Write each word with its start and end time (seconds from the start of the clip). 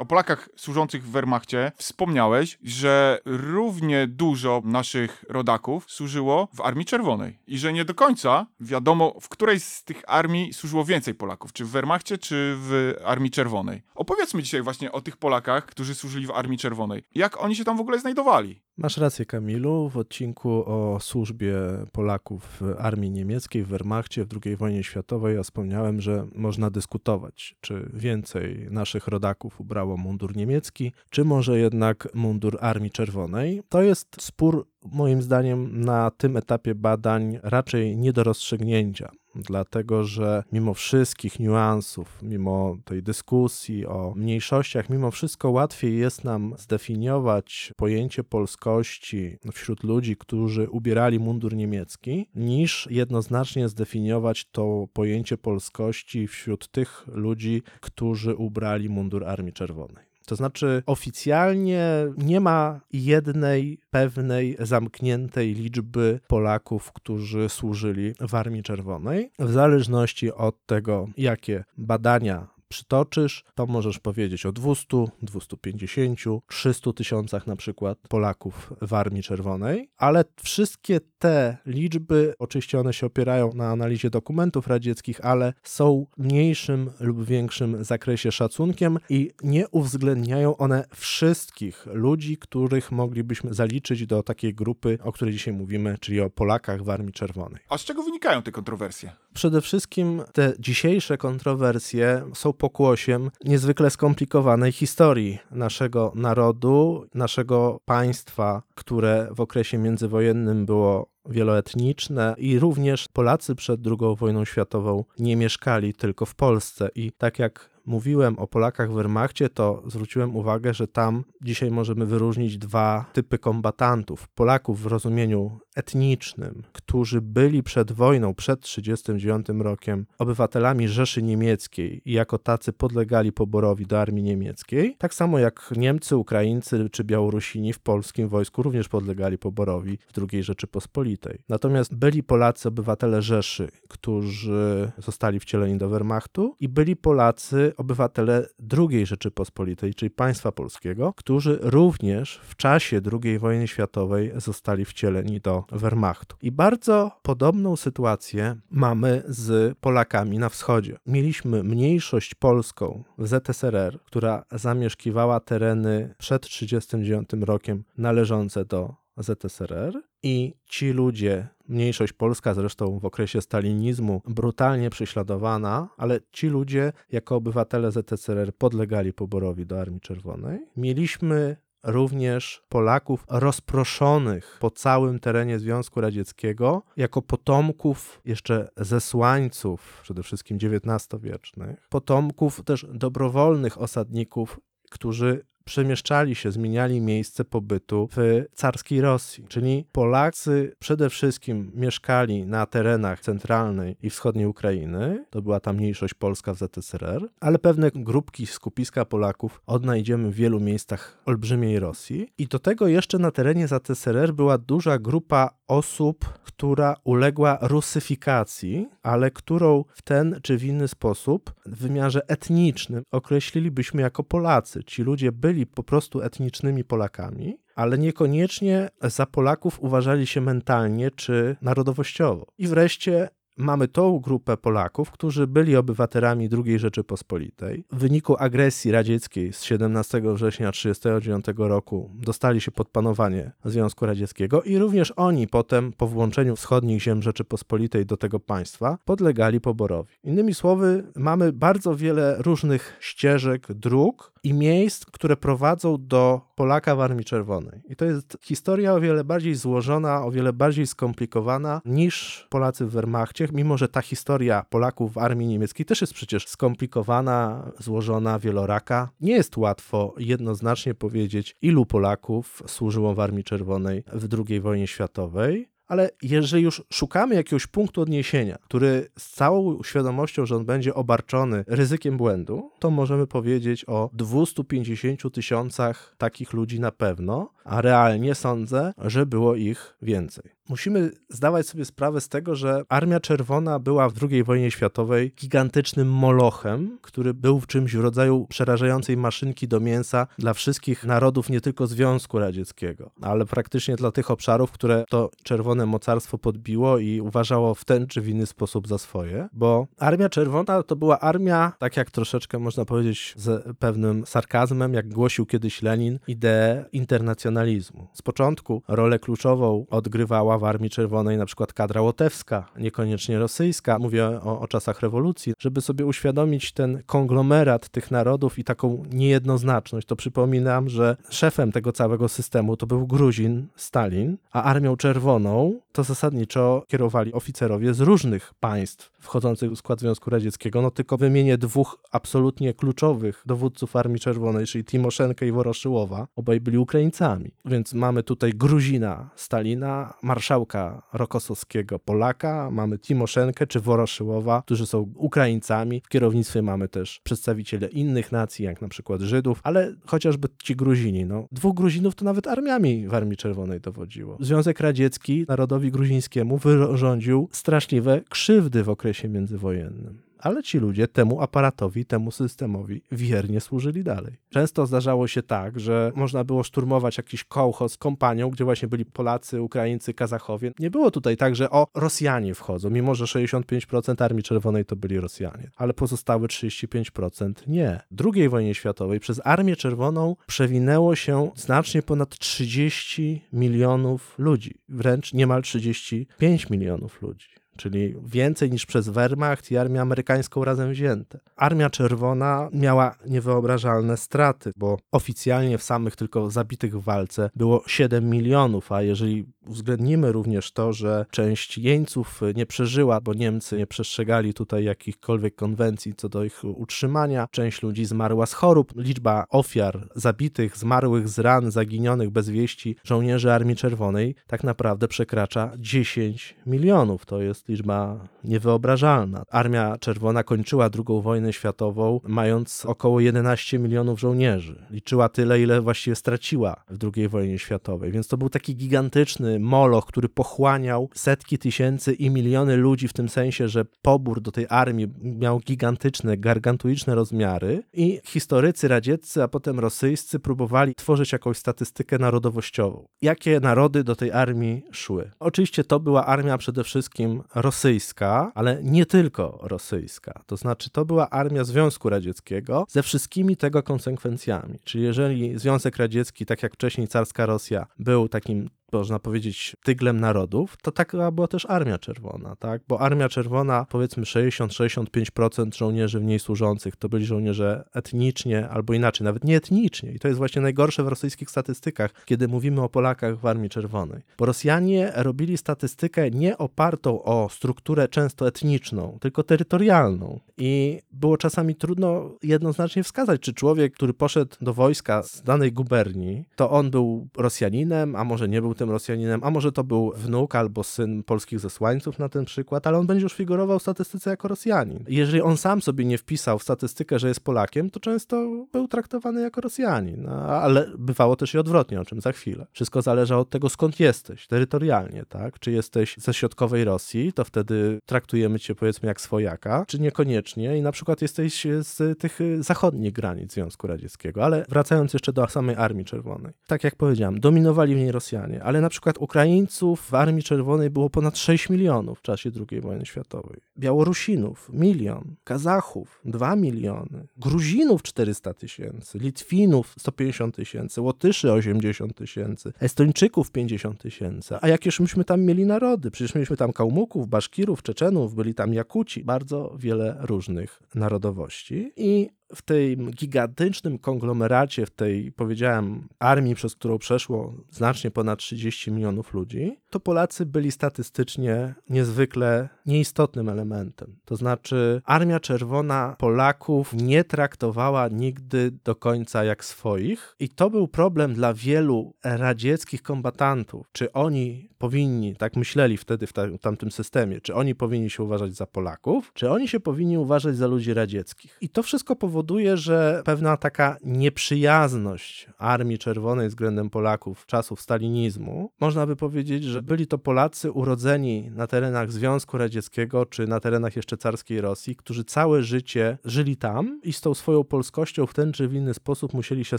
o 0.00 0.04
Polakach 0.04 0.48
służących 0.56 1.04
w 1.04 1.10
Wehrmachcie 1.10 1.72
wspomniałeś, 1.76 2.58
że 2.62 3.18
równie 3.24 4.06
dużo 4.06 4.62
naszych 4.64 5.24
rodaków 5.28 5.84
służyło 5.90 6.48
w 6.54 6.60
Armii 6.60 6.86
Czerwonej 6.86 7.38
i 7.46 7.58
że 7.58 7.72
nie 7.72 7.84
do 7.84 7.94
końca 7.94 8.46
wiadomo, 8.60 9.14
w 9.20 9.28
której 9.28 9.60
z 9.60 9.84
tych 9.84 10.02
armii 10.06 10.52
służyło 10.52 10.84
więcej 10.84 11.14
Polaków, 11.14 11.52
czy 11.52 11.64
w 11.64 11.70
Wehrmachcie, 11.70 12.18
czy 12.18 12.54
w 12.58 12.94
Armii 13.04 13.30
Czerwonej. 13.30 13.82
Opowiedzmy 13.94 14.42
dzisiaj 14.42 14.62
właśnie 14.62 14.92
o 14.92 15.00
tych 15.00 15.16
Polakach, 15.16 15.66
którzy 15.66 15.94
służyli 15.94 16.26
w 16.26 16.30
Armii 16.30 16.58
Czerwonej. 16.58 17.02
Jak 17.14 17.42
oni 17.42 17.56
się 17.56 17.64
tam 17.64 17.76
w 17.76 17.80
ogóle 17.80 17.98
znajdowali? 17.98 18.62
Masz 18.82 18.96
rację, 18.96 19.26
Kamilu. 19.26 19.88
W 19.88 19.96
odcinku 19.96 20.50
o 20.66 20.98
służbie 21.00 21.54
Polaków 21.92 22.44
w 22.60 22.62
armii 22.78 23.10
niemieckiej, 23.10 23.62
w 23.62 23.68
Wehrmachcie, 23.68 24.24
w 24.24 24.28
II 24.44 24.56
wojnie 24.56 24.84
światowej 24.84 25.36
ja 25.36 25.42
wspomniałem, 25.42 26.00
że 26.00 26.26
można 26.34 26.70
dyskutować, 26.70 27.56
czy 27.60 27.90
więcej 27.92 28.66
naszych 28.70 29.08
rodaków 29.08 29.60
ubrało 29.60 29.96
mundur 29.96 30.36
niemiecki, 30.36 30.92
czy 31.10 31.24
może 31.24 31.58
jednak 31.58 32.08
mundur 32.14 32.58
Armii 32.60 32.90
Czerwonej. 32.90 33.62
To 33.68 33.82
jest 33.82 34.16
spór, 34.20 34.66
moim 34.84 35.22
zdaniem, 35.22 35.80
na 35.84 36.10
tym 36.10 36.36
etapie 36.36 36.74
badań 36.74 37.38
raczej 37.42 37.96
nie 37.96 38.12
do 38.12 38.24
rozstrzygnięcia 38.24 39.10
dlatego 39.34 40.04
że 40.04 40.42
mimo 40.52 40.74
wszystkich 40.74 41.40
niuansów, 41.40 42.18
mimo 42.22 42.76
tej 42.84 43.02
dyskusji 43.02 43.86
o 43.86 44.12
mniejszościach, 44.16 44.90
mimo 44.90 45.10
wszystko 45.10 45.50
łatwiej 45.50 45.98
jest 45.98 46.24
nam 46.24 46.54
zdefiniować 46.58 47.72
pojęcie 47.76 48.24
polskości 48.24 49.38
wśród 49.52 49.84
ludzi, 49.84 50.16
którzy 50.16 50.68
ubierali 50.70 51.18
mundur 51.18 51.54
niemiecki, 51.56 52.26
niż 52.34 52.88
jednoznacznie 52.90 53.68
zdefiniować 53.68 54.44
to 54.52 54.86
pojęcie 54.92 55.38
polskości 55.38 56.26
wśród 56.28 56.68
tych 56.68 57.06
ludzi, 57.06 57.62
którzy 57.80 58.34
ubrali 58.34 58.88
mundur 58.88 59.24
Armii 59.24 59.52
Czerwonej. 59.52 60.09
To 60.26 60.36
znaczy, 60.36 60.82
oficjalnie 60.86 61.86
nie 62.16 62.40
ma 62.40 62.80
jednej 62.92 63.78
pewnej 63.90 64.56
zamkniętej 64.58 65.54
liczby 65.54 66.20
Polaków, 66.26 66.92
którzy 66.92 67.48
służyli 67.48 68.14
w 68.28 68.34
Armii 68.34 68.62
Czerwonej. 68.62 69.30
W 69.38 69.52
zależności 69.52 70.32
od 70.32 70.66
tego, 70.66 71.08
jakie 71.16 71.64
badania 71.78 72.46
przytoczysz, 72.70 73.44
to 73.54 73.66
możesz 73.66 73.98
powiedzieć 73.98 74.46
o 74.46 74.52
200, 74.52 74.86
250, 75.22 76.20
300 76.48 76.92
tysiącach 76.92 77.46
na 77.46 77.56
przykład 77.56 77.98
Polaków 78.08 78.72
w 78.82 78.94
Armii 78.94 79.22
Czerwonej, 79.22 79.90
ale 79.96 80.24
wszystkie 80.42 81.00
te 81.20 81.56
liczby, 81.66 82.34
oczywiście 82.38 82.80
one 82.80 82.92
się 82.92 83.06
opierają 83.06 83.52
na 83.54 83.68
analizie 83.68 84.10
dokumentów 84.10 84.66
radzieckich, 84.66 85.24
ale 85.24 85.52
są 85.62 86.06
mniejszym 86.18 86.90
lub 87.00 87.24
większym 87.24 87.84
zakresie 87.84 88.32
szacunkiem 88.32 88.98
i 89.08 89.30
nie 89.42 89.68
uwzględniają 89.68 90.56
one 90.56 90.84
wszystkich 90.94 91.86
ludzi, 91.92 92.36
których 92.36 92.92
moglibyśmy 92.92 93.54
zaliczyć 93.54 94.06
do 94.06 94.22
takiej 94.22 94.54
grupy, 94.54 94.98
o 95.02 95.12
której 95.12 95.34
dzisiaj 95.34 95.54
mówimy, 95.54 95.96
czyli 96.00 96.20
o 96.20 96.30
Polakach 96.30 96.82
w 96.82 96.90
Armii 96.90 97.12
Czerwonej. 97.12 97.60
A 97.68 97.78
z 97.78 97.84
czego 97.84 98.02
wynikają 98.02 98.42
te 98.42 98.52
kontrowersje? 98.52 99.12
Przede 99.34 99.60
wszystkim 99.60 100.22
te 100.32 100.52
dzisiejsze 100.58 101.18
kontrowersje 101.18 102.22
są 102.34 102.52
pokłosiem 102.52 103.30
niezwykle 103.44 103.90
skomplikowanej 103.90 104.72
historii 104.72 105.38
naszego 105.50 106.12
narodu, 106.14 107.06
naszego 107.14 107.80
państwa, 107.84 108.62
które 108.74 109.28
w 109.30 109.40
okresie 109.40 109.78
międzywojennym 109.78 110.66
było 110.66 111.09
wieloetniczne 111.30 112.34
i 112.38 112.58
również 112.58 113.08
Polacy 113.12 113.54
przed 113.54 113.86
II 113.86 114.16
wojną 114.16 114.44
światową 114.44 115.04
nie 115.18 115.36
mieszkali 115.36 115.94
tylko 115.94 116.26
w 116.26 116.34
Polsce 116.34 116.88
i 116.94 117.12
tak 117.12 117.38
jak 117.38 117.70
mówiłem 117.86 118.38
o 118.38 118.46
Polakach 118.46 118.90
w 118.90 118.94
Wehrmachcie, 118.94 119.48
to 119.48 119.82
zwróciłem 119.86 120.36
uwagę, 120.36 120.74
że 120.74 120.88
tam 120.88 121.24
dzisiaj 121.42 121.70
możemy 121.70 122.06
wyróżnić 122.06 122.58
dwa 122.58 123.04
typy 123.12 123.38
kombatantów. 123.38 124.28
Polaków 124.28 124.82
w 124.82 124.86
rozumieniu 124.86 125.58
etnicznym, 125.76 126.62
którzy 126.72 127.20
byli 127.20 127.62
przed 127.62 127.92
wojną, 127.92 128.34
przed 128.34 128.60
1939 128.60 129.64
rokiem, 129.64 130.06
obywatelami 130.18 130.88
Rzeszy 130.88 131.22
Niemieckiej 131.22 132.02
i 132.04 132.12
jako 132.12 132.38
tacy 132.38 132.72
podlegali 132.72 133.32
poborowi 133.32 133.86
do 133.86 134.00
armii 134.00 134.22
niemieckiej, 134.22 134.96
tak 134.98 135.14
samo 135.14 135.38
jak 135.38 135.72
Niemcy, 135.76 136.16
Ukraińcy 136.16 136.90
czy 136.90 137.04
Białorusini 137.04 137.72
w 137.72 137.78
polskim 137.78 138.28
wojsku 138.28 138.62
również 138.62 138.88
podlegali 138.88 139.38
poborowi 139.38 139.98
w 139.98 140.32
II 140.32 140.42
Rzeczypospolitej. 140.42 141.38
Natomiast 141.48 141.94
byli 141.94 142.22
Polacy, 142.22 142.68
obywatele 142.68 143.22
Rzeszy, 143.22 143.68
którzy 143.88 144.92
zostali 144.98 145.40
wcieleni 145.40 145.78
do 145.78 145.88
Wehrmachtu 145.88 146.56
i 146.60 146.68
byli 146.68 146.96
Polacy, 146.96 147.72
obywatele 147.76 148.46
II 148.78 149.06
Rzeczypospolitej, 149.06 149.94
czyli 149.94 150.10
państwa 150.10 150.52
polskiego, 150.52 151.12
którzy 151.16 151.58
również 151.62 152.40
w 152.42 152.56
czasie 152.56 153.00
II 153.24 153.38
wojny 153.38 153.68
światowej 153.68 154.32
zostali 154.36 154.84
wcieleni 154.84 155.40
do 155.40 155.64
Wehrmachtu. 155.72 156.36
I 156.42 156.52
bardzo 156.52 157.10
podobną 157.22 157.76
sytuację 157.76 158.56
mamy 158.70 159.22
z 159.28 159.78
Polakami 159.78 160.38
na 160.38 160.48
wschodzie. 160.48 160.96
Mieliśmy 161.06 161.62
mniejszość 161.62 162.34
polską 162.34 163.04
w 163.18 163.28
ZSRR, 163.28 164.00
która 164.04 164.44
zamieszkiwała 164.52 165.40
tereny 165.40 166.14
przed 166.18 166.42
1939 166.42 167.46
rokiem 167.46 167.84
należące 167.98 168.64
do 168.64 168.94
ZSRR 169.16 170.02
i 170.22 170.54
ci 170.66 170.90
ludzie, 170.92 171.48
mniejszość 171.68 172.12
polska 172.12 172.54
zresztą 172.54 172.98
w 172.98 173.04
okresie 173.04 173.40
stalinizmu 173.40 174.22
brutalnie 174.28 174.90
prześladowana, 174.90 175.88
ale 175.96 176.20
ci 176.32 176.46
ludzie 176.46 176.92
jako 177.12 177.36
obywatele 177.36 177.90
ZSRR 177.92 178.52
podlegali 178.58 179.12
poborowi 179.12 179.66
do 179.66 179.80
Armii 179.80 180.00
Czerwonej. 180.00 180.58
Mieliśmy 180.76 181.56
również 181.82 182.62
Polaków 182.68 183.24
rozproszonych 183.28 184.56
po 184.60 184.70
całym 184.70 185.20
terenie 185.20 185.58
Związku 185.58 186.00
Radzieckiego 186.00 186.82
jako 186.96 187.22
potomków 187.22 188.20
jeszcze 188.24 188.68
zesłańców, 188.76 190.00
przede 190.02 190.22
wszystkim 190.22 190.58
XIX-wiecznych, 190.62 191.88
potomków 191.88 192.62
też 192.64 192.86
dobrowolnych 192.92 193.80
osadników, 193.80 194.60
którzy 194.90 195.44
przemieszczali 195.64 196.34
się, 196.34 196.52
zmieniali 196.52 197.00
miejsce 197.00 197.44
pobytu 197.44 198.08
w 198.16 198.44
carskiej 198.54 199.00
Rosji. 199.00 199.44
Czyli 199.48 199.84
Polacy 199.92 200.72
przede 200.78 201.10
wszystkim 201.10 201.72
mieszkali 201.74 202.46
na 202.46 202.66
terenach 202.66 203.20
centralnej 203.20 203.96
i 204.02 204.10
wschodniej 204.10 204.46
Ukrainy, 204.46 205.24
to 205.30 205.42
była 205.42 205.60
ta 205.60 205.72
mniejszość 205.72 206.14
polska 206.14 206.54
w 206.54 206.58
ZSRR, 206.58 207.28
ale 207.40 207.58
pewne 207.58 207.90
grupki, 207.94 208.46
skupiska 208.46 209.04
Polaków 209.04 209.60
odnajdziemy 209.66 210.30
w 210.30 210.34
wielu 210.34 210.60
miejscach 210.60 211.18
olbrzymiej 211.26 211.80
Rosji. 211.80 212.28
I 212.38 212.46
do 212.46 212.58
tego 212.58 212.88
jeszcze 212.88 213.18
na 213.18 213.30
terenie 213.30 213.68
ZSRR 213.68 214.34
była 214.34 214.58
duża 214.58 214.98
grupa 214.98 215.50
osób, 215.68 216.24
która 216.42 216.96
uległa 217.04 217.58
rusyfikacji, 217.60 218.88
ale 219.02 219.30
którą 219.30 219.84
w 219.94 220.02
ten 220.02 220.40
czy 220.42 220.58
w 220.58 220.64
inny 220.64 220.88
sposób 220.88 221.54
w 221.66 221.76
wymiarze 221.76 222.28
etnicznym 222.28 223.02
określilibyśmy 223.10 224.02
jako 224.02 224.24
Polacy. 224.24 224.84
Ci 224.84 225.02
ludzie 225.02 225.32
byli 225.32 225.49
po 225.66 225.82
prostu 225.82 226.22
etnicznymi 226.22 226.84
Polakami, 226.84 227.56
ale 227.74 227.98
niekoniecznie 227.98 228.88
za 229.02 229.26
Polaków 229.26 229.80
uważali 229.80 230.26
się 230.26 230.40
mentalnie 230.40 231.10
czy 231.10 231.56
narodowościowo. 231.62 232.46
I 232.58 232.66
wreszcie 232.66 233.28
mamy 233.60 233.88
tą 233.88 234.18
grupę 234.18 234.56
Polaków, 234.56 235.10
którzy 235.10 235.46
byli 235.46 235.76
obywatelami 235.76 236.48
II 236.64 236.78
Rzeczypospolitej. 236.78 237.84
W 237.92 237.98
wyniku 237.98 238.36
agresji 238.38 238.90
radzieckiej 238.90 239.52
z 239.52 239.62
17 239.62 240.20
września 240.20 240.72
1939 240.72 241.68
roku 241.68 242.10
dostali 242.14 242.60
się 242.60 242.70
pod 242.70 242.88
panowanie 242.88 243.52
Związku 243.64 244.06
Radzieckiego 244.06 244.62
i 244.62 244.78
również 244.78 245.12
oni 245.16 245.48
potem 245.48 245.92
po 245.92 246.06
włączeniu 246.06 246.56
wschodnich 246.56 247.02
ziem 247.02 247.22
Rzeczypospolitej 247.22 248.06
do 248.06 248.16
tego 248.16 248.40
państwa 248.40 248.98
podlegali 249.04 249.60
poborowi. 249.60 250.14
Innymi 250.24 250.54
słowy, 250.54 251.04
mamy 251.16 251.52
bardzo 251.52 251.96
wiele 251.96 252.36
różnych 252.38 252.96
ścieżek, 253.00 253.66
dróg, 253.72 254.32
i 254.44 254.54
miejsc, 254.54 255.04
które 255.06 255.36
prowadzą 255.36 255.96
do 256.00 256.40
Polaka 256.54 256.96
w 256.96 257.00
Armii 257.00 257.24
Czerwonej. 257.24 257.80
I 257.88 257.96
to 257.96 258.04
jest 258.04 258.38
historia 258.42 258.94
o 258.94 259.00
wiele 259.00 259.24
bardziej 259.24 259.54
złożona, 259.54 260.24
o 260.24 260.30
wiele 260.30 260.52
bardziej 260.52 260.86
skomplikowana 260.86 261.80
niż 261.84 262.46
Polacy 262.50 262.86
w 262.86 262.90
Wehrmachcie, 262.90 263.48
mimo 263.52 263.76
że 263.76 263.88
ta 263.88 264.02
historia 264.02 264.64
Polaków 264.70 265.12
w 265.12 265.18
armii 265.18 265.48
niemieckiej 265.48 265.86
też 265.86 266.00
jest 266.00 266.14
przecież 266.14 266.48
skomplikowana, 266.48 267.70
złożona, 267.78 268.38
wieloraka. 268.38 269.10
Nie 269.20 269.32
jest 269.32 269.56
łatwo 269.56 270.14
jednoznacznie 270.18 270.94
powiedzieć, 270.94 271.56
ilu 271.62 271.86
Polaków 271.86 272.62
służyło 272.66 273.14
w 273.14 273.20
Armii 273.20 273.44
Czerwonej 273.44 274.04
w 274.12 274.28
II 274.48 274.60
wojnie 274.60 274.86
światowej 274.86 275.68
ale 275.90 276.10
jeżeli 276.22 276.62
już 276.62 276.82
szukamy 276.92 277.34
jakiegoś 277.34 277.66
punktu 277.66 278.00
odniesienia, 278.00 278.58
który 278.62 279.08
z 279.18 279.30
całą 279.30 279.82
świadomością, 279.82 280.46
że 280.46 280.56
on 280.56 280.64
będzie 280.64 280.94
obarczony 280.94 281.64
ryzykiem 281.66 282.16
błędu, 282.16 282.70
to 282.78 282.90
możemy 282.90 283.26
powiedzieć 283.26 283.84
o 283.88 284.10
250 284.12 285.34
tysiącach 285.34 286.14
takich 286.18 286.52
ludzi 286.52 286.80
na 286.80 286.92
pewno, 286.92 287.52
a 287.64 287.80
realnie 287.80 288.34
sądzę, 288.34 288.92
że 288.98 289.26
było 289.26 289.54
ich 289.54 289.96
więcej. 290.02 290.60
Musimy 290.70 291.10
zdawać 291.28 291.66
sobie 291.66 291.84
sprawę 291.84 292.20
z 292.20 292.28
tego, 292.28 292.54
że 292.54 292.82
Armia 292.88 293.20
Czerwona 293.20 293.78
była 293.78 294.08
w 294.08 294.14
II 294.30 294.44
wojnie 294.44 294.70
światowej 294.70 295.32
gigantycznym 295.40 296.12
molochem, 296.12 296.98
który 297.02 297.34
był 297.34 297.60
w 297.60 297.66
czymś 297.66 297.96
w 297.96 298.00
rodzaju 298.00 298.46
przerażającej 298.46 299.16
maszynki 299.16 299.68
do 299.68 299.80
mięsa 299.80 300.26
dla 300.38 300.54
wszystkich 300.54 301.04
narodów, 301.04 301.50
nie 301.50 301.60
tylko 301.60 301.86
Związku 301.86 302.38
Radzieckiego, 302.38 303.10
ale 303.22 303.46
praktycznie 303.46 303.96
dla 303.96 304.12
tych 304.12 304.30
obszarów, 304.30 304.72
które 304.72 305.04
to 305.08 305.30
czerwone 305.42 305.79
mocarstwo 305.86 306.38
podbiło 306.38 306.98
i 306.98 307.20
uważało 307.20 307.74
w 307.74 307.84
ten 307.84 308.06
czy 308.06 308.20
w 308.20 308.28
inny 308.28 308.46
sposób 308.46 308.88
za 308.88 308.98
swoje, 308.98 309.48
bo 309.52 309.86
Armia 309.98 310.28
Czerwona 310.28 310.82
to 310.82 310.96
była 310.96 311.20
armia, 311.20 311.72
tak 311.78 311.96
jak 311.96 312.10
troszeczkę 312.10 312.58
można 312.58 312.84
powiedzieć 312.84 313.34
z 313.36 313.76
pewnym 313.78 314.26
sarkazmem, 314.26 314.94
jak 314.94 315.08
głosił 315.08 315.46
kiedyś 315.46 315.82
Lenin, 315.82 316.18
ideę 316.26 316.84
internacjonalizmu. 316.92 318.08
Z 318.12 318.22
początku 318.22 318.82
rolę 318.88 319.18
kluczową 319.18 319.86
odgrywała 319.90 320.58
w 320.58 320.64
Armii 320.64 320.90
Czerwonej 320.90 321.36
na 321.36 321.46
przykład 321.46 321.72
kadra 321.72 322.02
łotewska, 322.02 322.68
niekoniecznie 322.78 323.38
rosyjska. 323.38 323.98
Mówię 323.98 324.26
o, 324.26 324.60
o 324.60 324.68
czasach 324.68 325.00
rewolucji. 325.00 325.52
Żeby 325.58 325.80
sobie 325.80 326.06
uświadomić 326.06 326.72
ten 326.72 327.02
konglomerat 327.06 327.88
tych 327.88 328.10
narodów 328.10 328.58
i 328.58 328.64
taką 328.64 329.02
niejednoznaczność, 329.12 330.06
to 330.06 330.16
przypominam, 330.16 330.88
że 330.88 331.16
szefem 331.30 331.72
tego 331.72 331.92
całego 331.92 332.28
systemu 332.28 332.76
to 332.76 332.86
był 332.86 333.06
Gruzin 333.06 333.66
Stalin, 333.76 334.36
a 334.52 334.62
Armią 334.62 334.96
Czerwoną 334.96 335.69
to 335.92 336.04
zasadniczo 336.04 336.84
kierowali 336.88 337.32
oficerowie 337.32 337.94
z 337.94 338.00
różnych 338.00 338.54
państw 338.60 339.10
wchodzących 339.20 339.70
w 339.70 339.76
skład 339.76 340.00
Związku 340.00 340.30
Radzieckiego. 340.30 340.82
No 340.82 340.90
tylko 340.90 341.16
wymienię 341.16 341.58
dwóch 341.58 341.98
absolutnie 342.10 342.74
kluczowych 342.74 343.42
dowódców 343.46 343.96
Armii 343.96 344.20
Czerwonej, 344.20 344.66
czyli 344.66 344.84
Timoszenkę 344.84 345.46
i 345.46 345.52
Woroszyłowa. 345.52 346.26
Obaj 346.36 346.60
byli 346.60 346.78
Ukraińcami. 346.78 347.50
Więc 347.64 347.94
mamy 347.94 348.22
tutaj 348.22 348.52
Gruzina 348.52 349.30
Stalina, 349.36 350.14
marszałka 350.22 351.02
Rokosowskiego 351.12 351.98
Polaka, 351.98 352.70
mamy 352.70 352.98
Timoszenkę 352.98 353.66
czy 353.66 353.80
Woroszyłowa, 353.80 354.62
którzy 354.62 354.86
są 354.86 355.12
Ukraińcami. 355.16 356.02
W 356.04 356.08
kierownictwie 356.08 356.62
mamy 356.62 356.88
też 356.88 357.20
przedstawiciele 357.24 357.88
innych 357.88 358.32
nacji, 358.32 358.64
jak 358.64 358.82
na 358.82 358.88
przykład 358.88 359.20
Żydów, 359.20 359.60
ale 359.62 359.94
chociażby 360.06 360.48
ci 360.62 360.76
Gruzini. 360.76 361.24
No, 361.24 361.46
dwóch 361.52 361.74
Gruzinów 361.74 362.14
to 362.14 362.24
nawet 362.24 362.46
armiami 362.46 363.08
w 363.08 363.14
Armii 363.14 363.36
Czerwonej 363.36 363.80
dowodziło. 363.80 364.36
Związek 364.40 364.80
Radziecki 364.80 365.44
narodowi 365.60 365.90
gruzińskiemu 365.90 366.58
wyrządził 366.58 367.48
straszliwe 367.52 368.20
krzywdy 368.28 368.84
w 368.84 368.88
okresie 368.88 369.28
międzywojennym 369.28 370.29
ale 370.42 370.62
ci 370.62 370.78
ludzie 370.78 371.08
temu 371.08 371.40
aparatowi, 371.40 372.04
temu 372.04 372.30
systemowi 372.30 373.02
wiernie 373.12 373.60
służyli 373.60 374.04
dalej. 374.04 374.32
Często 374.50 374.86
zdarzało 374.86 375.28
się 375.28 375.42
tak, 375.42 375.80
że 375.80 376.12
można 376.14 376.44
było 376.44 376.62
szturmować 376.62 377.16
jakiś 377.16 377.44
kołchoz 377.44 377.96
kompanią, 377.96 378.50
gdzie 378.50 378.64
właśnie 378.64 378.88
byli 378.88 379.04
Polacy, 379.04 379.62
Ukraińcy, 379.62 380.14
Kazachowie. 380.14 380.72
Nie 380.78 380.90
było 380.90 381.10
tutaj 381.10 381.36
tak, 381.36 381.56
że 381.56 381.70
o, 381.70 381.86
Rosjanie 381.94 382.54
wchodzą, 382.54 382.90
mimo 382.90 383.14
że 383.14 383.24
65% 383.24 384.22
Armii 384.24 384.42
Czerwonej 384.42 384.84
to 384.84 384.96
byli 384.96 385.20
Rosjanie, 385.20 385.70
ale 385.76 385.94
pozostałe 385.94 386.46
35% 386.46 387.52
nie. 387.66 388.00
W 388.10 388.34
II 388.34 388.48
wojnie 388.48 388.74
światowej 388.74 389.20
przez 389.20 389.40
Armię 389.44 389.76
Czerwoną 389.76 390.36
przewinęło 390.46 391.16
się 391.16 391.50
znacznie 391.56 392.02
ponad 392.02 392.38
30 392.38 393.42
milionów 393.52 394.34
ludzi, 394.38 394.74
wręcz 394.88 395.32
niemal 395.32 395.62
35 395.62 396.70
milionów 396.70 397.22
ludzi 397.22 397.59
czyli 397.80 398.14
więcej 398.26 398.70
niż 398.70 398.86
przez 398.86 399.08
Wehrmacht 399.08 399.70
i 399.70 399.76
armię 399.76 400.00
amerykańską 400.00 400.64
razem 400.64 400.90
wzięte. 400.90 401.38
Armia 401.56 401.90
Czerwona 401.90 402.68
miała 402.72 403.14
niewyobrażalne 403.26 404.16
straty, 404.16 404.72
bo 404.76 404.98
oficjalnie 405.12 405.78
w 405.78 405.82
samych 405.82 406.16
tylko 406.16 406.50
zabitych 406.50 406.96
w 406.96 407.04
walce 407.04 407.50
było 407.56 407.82
7 407.86 408.30
milionów, 408.30 408.92
a 408.92 409.02
jeżeli 409.02 409.46
uwzględnimy 409.70 410.32
również 410.32 410.72
to, 410.72 410.92
że 410.92 411.26
część 411.30 411.78
jeńców 411.78 412.40
nie 412.54 412.66
przeżyła, 412.66 413.20
bo 413.20 413.34
Niemcy 413.34 413.76
nie 413.76 413.86
przestrzegali 413.86 414.54
tutaj 414.54 414.84
jakichkolwiek 414.84 415.54
konwencji 415.54 416.14
co 416.14 416.28
do 416.28 416.44
ich 416.44 416.64
utrzymania, 416.64 417.48
część 417.50 417.82
ludzi 417.82 418.04
zmarła 418.04 418.46
z 418.46 418.52
chorób, 418.52 418.92
liczba 418.96 419.44
ofiar 419.50 420.08
zabitych, 420.14 420.76
zmarłych 420.76 421.28
z 421.28 421.38
ran, 421.38 421.70
zaginionych 421.70 422.30
bez 422.30 422.50
wieści 422.50 422.96
żołnierzy 423.04 423.52
Armii 423.52 423.76
Czerwonej 423.76 424.34
tak 424.46 424.64
naprawdę 424.64 425.08
przekracza 425.08 425.72
10 425.78 426.56
milionów. 426.66 427.26
To 427.26 427.42
jest 427.42 427.68
liczba 427.68 428.28
niewyobrażalna. 428.44 429.42
Armia 429.50 429.96
Czerwona 430.00 430.42
kończyła 430.42 430.84
II 430.84 431.22
wojnę 431.22 431.52
światową 431.52 432.20
mając 432.24 432.86
około 432.86 433.20
11 433.20 433.78
milionów 433.78 434.20
żołnierzy. 434.20 434.86
Liczyła 434.90 435.28
tyle, 435.28 435.60
ile 435.60 435.80
właściwie 435.80 436.16
straciła 436.16 436.84
w 436.90 436.98
II 437.16 437.28
wojnie 437.28 437.58
światowej, 437.58 438.12
więc 438.12 438.28
to 438.28 438.36
był 438.36 438.48
taki 438.48 438.76
gigantyczny 438.76 439.59
moloch, 439.60 440.06
który 440.06 440.28
pochłaniał 440.28 441.10
setki 441.14 441.58
tysięcy 441.58 442.12
i 442.12 442.30
miliony 442.30 442.76
ludzi 442.76 443.08
w 443.08 443.12
tym 443.12 443.28
sensie, 443.28 443.68
że 443.68 443.84
pobór 444.02 444.40
do 444.40 444.52
tej 444.52 444.66
armii 444.68 445.06
miał 445.22 445.60
gigantyczne, 445.60 446.36
gargantuiczne 446.36 447.14
rozmiary 447.14 447.82
i 447.92 448.20
historycy 448.24 448.88
radzieccy, 448.88 449.42
a 449.42 449.48
potem 449.48 449.80
rosyjscy 449.80 450.38
próbowali 450.38 450.94
tworzyć 450.94 451.32
jakąś 451.32 451.58
statystykę 451.58 452.18
narodowościową. 452.18 453.06
Jakie 453.22 453.60
narody 453.60 454.04
do 454.04 454.16
tej 454.16 454.32
armii 454.32 454.82
szły? 454.92 455.30
Oczywiście 455.40 455.84
to 455.84 456.00
była 456.00 456.26
armia 456.26 456.58
przede 456.58 456.84
wszystkim 456.84 457.42
rosyjska, 457.54 458.52
ale 458.54 458.80
nie 458.82 459.06
tylko 459.06 459.58
rosyjska. 459.62 460.42
To 460.46 460.56
znaczy, 460.56 460.90
to 460.90 461.04
była 461.04 461.30
armia 461.30 461.64
Związku 461.64 462.08
Radzieckiego 462.08 462.84
ze 462.88 463.02
wszystkimi 463.02 463.56
tego 463.56 463.82
konsekwencjami. 463.82 464.78
Czyli 464.84 465.04
jeżeli 465.04 465.58
Związek 465.58 465.96
Radziecki, 465.96 466.46
tak 466.46 466.62
jak 466.62 466.74
wcześniej 466.74 467.08
carska 467.08 467.46
Rosja, 467.46 467.86
był 467.98 468.28
takim 468.28 468.70
można 468.92 469.18
powiedzieć, 469.18 469.76
tyglem 469.82 470.20
narodów, 470.20 470.76
to 470.82 470.92
taka 470.92 471.30
była 471.30 471.48
też 471.48 471.66
Armia 471.66 471.98
Czerwona, 471.98 472.56
tak? 472.56 472.82
Bo 472.88 473.00
Armia 473.00 473.28
Czerwona, 473.28 473.86
powiedzmy 473.90 474.22
60-65% 474.22 475.76
żołnierzy 475.76 476.20
w 476.20 476.24
niej 476.24 476.38
służących 476.38 476.96
to 476.96 477.08
byli 477.08 477.26
żołnierze 477.26 477.84
etnicznie, 477.94 478.68
albo 478.68 478.94
inaczej, 478.94 479.24
nawet 479.24 479.44
nie 479.44 479.56
etnicznie. 479.56 480.12
I 480.12 480.18
to 480.18 480.28
jest 480.28 480.38
właśnie 480.38 480.62
najgorsze 480.62 481.04
w 481.04 481.08
rosyjskich 481.08 481.50
statystykach, 481.50 482.24
kiedy 482.24 482.48
mówimy 482.48 482.82
o 482.82 482.88
Polakach 482.88 483.38
w 483.38 483.46
Armii 483.46 483.70
Czerwonej. 483.70 484.22
Bo 484.38 484.46
Rosjanie 484.46 485.12
robili 485.14 485.56
statystykę 485.56 486.30
nie 486.30 486.58
opartą 486.58 487.22
o 487.22 487.48
strukturę 487.48 488.08
często 488.08 488.48
etniczną, 488.48 489.18
tylko 489.20 489.42
terytorialną. 489.42 490.40
I 490.58 491.00
było 491.12 491.36
czasami 491.36 491.74
trudno 491.74 492.30
jednoznacznie 492.42 493.02
wskazać, 493.04 493.40
czy 493.40 493.54
człowiek, 493.54 493.94
który 493.94 494.14
poszedł 494.14 494.56
do 494.60 494.74
wojska 494.74 495.22
z 495.22 495.42
danej 495.42 495.72
guberni, 495.72 496.44
to 496.56 496.70
on 496.70 496.90
był 496.90 497.28
Rosjaninem, 497.36 498.16
a 498.16 498.24
może 498.24 498.48
nie 498.48 498.60
był 498.60 498.74
tym 498.80 498.90
Rosjaninem, 498.90 499.44
a 499.44 499.50
może 499.50 499.72
to 499.72 499.84
był 499.84 500.12
wnuk 500.16 500.54
albo 500.54 500.84
syn 500.84 501.22
polskich 501.22 501.60
zesłańców 501.60 502.18
na 502.18 502.28
ten 502.28 502.44
przykład, 502.44 502.86
ale 502.86 502.98
on 502.98 503.06
będzie 503.06 503.22
już 503.22 503.34
figurował 503.34 503.78
w 503.78 503.82
statystyce 503.82 504.30
jako 504.30 504.48
Rosjanin. 504.48 505.04
Jeżeli 505.08 505.42
on 505.42 505.56
sam 505.56 505.82
sobie 505.82 506.04
nie 506.04 506.18
wpisał 506.18 506.58
w 506.58 506.62
statystykę, 506.62 507.18
że 507.18 507.28
jest 507.28 507.40
Polakiem, 507.40 507.90
to 507.90 508.00
często 508.00 508.66
był 508.72 508.88
traktowany 508.88 509.40
jako 509.40 509.60
Rosjanin, 509.60 510.28
ale 510.48 510.90
bywało 510.98 511.36
też 511.36 511.54
i 511.54 511.58
odwrotnie, 511.58 512.00
o 512.00 512.04
czym 512.04 512.20
za 512.20 512.32
chwilę. 512.32 512.66
Wszystko 512.72 513.02
zależy 513.02 513.36
od 513.36 513.50
tego, 513.50 513.68
skąd 513.68 514.00
jesteś, 514.00 514.46
terytorialnie, 514.46 515.24
tak? 515.28 515.58
Czy 515.58 515.72
jesteś 515.72 516.16
ze 516.18 516.34
środkowej 516.34 516.84
Rosji, 516.84 517.32
to 517.32 517.44
wtedy 517.44 517.98
traktujemy 518.06 518.58
cię 518.58 518.74
powiedzmy 518.74 519.08
jak 519.08 519.20
swojaka, 519.20 519.84
czy 519.88 520.00
niekoniecznie 520.00 520.78
i 520.78 520.82
na 520.82 520.92
przykład 520.92 521.22
jesteś 521.22 521.66
z 521.80 522.18
tych 522.18 522.38
zachodnich 522.58 523.12
granic 523.12 523.52
Związku 523.52 523.86
Radzieckiego. 523.86 524.44
Ale 524.44 524.64
wracając 524.68 525.12
jeszcze 525.12 525.32
do 525.32 525.48
samej 525.48 525.76
Armii 525.76 526.04
Czerwonej. 526.04 526.52
Tak 526.66 526.84
jak 526.84 526.96
powiedziałem, 526.96 527.40
dominowali 527.40 527.94
w 527.94 527.98
niej 527.98 528.12
Rosjanie, 528.12 528.62
ale 528.70 528.80
na 528.80 528.88
przykład 528.88 529.18
Ukraińców 529.18 530.00
w 530.00 530.14
Armii 530.14 530.42
Czerwonej 530.42 530.90
było 530.90 531.10
ponad 531.10 531.38
6 531.38 531.68
milionów 531.70 532.18
w 532.18 532.22
czasie 532.22 532.50
II 532.70 532.80
wojny 532.80 533.06
światowej. 533.06 533.60
Białorusinów 533.78 534.70
milion, 534.72 535.34
Kazachów 535.44 536.20
2 536.24 536.56
miliony, 536.56 537.26
Gruzinów 537.36 538.02
400 538.02 538.54
tysięcy, 538.54 539.18
Litwinów 539.18 539.94
150 539.98 540.56
tysięcy, 540.56 541.00
Łotyszy 541.00 541.52
80 541.52 542.14
tysięcy, 542.14 542.72
Estończyków 542.80 543.50
50 543.50 544.00
tysięcy. 544.02 544.54
A 544.60 544.68
jakież 544.68 545.00
myśmy 545.00 545.24
tam 545.24 545.40
mieli 545.42 545.66
narody? 545.66 546.10
Przecież 546.10 546.34
mieliśmy 546.34 546.56
tam 546.56 546.72
Kałmuków, 546.72 547.28
Baszkirów, 547.28 547.82
Czeczenów, 547.82 548.34
byli 548.34 548.54
tam 548.54 548.74
Jakuci, 548.74 549.24
bardzo 549.24 549.74
wiele 549.78 550.16
różnych 550.20 550.82
narodowości. 550.94 551.92
I 551.96 552.39
w 552.54 552.62
tym 552.62 553.10
gigantycznym 553.10 553.98
konglomeracie, 553.98 554.86
w 554.86 554.90
tej, 554.90 555.32
powiedziałem, 555.32 556.08
armii, 556.18 556.54
przez 556.54 556.74
którą 556.74 556.98
przeszło 556.98 557.54
znacznie 557.70 558.10
ponad 558.10 558.38
30 558.38 558.92
milionów 558.92 559.34
ludzi, 559.34 559.78
to 559.90 560.00
Polacy 560.00 560.46
byli 560.46 560.70
statystycznie 560.70 561.74
niezwykle 561.90 562.68
nieistotnym 562.86 563.48
elementem. 563.48 564.16
To 564.24 564.36
znaczy, 564.36 565.02
Armia 565.04 565.40
Czerwona 565.40 566.16
Polaków 566.18 566.94
nie 566.94 567.24
traktowała 567.24 568.08
nigdy 568.08 568.70
do 568.84 568.94
końca 568.94 569.44
jak 569.44 569.64
swoich, 569.64 570.36
i 570.38 570.48
to 570.48 570.70
był 570.70 570.88
problem 570.88 571.34
dla 571.34 571.54
wielu 571.54 572.14
radzieckich 572.24 573.02
kombatantów. 573.02 573.86
Czy 573.92 574.12
oni 574.12 574.69
powinni, 574.80 575.36
tak 575.36 575.56
myśleli 575.56 575.96
wtedy 575.96 576.26
w 576.26 576.32
tamtym 576.60 576.90
systemie, 576.90 577.40
czy 577.40 577.54
oni 577.54 577.74
powinni 577.74 578.10
się 578.10 578.22
uważać 578.22 578.54
za 578.54 578.66
Polaków, 578.66 579.30
czy 579.34 579.50
oni 579.50 579.68
się 579.68 579.80
powinni 579.80 580.18
uważać 580.18 580.56
za 580.56 580.66
ludzi 580.66 580.94
radzieckich. 580.94 581.58
I 581.60 581.68
to 581.68 581.82
wszystko 581.82 582.16
powoduje, 582.16 582.76
że 582.76 583.22
pewna 583.24 583.56
taka 583.56 583.96
nieprzyjazność 584.04 585.48
Armii 585.58 585.98
Czerwonej 585.98 586.48
względem 586.48 586.90
Polaków 586.90 587.46
czasów 587.46 587.80
stalinizmu, 587.80 588.70
można 588.80 589.06
by 589.06 589.16
powiedzieć, 589.16 589.64
że 589.64 589.82
byli 589.82 590.06
to 590.06 590.18
Polacy 590.18 590.72
urodzeni 590.72 591.50
na 591.54 591.66
terenach 591.66 592.12
Związku 592.12 592.58
Radzieckiego, 592.58 593.26
czy 593.26 593.46
na 593.46 593.60
terenach 593.60 593.96
jeszcze 593.96 594.16
carskiej 594.16 594.60
Rosji, 594.60 594.96
którzy 594.96 595.24
całe 595.24 595.62
życie 595.62 596.18
żyli 596.24 596.56
tam 596.56 597.00
i 597.02 597.12
z 597.12 597.20
tą 597.20 597.34
swoją 597.34 597.64
polskością 597.64 598.26
w 598.26 598.34
ten 598.34 598.52
czy 598.52 598.68
w 598.68 598.74
inny 598.74 598.94
sposób 598.94 599.34
musieli 599.34 599.64
się 599.64 599.78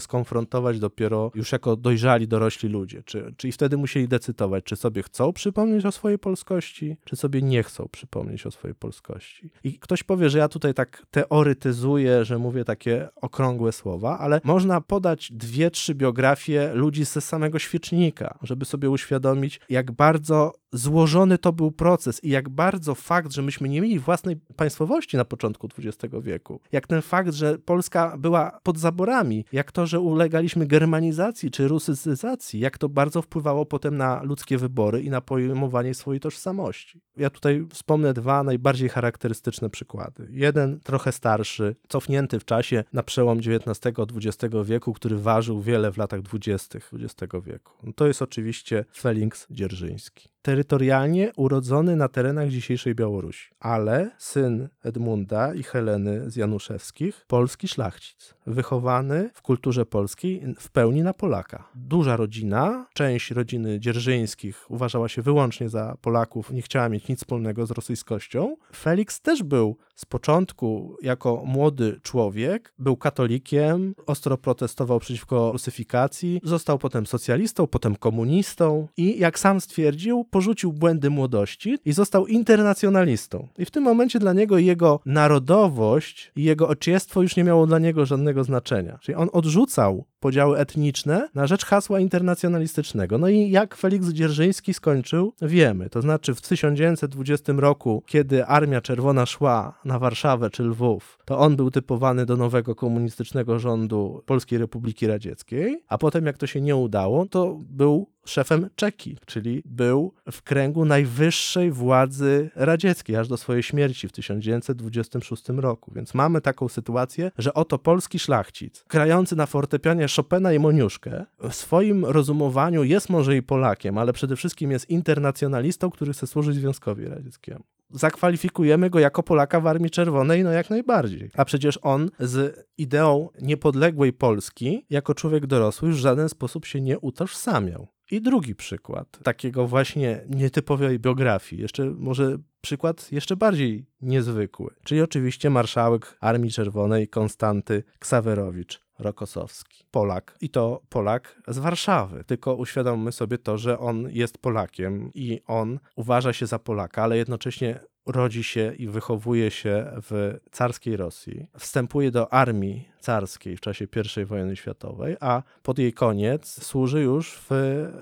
skonfrontować 0.00 0.78
dopiero 0.78 1.30
już 1.34 1.52
jako 1.52 1.76
dojrzali, 1.76 2.28
dorośli 2.28 2.68
ludzie. 2.68 3.02
Czy, 3.02 3.34
czyli 3.36 3.52
wtedy 3.52 3.76
musieli 3.76 4.08
decydować, 4.08 4.64
czy 4.64 4.76
sobie 4.76 4.91
chcą 5.02 5.32
przypomnieć 5.32 5.86
o 5.86 5.92
swojej 5.92 6.18
polskości, 6.18 6.96
czy 7.04 7.16
sobie 7.16 7.42
nie 7.42 7.62
chcą 7.62 7.88
przypomnieć 7.92 8.46
o 8.46 8.50
swojej 8.50 8.74
polskości. 8.74 9.50
I 9.64 9.78
ktoś 9.78 10.02
powie, 10.02 10.30
że 10.30 10.38
ja 10.38 10.48
tutaj 10.48 10.74
tak 10.74 11.06
teoretyzuję, 11.10 12.24
że 12.24 12.38
mówię 12.38 12.64
takie 12.64 13.08
okrągłe 13.16 13.72
słowa, 13.72 14.18
ale 14.18 14.40
można 14.44 14.80
podać 14.80 15.32
dwie, 15.32 15.70
trzy 15.70 15.94
biografie 15.94 16.70
ludzi 16.74 17.04
ze 17.04 17.20
samego 17.20 17.58
świecznika, 17.58 18.38
żeby 18.42 18.64
sobie 18.64 18.90
uświadomić, 18.90 19.60
jak 19.68 19.92
bardzo 19.92 20.52
złożony 20.72 21.38
to 21.38 21.52
był 21.52 21.72
proces 21.72 22.24
i 22.24 22.28
jak 22.28 22.48
bardzo 22.48 22.94
fakt, 22.94 23.32
że 23.32 23.42
myśmy 23.42 23.68
nie 23.68 23.80
mieli 23.80 23.98
własnej 23.98 24.36
państwowości 24.56 25.16
na 25.16 25.24
początku 25.24 25.68
XX 25.78 26.14
wieku, 26.22 26.60
jak 26.72 26.86
ten 26.86 27.02
fakt, 27.02 27.34
że 27.34 27.58
Polska 27.58 28.16
była 28.18 28.58
pod 28.62 28.78
zaborami, 28.78 29.44
jak 29.52 29.72
to, 29.72 29.86
że 29.86 30.00
ulegaliśmy 30.00 30.66
germanizacji 30.66 31.50
czy 31.50 31.68
rusycyzacji, 31.68 32.60
jak 32.60 32.78
to 32.78 32.88
bardzo 32.88 33.22
wpływało 33.22 33.66
potem 33.66 33.96
na 33.96 34.22
ludzkie 34.22 34.58
wybory 34.58 34.81
i 35.02 35.10
na 35.10 35.20
pojmowanie 35.20 35.94
swojej 35.94 36.20
tożsamości. 36.20 37.00
Ja 37.16 37.30
tutaj 37.30 37.66
wspomnę 37.70 38.14
dwa 38.14 38.42
najbardziej 38.42 38.88
charakterystyczne 38.88 39.70
przykłady. 39.70 40.28
Jeden 40.30 40.80
trochę 40.80 41.12
starszy, 41.12 41.76
cofnięty 41.88 42.40
w 42.40 42.44
czasie 42.44 42.84
na 42.92 43.02
przełom 43.02 43.38
XIX-XX 43.38 44.54
wieku, 44.64 44.92
który 44.92 45.18
ważył 45.18 45.60
wiele 45.60 45.92
w 45.92 45.96
latach 45.96 46.22
dwudziestych 46.22 46.90
XX 46.94 47.32
wieku. 47.44 47.72
No 47.82 47.92
to 47.92 48.06
jest 48.06 48.22
oczywiście 48.22 48.84
Felix 48.92 49.46
Dzierżyński 49.50 50.31
terytorialnie 50.42 51.32
urodzony 51.36 51.96
na 51.96 52.08
terenach 52.08 52.48
dzisiejszej 52.48 52.94
Białorusi, 52.94 53.50
ale 53.60 54.10
syn 54.18 54.68
Edmunda 54.82 55.54
i 55.54 55.62
Heleny 55.62 56.30
z 56.30 56.36
Januszewskich, 56.36 57.24
polski 57.28 57.68
szlachcic, 57.68 58.34
wychowany 58.46 59.30
w 59.34 59.42
kulturze 59.42 59.86
polskiej 59.86 60.54
w 60.58 60.70
pełni 60.70 61.02
na 61.02 61.14
Polaka. 61.14 61.68
Duża 61.74 62.16
rodzina, 62.16 62.86
część 62.94 63.30
rodziny 63.30 63.80
dzierżyńskich 63.80 64.70
uważała 64.70 65.08
się 65.08 65.22
wyłącznie 65.22 65.68
za 65.68 65.96
Polaków, 66.00 66.50
nie 66.50 66.62
chciała 66.62 66.88
mieć 66.88 67.08
nic 67.08 67.18
wspólnego 67.18 67.66
z 67.66 67.70
rosyjskością. 67.70 68.56
Felix 68.74 69.20
też 69.20 69.42
był 69.42 69.76
z 70.02 70.04
początku 70.04 70.96
jako 71.02 71.42
młody 71.46 72.00
człowiek, 72.02 72.74
był 72.78 72.96
katolikiem, 72.96 73.94
ostro 74.06 74.38
protestował 74.38 75.00
przeciwko 75.00 75.52
rusyfikacji, 75.52 76.40
został 76.44 76.78
potem 76.78 77.06
socjalistą, 77.06 77.66
potem 77.66 77.96
komunistą 77.96 78.88
i 78.96 79.18
jak 79.18 79.38
sam 79.38 79.60
stwierdził, 79.60 80.24
porzucił 80.24 80.72
błędy 80.72 81.10
młodości 81.10 81.78
i 81.84 81.92
został 81.92 82.26
internacjonalistą. 82.26 83.48
I 83.58 83.64
w 83.64 83.70
tym 83.70 83.84
momencie 83.84 84.18
dla 84.18 84.32
niego 84.32 84.58
jego 84.58 85.00
narodowość 85.06 86.32
i 86.36 86.44
jego 86.44 86.68
ociestwo 86.68 87.22
już 87.22 87.36
nie 87.36 87.44
miało 87.44 87.66
dla 87.66 87.78
niego 87.78 88.06
żadnego 88.06 88.44
znaczenia. 88.44 88.98
Czyli 89.00 89.16
on 89.16 89.28
odrzucał 89.32 90.04
podziały 90.22 90.58
etniczne 90.58 91.28
na 91.34 91.46
rzecz 91.46 91.64
hasła 91.64 92.00
internacjonalistycznego. 92.00 93.18
No 93.18 93.28
i 93.28 93.50
jak 93.50 93.76
Felix 93.76 94.08
Dzierżyński 94.08 94.74
skończył, 94.74 95.32
wiemy. 95.42 95.90
To 95.90 96.02
znaczy 96.02 96.34
w 96.34 96.40
1920 96.40 97.52
roku, 97.56 98.02
kiedy 98.06 98.46
Armia 98.46 98.80
Czerwona 98.80 99.26
szła 99.26 99.78
na 99.84 99.98
Warszawę 99.98 100.50
czy 100.50 100.62
Lwów, 100.62 101.18
to 101.24 101.38
on 101.38 101.56
był 101.56 101.70
typowany 101.70 102.26
do 102.26 102.36
nowego 102.36 102.74
komunistycznego 102.74 103.58
rządu 103.58 104.22
Polskiej 104.26 104.58
Republiki 104.58 105.06
Radzieckiej, 105.06 105.82
a 105.88 105.98
potem 105.98 106.26
jak 106.26 106.38
to 106.38 106.46
się 106.46 106.60
nie 106.60 106.76
udało, 106.76 107.26
to 107.26 107.58
był 107.70 108.06
szefem 108.26 108.68
Czeki, 108.76 109.16
czyli 109.26 109.62
był 109.64 110.14
w 110.32 110.42
kręgu 110.42 110.84
najwyższej 110.84 111.70
władzy 111.70 112.50
radzieckiej, 112.54 113.16
aż 113.16 113.28
do 113.28 113.36
swojej 113.36 113.62
śmierci 113.62 114.08
w 114.08 114.12
1926 114.12 115.48
roku. 115.48 115.92
Więc 115.94 116.14
mamy 116.14 116.40
taką 116.40 116.68
sytuację, 116.68 117.30
że 117.38 117.54
oto 117.54 117.78
polski 117.78 118.18
szlachcic, 118.18 118.84
grający 118.88 119.36
na 119.36 119.46
fortepianie 119.46 120.06
Chopina 120.16 120.52
i 120.52 120.58
Moniuszkę, 120.58 121.24
w 121.50 121.54
swoim 121.54 122.04
rozumowaniu 122.04 122.84
jest 122.84 123.10
może 123.10 123.36
i 123.36 123.42
Polakiem, 123.42 123.98
ale 123.98 124.12
przede 124.12 124.36
wszystkim 124.36 124.70
jest 124.70 124.90
internacjonalistą, 124.90 125.90
który 125.90 126.12
chce 126.12 126.26
służyć 126.26 126.56
Związkowi 126.56 127.08
Radzieckiemu 127.08 127.64
zakwalifikujemy 127.92 128.90
go 128.90 128.98
jako 128.98 129.22
Polaka 129.22 129.60
w 129.60 129.66
Armii 129.66 129.90
Czerwonej, 129.90 130.44
no 130.44 130.50
jak 130.50 130.70
najbardziej. 130.70 131.30
A 131.36 131.44
przecież 131.44 131.78
on 131.82 132.10
z 132.20 132.66
ideą 132.78 133.28
niepodległej 133.40 134.12
Polski, 134.12 134.86
jako 134.90 135.14
człowiek 135.14 135.46
dorosły, 135.46 135.88
już 135.88 135.98
w 135.98 136.00
żaden 136.00 136.28
sposób 136.28 136.66
się 136.66 136.80
nie 136.80 136.98
utożsamiał. 136.98 137.88
I 138.12 138.20
drugi 138.20 138.54
przykład 138.54 139.18
takiego 139.22 139.66
właśnie 139.66 140.24
nietypowej 140.28 140.98
biografii, 140.98 141.62
jeszcze 141.62 141.84
może 141.84 142.38
przykład 142.60 143.12
jeszcze 143.12 143.36
bardziej 143.36 143.86
niezwykły, 144.00 144.74
czyli 144.84 145.00
oczywiście 145.00 145.50
marszałek 145.50 146.16
Armii 146.20 146.50
Czerwonej 146.50 147.08
Konstanty 147.08 147.82
Ksawerowicz. 147.98 148.82
Rokosowski. 148.98 149.84
Polak. 149.90 150.36
I 150.40 150.50
to 150.50 150.82
Polak 150.88 151.42
z 151.48 151.58
Warszawy. 151.58 152.24
Tylko 152.24 152.54
uświadommy 152.54 153.12
sobie 153.12 153.38
to, 153.38 153.58
że 153.58 153.78
on 153.78 154.08
jest 154.10 154.38
Polakiem 154.38 155.10
i 155.14 155.40
on 155.46 155.78
uważa 155.96 156.32
się 156.32 156.46
za 156.46 156.58
Polaka, 156.58 157.02
ale 157.02 157.16
jednocześnie 157.16 157.80
rodzi 158.06 158.44
się 158.44 158.72
i 158.78 158.88
wychowuje 158.88 159.50
się 159.50 159.86
w 159.94 160.38
carskiej 160.52 160.96
Rosji. 160.96 161.46
Wstępuje 161.58 162.10
do 162.10 162.32
armii 162.32 162.92
carskiej 163.02 163.56
w 163.56 163.60
czasie 163.60 163.86
I 164.22 164.24
wojny 164.24 164.56
światowej, 164.56 165.16
a 165.20 165.42
pod 165.62 165.78
jej 165.78 165.92
koniec 165.92 166.64
służy 166.64 167.00
już 167.00 167.38
w 167.50 167.50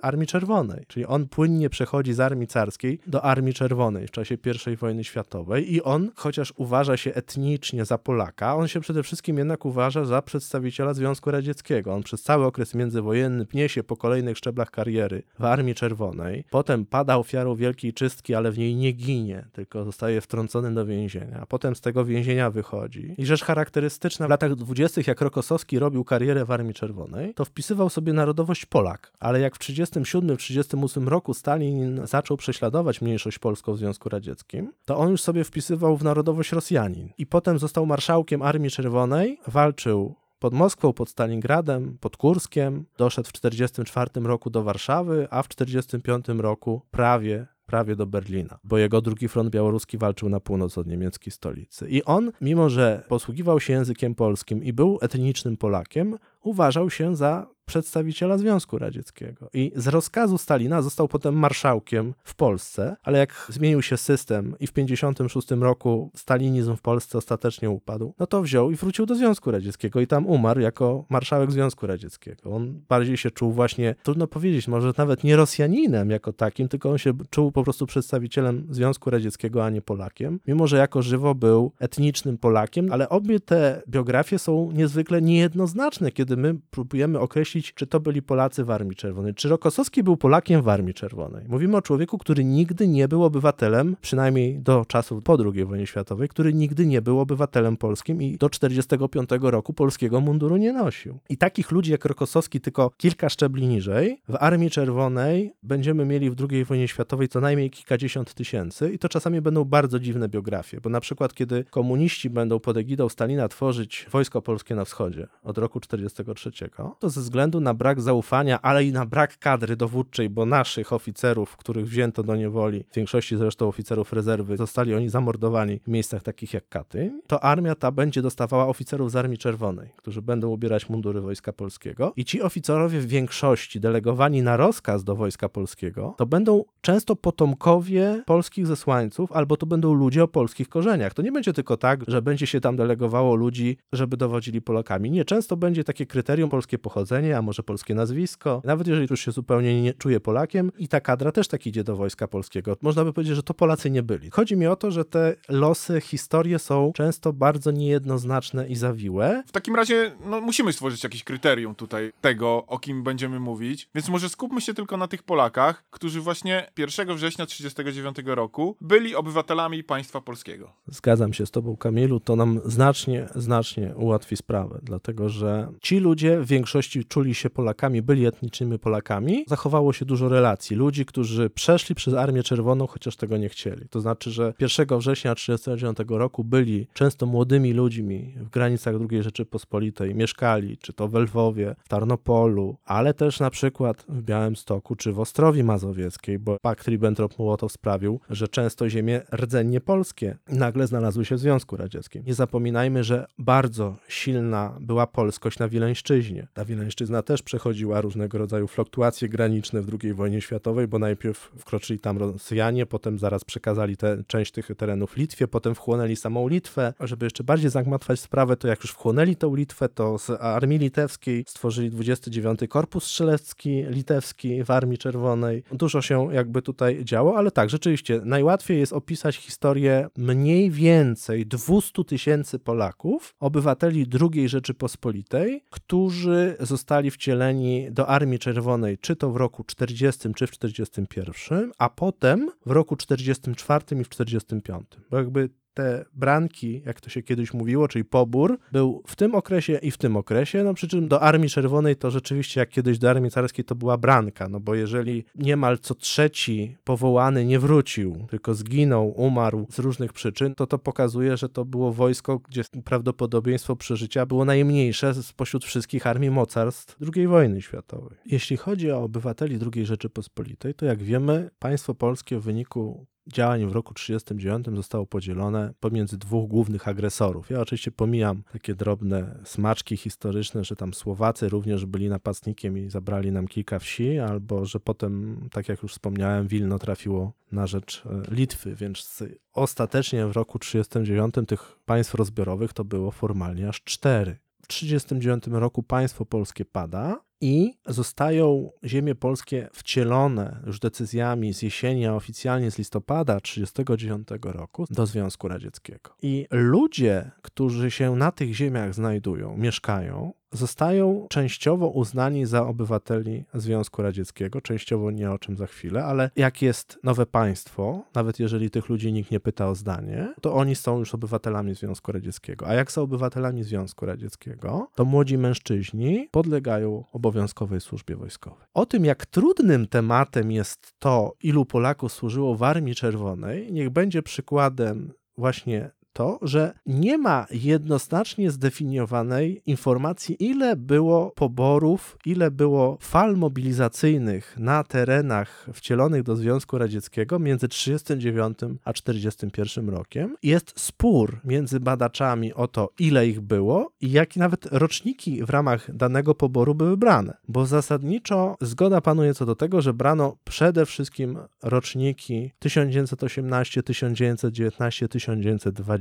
Armii 0.03 0.27
Czerwonej. 0.27 0.85
Czyli 0.89 1.07
on 1.07 1.29
płynnie 1.29 1.71
przechodzi 1.71 2.13
z 2.13 2.21
Armii 2.21 2.47
Carskiej 2.47 3.01
do 3.07 3.23
Armii 3.25 3.55
Czerwonej 3.55 4.07
w 4.07 4.11
czasie 4.11 4.37
I 4.73 4.77
wojny 4.77 5.05
światowej 5.05 5.75
i 5.75 5.83
on, 5.83 6.11
chociaż 6.17 6.53
uważa 6.57 6.97
się 6.97 7.15
etnicznie 7.15 7.85
za 7.85 7.99
Polaka, 7.99 8.57
on 8.57 8.69
się 8.69 8.81
przede 8.81 9.03
wszystkim 9.03 9.39
jednak 9.39 9.65
uważa 9.65 10.05
za 10.05 10.23
przedstawiciela 10.23 10.95
Związku 10.95 11.31
Radzieckiego. 11.31 11.95
On 11.95 12.03
przez 12.03 12.23
cały 12.23 12.45
okres 12.45 12.75
międzywojenny 12.75 13.47
pnie 13.47 13.69
się 13.69 13.83
po 13.83 13.97
kolejnych 13.97 14.39
szczeblach 14.39 14.71
kariery 14.71 15.23
w 15.39 15.45
Armii 15.45 15.75
Czerwonej, 15.75 16.45
potem 16.51 16.87
pada 16.87 17.17
ofiarą 17.17 17.55
wielkiej 17.55 17.93
czystki, 17.93 18.35
ale 18.35 18.51
w 18.51 18.59
niej 18.59 18.77
nie 18.77 18.93
ginie, 18.93 19.45
tylko 19.53 19.85
zostaje 19.91 20.21
wtrącony 20.21 20.75
do 20.75 20.87
więzienia. 20.87 21.47
Potem 21.49 21.77
z 21.77 21.81
tego 21.81 22.05
więzienia 22.05 22.51
wychodzi. 22.51 23.15
I 23.19 23.27
rzecz 23.27 23.45
charakterystyczna 23.45 24.27
w 24.27 24.31
latach 24.31 24.55
20 24.55 25.01
jak 25.07 25.21
Rokosowski 25.21 25.79
robił 25.79 26.05
karierę 26.05 26.45
w 26.45 26.51
Armii 26.51 26.75
Czerwonej, 26.75 27.35
to 27.35 27.45
wpisywał 27.45 27.91
sobie 27.91 28.13
narodowość 28.13 28.67
Polak. 28.67 29.13
Ale 29.21 29.41
jak 29.41 29.57
w 29.57 29.59
1937-1938 29.59 31.09
roku 31.09 31.35
Stalin 31.35 32.07
zaczął 32.07 32.37
prześladować 32.37 33.01
mniejszość 33.01 33.39
polską 33.39 33.73
w 33.73 33.79
Związku 33.79 34.09
Radzieckim, 34.09 34.73
to 34.85 34.97
on 34.97 35.11
już 35.11 35.23
sobie 35.23 35.45
wpisywał 35.45 35.97
w 35.97 36.05
narodowość 36.05 36.53
Rosjanin. 36.53 37.09
I 37.19 37.27
potem 37.27 37.59
został 37.59 37.87
marszałkiem 37.87 38.43
Armii 38.43 38.71
Czerwonej, 38.71 39.41
walczył 39.47 40.15
pod 40.41 40.55
Moskwą, 40.55 40.93
pod 40.93 41.09
Stalingradem, 41.09 41.99
pod 42.01 42.17
Kurskiem, 42.17 42.85
doszedł 42.99 43.29
w 43.29 43.33
1944 43.33 44.27
roku 44.27 44.51
do 44.51 44.63
Warszawy, 44.63 45.29
a 45.31 45.43
w 45.43 45.49
1945 45.49 46.41
roku 46.43 46.83
prawie 46.91 47.47
prawie 47.71 47.97
do 47.97 48.07
Berlina, 48.07 48.59
bo 48.65 48.79
jego 48.79 49.01
drugi 49.01 49.29
front 49.29 49.51
białoruski 49.51 49.99
walczył 49.99 50.29
na 50.29 50.41
północ 50.41 50.79
od 50.79 50.87
niemieckiej 50.87 51.33
stolicy. 51.33 51.89
I 51.89 52.05
on, 52.05 52.33
mimo 52.41 52.69
że 52.69 53.05
posługiwał 53.09 53.61
się 53.61 53.73
językiem 53.73 54.15
polskim 54.15 54.65
i 54.65 54.73
był 54.73 54.99
etnicznym 55.03 55.57
Polakiem, 55.57 56.19
uważał 56.43 56.91
się 56.91 57.17
za 57.17 57.47
przedstawiciela 57.71 58.39
Związku 58.39 58.79
Radzieckiego. 58.79 59.51
I 59.55 59.73
z 59.77 59.89
rozkazu 59.89 60.39
Stalina 60.39 60.83
został 60.83 61.09
potem 61.09 61.35
marszałkiem 61.35 62.15
w 62.25 62.35
Polsce, 62.35 62.97
ale 63.03 63.19
jak 63.19 63.47
zmienił 63.49 63.83
się 63.83 63.97
system 63.97 64.45
i 64.61 64.67
w 64.67 64.73
1956 64.73 65.51
roku 65.63 66.11
stalinizm 66.15 66.77
w 66.77 66.83
Polsce 66.83 67.19
ostatecznie 67.19 67.71
upadł, 67.71 68.15
no 68.19 68.27
to 68.27 68.43
wziął 68.43 68.71
i 68.71 68.77
wrócił 68.77 69.07
do 69.07 69.15
Związku 69.15 69.51
Radzieckiego 69.51 70.01
i 70.01 70.07
tam 70.07 70.27
umarł 70.27 70.61
jako 70.61 71.05
marszałek 71.09 71.53
Związku 71.53 71.87
Radzieckiego. 71.87 72.51
On 72.51 72.81
bardziej 72.89 73.17
się 73.17 73.31
czuł 73.31 73.53
właśnie, 73.53 73.95
trudno 74.03 74.27
powiedzieć, 74.27 74.69
może 74.69 74.93
nawet 74.97 75.25
nie 75.25 75.37
Rosjaninem 75.37 76.11
jako 76.11 76.33
takim, 76.33 76.69
tylko 76.69 76.91
on 76.91 76.99
się 76.99 77.13
czuł 77.31 77.53
po 77.53 77.65
prostu 77.65 77.87
przedstawicielem 77.87 78.67
Związku 78.71 79.11
Radzieckiego, 79.11 79.65
a 79.65 79.71
nie 79.71 79.83
Polakiem, 79.83 80.41
mimo 80.47 80.67
że 80.67 80.77
jako 80.77 81.03
żywo 81.03 81.35
był 81.35 81.73
etnicznym 81.79 82.39
Polakiem, 82.39 82.93
ale 82.93 83.09
obie 83.09 83.41
te 83.41 83.83
biografie 83.89 84.39
są 84.39 84.71
niezwykle 84.73 85.23
niejednoznaczne, 85.23 86.13
kiedy 86.13 86.30
my 86.37 86.55
próbujemy 86.71 87.19
określić, 87.19 87.75
czy 87.75 87.87
to 87.87 88.01
byli 88.01 88.23
Polacy 88.23 88.65
w 88.65 88.71
Armii 88.71 88.97
Czerwonej, 88.97 89.35
czy 89.35 89.49
Rokosowski 89.49 90.03
był 90.03 90.17
Polakiem 90.17 90.63
w 90.63 90.69
Armii 90.69 90.95
Czerwonej. 90.95 91.45
Mówimy 91.49 91.77
o 91.77 91.83
człowieku, 91.83 92.19
który 92.19 92.45
nigdy 92.45 92.89
nie 92.89 93.09
był 93.09 93.25
obywatelem, 93.25 93.97
przynajmniej 94.01 94.59
do 94.59 94.85
czasów 94.85 95.23
po 95.23 95.39
II 95.45 95.65
wojnie 95.65 95.87
światowej, 95.87 96.29
który 96.29 96.55
nigdy 96.55 96.87
nie 96.87 97.03
był 97.03 97.21
obywatelem 97.21 97.77
polskim 97.77 98.23
i 98.23 98.37
do 98.37 98.51
45 98.51 99.31
roku 99.41 99.73
polskiego 99.73 100.21
munduru 100.21 100.57
nie 100.57 100.73
nosił. 100.73 101.19
I 101.29 101.37
takich 101.37 101.71
ludzi 101.71 101.93
jak 101.93 102.05
Rokosowski, 102.05 102.61
tylko 102.61 102.91
kilka 102.97 103.29
szczebli 103.29 103.67
niżej, 103.67 104.23
w 104.29 104.37
Armii 104.41 104.71
Czerwonej 104.71 105.53
będziemy 105.63 106.05
mieli 106.05 106.31
w 106.31 106.37
II 106.51 106.65
wojnie 106.65 106.89
światowej 106.89 107.29
co 107.29 107.41
najmniej 107.41 107.71
kilkadziesiąt 107.71 108.35
tysięcy 108.35 108.91
i 108.91 108.99
to 108.99 109.09
czasami 109.09 109.41
będą 109.41 109.65
bardzo 109.65 110.01
dziwne 110.01 110.29
biografie, 110.29 110.81
bo 110.81 110.91
na 110.91 111.01
przykład 111.01 111.35
kiedy 111.35 111.65
komuniści 111.65 112.31
będą 112.31 112.61
pod 112.61 112.77
egidą 112.77 113.09
Stalina 113.09 113.49
tworzyć 113.49 114.07
Wojsko 114.11 114.43
Polskie 114.43 114.75
na 114.75 114.85
Wschodzie 114.85 115.27
od 115.43 115.59
roku 115.59 115.81
43, 116.25 116.71
to 116.99 117.11
ze 117.11 117.21
względu 117.21 117.61
na 117.61 117.75
brak 117.75 118.01
zaufania, 118.01 118.63
ale 118.63 118.85
i 118.85 118.93
na 118.93 119.07
brak 119.07 119.39
kadry 119.39 119.77
dowódczej, 119.77 120.31
bo 120.31 120.47
naszych 120.47 120.93
oficerów, 120.93 121.57
których 121.57 121.89
wzięto 121.89 122.23
do 122.23 122.37
niewoli, 122.37 122.85
w 122.93 122.95
większości 122.95 123.37
zresztą 123.37 123.69
oficerów 123.69 124.13
rezerwy, 124.13 124.57
zostali 124.57 124.95
oni 124.95 125.09
zamordowani 125.09 125.81
w 125.85 125.89
miejscach 125.89 126.23
takich 126.23 126.55
jak 126.55 126.69
Katyń, 126.69 127.21
to 127.27 127.45
armia 127.45 127.75
ta 127.75 127.91
będzie 127.91 128.23
dostawała 128.23 128.67
oficerów 128.67 129.11
z 129.11 129.17
Armii 129.17 129.39
Czerwonej, 129.39 129.89
którzy 129.97 130.23
będą 130.23 130.49
ubierać 130.49 130.89
mundury 130.89 131.21
Wojska 131.21 131.53
Polskiego 131.53 132.13
i 132.17 132.25
ci 132.25 132.43
oficerowie 132.43 133.01
w 133.01 133.07
większości 133.07 133.81
delegowani 133.81 134.43
na 134.43 134.57
rozkaz 134.57 135.05
do 135.05 135.17
Wojska 135.17 135.49
Polskiego, 135.49 136.15
to 136.19 136.27
będą 136.27 136.65
często 136.81 137.17
potomkowie 137.17 138.23
polskich 138.27 138.67
zesłańców, 138.67 139.33
albo 139.33 139.57
to 139.57 139.67
będą 139.67 139.95
ludzie 139.95 140.25
o 140.25 140.29
polskich 140.29 140.69
korzeniach. 140.69 141.15
To 141.15 141.23
nie 141.23 141.33
będzie 141.33 141.53
tylko 141.53 141.77
tak, 141.77 142.05
że 142.09 142.23
będzie 142.23 142.47
się 142.47 142.61
tam 142.61 142.77
delegowało 142.77 143.35
ludzi, 143.35 143.77
żeby 143.93 144.17
dowodzili 144.17 144.63
Polakami. 144.63 145.11
Nie, 145.11 145.25
często 145.25 145.57
będzie 145.57 145.85
takie 145.85 146.07
kryterium 146.11 146.51
polskie 146.51 146.79
pochodzenie, 146.79 147.39
a 147.39 147.43
może 147.43 147.63
polskie 147.63 147.95
nazwisko. 147.95 148.63
Nawet 148.65 148.87
jeżeli 148.87 149.07
już 149.11 149.21
się 149.21 149.33
zupełnie 149.33 149.83
nie 149.83 149.95
czuje 149.95 150.21
Polakiem 150.21 150.73
i 150.79 150.89
ta 150.89 151.01
kadra 151.01 151.33
też 151.33 151.49
tak 151.49 151.67
idzie 151.67 151.85
do 151.85 151.97
Wojska 151.97 152.29
Polskiego. 152.29 152.77
Można 152.83 153.05
by 153.05 153.13
powiedzieć, 153.13 153.37
że 153.37 153.43
to 153.43 153.55
Polacy 153.55 153.91
nie 153.91 154.03
byli. 154.03 154.31
Chodzi 154.31 154.57
mi 154.57 154.67
o 154.67 154.77
to, 154.77 154.91
że 154.91 155.05
te 155.05 155.35
losy, 155.49 156.01
historie 156.01 156.59
są 156.59 156.93
często 156.95 157.33
bardzo 157.33 157.71
niejednoznaczne 157.71 158.69
i 158.69 158.77
zawiłe. 158.77 159.43
W 159.47 159.53
takim 159.53 159.77
razie 159.77 160.13
no, 160.25 160.41
musimy 160.41 160.73
stworzyć 160.73 161.05
jakieś 161.05 161.25
kryterium 161.25 161.75
tutaj 161.75 162.13
tego, 162.21 162.67
o 162.67 162.79
kim 162.79 163.03
będziemy 163.03 163.41
mówić, 163.41 163.89
więc 163.95 164.09
może 164.09 164.29
skupmy 164.29 164.61
się 164.61 164.75
tylko 164.75 164.97
na 164.97 165.09
tych 165.09 165.23
Polakach, 165.23 165.85
którzy 165.91 166.21
właśnie 166.21 166.71
1 166.79 167.17
września 167.17 167.47
1939 167.47 168.37
roku 168.37 168.77
byli 168.81 169.15
obywatelami 169.15 169.85
państwa 169.85 170.21
polskiego. 170.21 170.73
Zgadzam 170.87 171.33
się 171.33 171.47
z 171.47 171.51
tobą, 171.51 171.77
Kamilu, 171.77 172.21
to 172.21 172.37
nam 172.37 172.61
znacznie, 172.65 173.29
znacznie 173.35 173.95
ułatwi 173.97 174.37
sprawę, 174.37 174.81
dlatego 174.83 175.29
że 175.29 175.69
ci 175.81 176.00
ludzie 176.01 176.41
w 176.41 176.47
większości 176.47 177.05
czuli 177.05 177.35
się 177.35 177.51
Polakami, 177.51 178.03
byli 178.03 178.27
etnicznymi 178.27 178.79
Polakami. 178.79 179.45
Zachowało 179.49 179.93
się 179.93 180.05
dużo 180.05 180.29
relacji. 180.29 180.77
Ludzi, 180.77 181.07
którzy 181.07 181.51
przeszli 181.51 181.95
przez 181.95 182.15
Armię 182.15 182.43
Czerwoną, 182.43 182.87
chociaż 182.87 183.17
tego 183.17 183.37
nie 183.37 183.49
chcieli. 183.49 183.89
To 183.89 184.01
znaczy, 184.01 184.31
że 184.31 184.55
1 184.61 184.99
września 184.99 185.35
1939 185.35 186.19
roku 186.21 186.45
byli 186.45 186.87
często 186.95 187.27
młodymi 187.27 187.73
ludźmi 187.73 188.35
w 188.37 188.51
granicach 188.51 188.95
II 189.11 189.23
Rzeczypospolitej, 189.23 190.15
mieszkali, 190.15 190.79
czy 190.79 190.93
to 190.93 191.09
w 191.09 191.15
Lwowie, 191.15 191.75
w 191.85 191.89
Tarnopolu, 191.89 192.77
ale 192.85 193.15
też 193.15 193.41
na 193.41 193.51
przykład 193.51 194.05
w 194.09 194.23
Białymstoku, 194.23 194.97
czy 194.97 195.13
w 195.13 195.21
Ostrowi 195.21 195.65
Mazowieckiej, 195.65 196.39
bo 196.39 196.57
pakt 196.63 196.89
Ribbentrop-Mołotow 196.89 197.69
sprawił, 197.69 198.21
że 198.31 198.49
często 198.49 198.89
ziemie 198.89 199.23
rdzennie 199.35 199.81
polskie 199.81 200.37
nagle 200.49 200.87
znalazły 200.87 201.25
się 201.25 201.35
w 201.37 201.39
Związku 201.39 201.77
Radzieckim. 201.77 202.25
Nie 202.27 202.35
zapominajmy, 202.35 203.05
że 203.05 203.27
bardzo 203.39 203.97
silna 204.09 204.77
była 204.81 205.07
polskość 205.07 205.59
na 205.59 205.69
Wileńszczyźnie. 205.91 206.47
Ta 206.55 206.65
Wileńszczyzna 206.65 207.23
też 207.23 207.43
przechodziła 207.43 208.01
różnego 208.01 208.39
rodzaju 208.39 208.69
fluktuacje 208.69 209.29
graniczne 209.29 209.83
w 209.83 209.97
II 210.03 210.15
wojnie 210.15 210.41
światowej, 210.41 210.89
bo 210.89 210.99
najpierw 210.99 211.51
wkroczyli 211.59 211.99
tam 211.99 212.19
Rosjanie, 212.19 212.87
potem 212.87 213.19
zaraz 213.19 213.45
przekazali 213.45 213.97
tę 213.97 214.23
część 214.27 214.53
tych 214.53 214.71
terenów 214.77 215.17
Litwie, 215.17 215.49
potem 215.49 215.75
wchłonęli 215.75 216.17
samą 216.17 216.49
Litwę. 216.49 216.95
Żeby 217.01 217.27
jeszcze 217.27 217.45
bardziej 217.45 217.71
zagmatwać 217.71 218.21
sprawę, 218.21 218.57
to 218.57 218.69
jak 218.69 218.81
już 218.83 218.91
wchłonęli 218.91 219.37
tą 219.37 219.55
Litwę, 219.55 219.89
to 219.89 220.19
z 220.19 220.31
armii 220.31 220.79
litewskiej 220.79 221.45
stworzyli 221.49 221.91
29 221.91 222.61
Korpus 222.69 223.05
Strzelecki 223.05 223.85
litewski 223.89 224.65
w 224.65 224.71
Armii 224.71 224.99
Czerwonej. 224.99 225.63
Dużo 225.73 226.03
się 226.03 226.29
jakby 226.33 226.63
tutaj 226.63 227.05
działo, 227.05 227.37
ale 227.37 227.51
tak, 227.51 227.71
rzeczywiście 227.71 228.21
najłatwiej 228.25 228.79
jest 228.79 228.93
opisać 228.93 229.37
historię 229.37 230.09
mniej 230.17 230.71
więcej 230.71 231.47
200 231.47 232.05
tysięcy 232.05 232.59
Polaków, 232.59 233.35
obywateli 233.41 234.07
II 234.21 234.49
Rzeczypospolitej, 234.49 235.63
którzy 235.87 236.57
zostali 236.61 237.11
wcieleni 237.11 237.89
do 237.91 238.07
Armii 238.07 238.39
Czerwonej, 238.39 238.99
czy 238.99 239.17
to 239.17 239.31
w 239.31 239.37
roku 239.37 239.65
40, 239.65 240.35
czy 240.35 240.47
w 240.47 240.51
41, 240.51 241.71
a 241.79 241.89
potem 241.89 242.51
w 242.67 242.71
roku 242.71 242.97
44 242.97 244.01
i 244.01 244.05
w 244.05 244.09
45. 244.09 244.87
Bo 245.11 245.17
jakby 245.17 245.51
te 245.81 246.05
branki, 246.15 246.83
jak 246.87 247.01
to 247.01 247.11
się 247.11 247.23
kiedyś 247.23 247.55
mówiło, 247.55 247.89
czyli 247.89 248.05
pobór, 248.05 248.59
był 248.73 249.03
w 249.07 249.17
tym 249.17 249.35
okresie 249.35 249.79
i 249.83 249.91
w 249.91 249.99
tym 249.99 250.17
okresie, 250.17 250.65
no 250.65 250.75
przy 250.75 250.89
czym 250.89 251.09
do 251.09 251.23
Armii 251.23 251.49
Czerwonej 251.49 251.97
to 251.97 252.11
rzeczywiście 252.11 252.61
jak 252.61 252.69
kiedyś 252.69 252.99
do 252.99 253.11
Armii 253.11 253.31
Carskiej 253.31 253.65
to 253.65 253.75
była 253.75 253.97
branka, 253.99 254.49
no 254.49 254.61
bo 254.61 254.75
jeżeli 254.75 255.25
niemal 255.35 255.79
co 255.79 255.95
trzeci 255.95 256.77
powołany 256.85 257.45
nie 257.45 257.59
wrócił, 257.59 258.27
tylko 258.31 258.55
zginął, 258.55 259.09
umarł 259.17 259.67
z 259.71 259.79
różnych 259.79 260.13
przyczyn, 260.13 260.55
to 260.55 260.67
to 260.67 260.79
pokazuje, 260.79 261.37
że 261.37 261.49
to 261.49 261.65
było 261.65 261.93
wojsko, 261.93 262.39
gdzie 262.39 262.63
prawdopodobieństwo 262.85 263.77
przeżycia 263.77 264.27
było 264.27 264.45
najmniejsze 264.45 265.15
spośród 265.15 265.65
wszystkich 265.65 266.07
armii 266.07 266.31
mocarstw 266.31 266.97
II 267.17 267.27
wojny 267.27 267.63
światowej. 267.63 268.19
Jeśli 268.27 268.57
chodzi 268.57 268.91
o 268.91 269.03
obywateli 269.03 269.59
II 269.75 269.87
Rzeczypospolitej, 269.87 270.75
to 270.75 270.87
jak 270.87 271.03
wiemy, 271.03 271.51
państwo 271.59 271.95
polskie 271.95 272.39
w 272.39 272.43
wyniku 272.43 273.07
działań 273.27 273.67
w 273.67 273.73
roku 273.73 273.95
1939 273.95 274.77
zostało 274.77 275.07
podzielone 275.07 275.75
pomiędzy 275.81 276.19
dwóch 276.19 276.49
głównych 276.49 276.89
agresorów. 276.89 277.51
Ja 277.51 277.61
oczywiście 277.61 277.93
pomijam 277.93 278.43
takie 278.53 278.75
drobne 278.75 279.41
smaczki 279.45 279.97
historyczne, 279.97 280.65
że 280.65 280.77
tam 280.77 280.95
Słowacy 280.95 281.49
również 281.49 281.87
byli 281.87 282.09
napastnikiem 282.09 282.79
i 282.79 282.91
zabrali 282.91 283.33
nam 283.33 283.49
kilka 283.49 283.79
wsi, 283.79 284.19
albo 284.19 284.65
że 284.65 284.81
potem, 284.81 285.41
tak 285.53 285.69
jak 285.69 285.83
już 285.83 285.93
wspomniałem, 285.93 286.49
Wilno 286.49 286.79
trafiło 286.79 287.33
na 287.53 287.67
rzecz 287.67 288.03
e, 288.07 288.35
Litwy, 288.35 288.75
więc 288.75 289.23
ostatecznie 289.53 290.27
w 290.27 290.33
roku 290.33 290.59
1939 290.59 291.49
tych 291.49 291.79
państw 291.85 292.15
rozbiorowych 292.15 292.73
to 292.73 292.85
było 292.85 293.11
formalnie 293.11 293.69
aż 293.69 293.83
cztery. 293.83 294.39
W 294.63 294.67
1939 294.67 295.61
roku 295.61 295.83
państwo 295.83 296.27
polskie 296.27 296.65
pada, 296.65 297.21
i 297.41 297.75
zostają 297.87 298.71
ziemie 298.85 299.15
polskie 299.15 299.69
wcielone 299.73 300.63
już 300.67 300.79
decyzjami 300.79 301.55
z 301.55 301.63
jesieni, 301.63 302.07
a 302.07 302.15
oficjalnie 302.15 302.71
z 302.71 302.79
listopada 302.79 303.41
1939 303.41 304.29
roku 304.57 304.85
do 304.91 305.07
Związku 305.07 305.49
Radzieckiego. 305.49 306.11
I 306.23 306.47
ludzie, 306.51 307.31
którzy 307.43 307.91
się 307.91 308.17
na 308.17 308.33
tych 308.33 308.55
ziemiach 308.55 308.95
znajdują, 308.95 309.57
mieszkają, 309.57 310.33
zostają 310.53 311.27
częściowo 311.31 311.89
uznani 311.89 312.47
za 312.47 312.67
obywateli 312.67 313.45
Związku 313.55 314.03
Radzieckiego, 314.03 314.61
częściowo 314.61 315.11
nie 315.11 315.31
o 315.31 315.39
czym 315.39 315.57
za 315.57 315.67
chwilę, 315.67 316.05
ale 316.05 316.31
jak 316.37 316.63
jest 316.63 316.99
nowe 317.05 317.27
państwo, 317.27 318.05
nawet 318.15 318.39
jeżeli 318.39 318.71
tych 318.71 318.89
ludzi 318.89 319.13
nikt 319.13 319.31
nie 319.31 319.41
pyta 319.41 319.69
o 319.69 319.75
zdanie, 319.75 320.35
to 320.41 320.55
oni 320.55 320.77
są 320.77 320.99
już 320.99 321.15
obywatelami 321.15 321.75
Związku 321.75 322.13
Radzieckiego. 322.13 322.67
A 322.67 322.75
jak 322.75 322.93
są 322.93 323.03
obywatelami 323.03 323.65
Związku 323.65 324.07
Radzieckiego, 324.07 324.89
to 324.95 325.05
młodzi 325.05 325.39
mężczyźni 325.39 326.29
podlegają 326.31 327.05
obowiązkowej 327.13 327.81
służbie 327.81 328.17
wojskowej. 328.17 328.67
O 328.75 328.87
tym, 328.87 329.05
jak 329.05 329.27
trudnym 329.27 329.87
tematem 329.87 330.53
jest 330.53 330.95
to, 330.99 331.35
ilu 331.43 331.65
Polaków 331.65 332.13
służyło 332.13 332.55
w 332.55 332.63
Armii 332.63 332.95
Czerwonej, 332.95 333.73
niech 333.73 333.91
będzie 333.91 334.23
przykładem 334.23 335.13
właśnie 335.39 335.91
to, 336.13 336.39
że 336.43 336.75
nie 336.87 337.19
ma 337.19 337.47
jednoznacznie 337.51 338.51
zdefiniowanej 338.51 339.63
informacji, 339.67 340.45
ile 340.45 340.77
było 340.77 341.31
poborów, 341.31 342.19
ile 342.27 342.51
było 342.51 342.99
fal 343.01 343.37
mobilizacyjnych 343.37 344.57
na 344.59 344.85
terenach 344.85 345.67
wcielonych 345.75 346.23
do 346.23 346.37
Związku 346.37 346.79
Radzieckiego 346.79 347.39
między 347.39 347.69
1939 347.69 348.59
a 348.85 348.93
1941 348.93 349.89
rokiem. 349.89 350.37
Jest 350.43 350.81
spór 350.81 351.41
między 351.45 351.81
badaczami 351.81 352.55
o 352.55 352.69
to, 352.69 352.91
ile 352.99 353.29
ich 353.29 353.41
było 353.41 353.93
i 354.01 354.11
jakie 354.11 354.41
nawet 354.41 354.67
roczniki 354.67 355.45
w 355.45 355.51
ramach 355.51 355.97
danego 355.97 356.35
poboru 356.35 356.75
były 356.75 356.97
brane, 356.97 357.37
bo 357.49 357.67
zasadniczo 357.67 358.57
zgoda 358.61 359.01
panuje 359.01 359.35
co 359.35 359.47
do 359.47 359.55
tego, 359.55 359.83
że 359.83 359.95
brano 359.95 360.37
przede 360.45 360.87
wszystkim 360.87 361.39
roczniki 361.63 362.53
1918, 362.59 363.83
1919, 363.83 365.09
1920, 365.09 366.00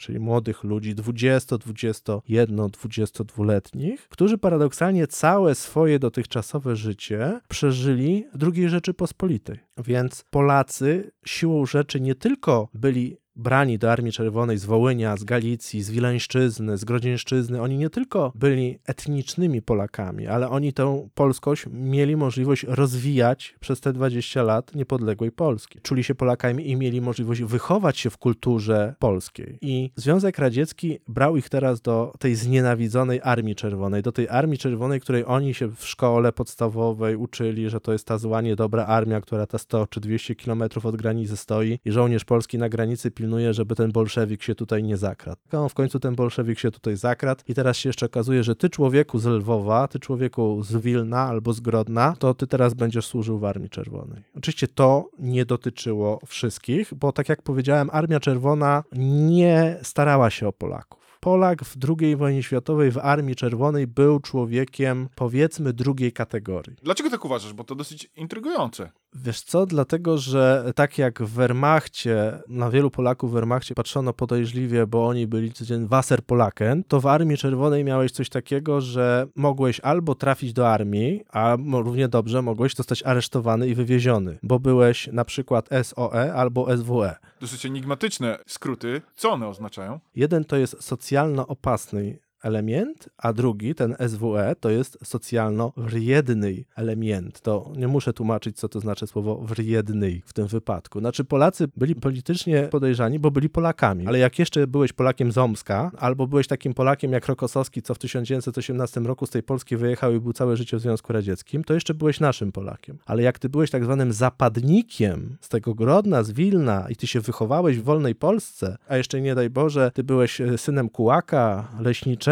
czyli 0.00 0.18
młodych 0.20 0.64
ludzi 0.64 0.94
20, 0.94 1.58
21, 1.58 2.56
22-letnich, 2.56 4.08
którzy 4.08 4.38
paradoksalnie 4.38 5.06
całe 5.06 5.54
swoje 5.54 5.98
dotychczasowe 5.98 6.76
życie 6.76 7.40
przeżyli 7.48 8.24
w 8.34 8.52
II 8.54 8.68
Rzeczypospolitej. 8.68 9.58
Więc 9.78 10.24
Polacy 10.30 11.10
siłą 11.26 11.66
rzeczy 11.66 12.00
nie 12.00 12.14
tylko 12.14 12.68
byli 12.74 13.16
brani 13.36 13.78
do 13.78 13.92
Armii 13.92 14.12
Czerwonej 14.12 14.58
z 14.58 14.64
Wołynia, 14.64 15.16
z 15.16 15.24
Galicji, 15.24 15.82
z 15.82 15.90
Wileńszczyzny, 15.90 16.78
z 16.78 16.84
Grodzieńszczyzny, 16.84 17.62
oni 17.62 17.78
nie 17.78 17.90
tylko 17.90 18.32
byli 18.34 18.78
etnicznymi 18.86 19.62
Polakami, 19.62 20.26
ale 20.26 20.48
oni 20.48 20.72
tę 20.72 21.08
polskość 21.14 21.66
mieli 21.72 22.16
możliwość 22.16 22.64
rozwijać 22.68 23.54
przez 23.60 23.80
te 23.80 23.92
20 23.92 24.42
lat 24.42 24.74
niepodległej 24.74 25.32
Polski. 25.32 25.80
Czuli 25.80 26.04
się 26.04 26.14
Polakami 26.14 26.70
i 26.70 26.76
mieli 26.76 27.00
możliwość 27.00 27.42
wychować 27.42 27.98
się 27.98 28.10
w 28.10 28.18
kulturze 28.18 28.94
polskiej. 28.98 29.58
I 29.62 29.90
Związek 29.96 30.38
Radziecki 30.38 30.98
brał 31.08 31.36
ich 31.36 31.48
teraz 31.48 31.80
do 31.80 32.12
tej 32.18 32.34
znienawidzonej 32.34 33.20
Armii 33.22 33.54
Czerwonej, 33.54 34.02
do 34.02 34.12
tej 34.12 34.28
Armii 34.28 34.58
Czerwonej, 34.58 35.00
której 35.00 35.24
oni 35.26 35.54
się 35.54 35.68
w 35.68 35.86
szkole 35.86 36.32
podstawowej 36.32 37.16
uczyli, 37.16 37.70
że 37.70 37.80
to 37.80 37.92
jest 37.92 38.06
ta 38.06 38.18
zła, 38.18 38.40
niedobra 38.40 38.86
armia, 38.86 39.20
która 39.20 39.46
ta 39.46 39.58
100 39.58 39.86
czy 39.86 40.00
200 40.00 40.34
kilometrów 40.34 40.86
od 40.86 40.96
granicy 40.96 41.36
stoi 41.36 41.78
i 41.84 41.92
żołnierz 41.92 42.24
polski 42.24 42.58
na 42.58 42.68
granicy 42.68 43.10
pilnuje 43.10 43.25
pilnuje, 43.26 43.54
żeby 43.54 43.74
ten 43.74 43.92
bolszewik 43.92 44.42
się 44.42 44.54
tutaj 44.54 44.82
nie 44.82 44.96
zakradł. 44.96 45.40
No, 45.52 45.68
w 45.68 45.74
końcu 45.74 46.00
ten 46.00 46.14
bolszewik 46.14 46.58
się 46.58 46.70
tutaj 46.70 46.96
zakradł 46.96 47.42
i 47.48 47.54
teraz 47.54 47.76
się 47.76 47.88
jeszcze 47.88 48.06
okazuje, 48.06 48.44
że 48.44 48.56
ty 48.56 48.70
człowieku 48.70 49.18
z 49.18 49.26
Lwowa, 49.26 49.88
ty 49.88 49.98
człowieku 49.98 50.62
z 50.62 50.76
Wilna 50.76 51.20
albo 51.20 51.52
z 51.52 51.60
Grodna, 51.60 52.16
to 52.18 52.34
ty 52.34 52.46
teraz 52.46 52.74
będziesz 52.74 53.06
służył 53.06 53.38
w 53.38 53.44
Armii 53.44 53.70
Czerwonej. 53.70 54.22
Oczywiście 54.36 54.68
to 54.68 55.10
nie 55.18 55.44
dotyczyło 55.44 56.20
wszystkich, 56.26 56.94
bo 56.94 57.12
tak 57.12 57.28
jak 57.28 57.42
powiedziałem, 57.42 57.90
Armia 57.92 58.20
Czerwona 58.20 58.84
nie 58.92 59.78
starała 59.82 60.30
się 60.30 60.48
o 60.48 60.52
Polaków. 60.52 61.06
Polak 61.20 61.64
w 61.64 61.76
II 61.88 62.16
wojnie 62.16 62.42
światowej 62.42 62.90
w 62.90 62.98
Armii 62.98 63.36
Czerwonej 63.36 63.86
był 63.86 64.20
człowiekiem, 64.20 65.08
powiedzmy, 65.14 65.72
drugiej 65.72 66.12
kategorii. 66.12 66.76
Dlaczego 66.82 67.10
tak 67.10 67.24
uważasz? 67.24 67.52
Bo 67.52 67.64
to 67.64 67.74
dosyć 67.74 68.10
intrygujące. 68.16 68.90
Wiesz 69.14 69.40
co, 69.40 69.66
dlatego, 69.66 70.18
że 70.18 70.72
tak 70.74 70.98
jak 70.98 71.22
w 71.22 71.34
Wehrmachcie, 71.34 72.38
na 72.48 72.70
wielu 72.70 72.90
Polaków 72.90 73.30
w 73.30 73.34
Wehrmachcie 73.34 73.74
patrzono 73.74 74.12
podejrzliwie, 74.12 74.86
bo 74.86 75.06
oni 75.06 75.26
byli 75.26 75.52
codziennie 75.52 75.88
Wasser 75.88 76.22
Polaken, 76.22 76.84
to 76.84 77.00
w 77.00 77.06
Armii 77.06 77.36
Czerwonej 77.36 77.84
miałeś 77.84 78.12
coś 78.12 78.28
takiego, 78.28 78.80
że 78.80 79.26
mogłeś 79.36 79.80
albo 79.80 80.14
trafić 80.14 80.52
do 80.52 80.68
armii, 80.68 81.24
a 81.32 81.56
równie 81.72 82.08
dobrze 82.08 82.42
mogłeś 82.42 82.74
zostać 82.74 83.02
aresztowany 83.02 83.68
i 83.68 83.74
wywieziony, 83.74 84.38
bo 84.42 84.58
byłeś 84.58 85.08
na 85.12 85.24
przykład 85.24 85.68
SOE 85.82 86.34
albo 86.34 86.76
SWE. 86.76 87.16
Dosyć 87.40 87.66
enigmatyczne 87.66 88.38
skróty. 88.46 89.02
Co 89.16 89.32
one 89.32 89.48
oznaczają? 89.48 90.00
Jeden 90.14 90.44
to 90.44 90.56
jest 90.56 90.82
socjalno 90.82 91.46
opasny 91.46 92.18
element, 92.42 93.08
a 93.18 93.32
drugi, 93.32 93.74
ten 93.74 93.96
SWE, 94.08 94.56
to 94.60 94.70
jest 94.70 94.98
socjalno-wriedny 95.04 96.64
element. 96.76 97.40
To 97.40 97.72
nie 97.76 97.88
muszę 97.88 98.12
tłumaczyć, 98.12 98.58
co 98.58 98.68
to 98.68 98.80
znaczy 98.80 99.06
słowo 99.06 99.36
wriedny 99.36 100.20
w 100.24 100.32
tym 100.32 100.46
wypadku. 100.46 101.00
Znaczy 101.00 101.24
Polacy 101.24 101.68
byli 101.76 101.94
politycznie 101.94 102.68
podejrzani, 102.70 103.18
bo 103.18 103.30
byli 103.30 103.48
Polakami, 103.48 104.06
ale 104.06 104.18
jak 104.18 104.38
jeszcze 104.38 104.66
byłeś 104.66 104.92
Polakiem 104.92 105.32
z 105.32 105.38
Omska, 105.38 105.90
albo 105.98 106.26
byłeś 106.26 106.46
takim 106.46 106.74
Polakiem 106.74 107.12
jak 107.12 107.26
Rokosowski, 107.26 107.82
co 107.82 107.94
w 107.94 107.98
1918 107.98 109.00
roku 109.00 109.26
z 109.26 109.30
tej 109.30 109.42
Polski 109.42 109.76
wyjechał 109.76 110.14
i 110.14 110.20
był 110.20 110.32
całe 110.32 110.56
życie 110.56 110.76
w 110.76 110.80
Związku 110.80 111.12
Radzieckim, 111.12 111.64
to 111.64 111.74
jeszcze 111.74 111.94
byłeś 111.94 112.20
naszym 112.20 112.52
Polakiem. 112.52 112.98
Ale 113.06 113.22
jak 113.22 113.38
ty 113.38 113.48
byłeś 113.48 113.70
tak 113.70 113.84
zwanym 113.84 114.12
zapadnikiem 114.12 115.36
z 115.40 115.48
tego 115.48 115.74
Grodna, 115.74 116.22
z 116.22 116.32
Wilna 116.32 116.86
i 116.90 116.96
ty 116.96 117.06
się 117.06 117.20
wychowałeś 117.20 117.78
w 117.78 117.84
wolnej 117.84 118.14
Polsce, 118.14 118.76
a 118.88 118.96
jeszcze 118.96 119.20
nie 119.20 119.34
daj 119.34 119.50
Boże, 119.50 119.90
ty 119.94 120.04
byłeś 120.04 120.40
e, 120.40 120.58
synem 120.58 120.88
kułaka, 120.88 121.68
leśniczego, 121.80 122.25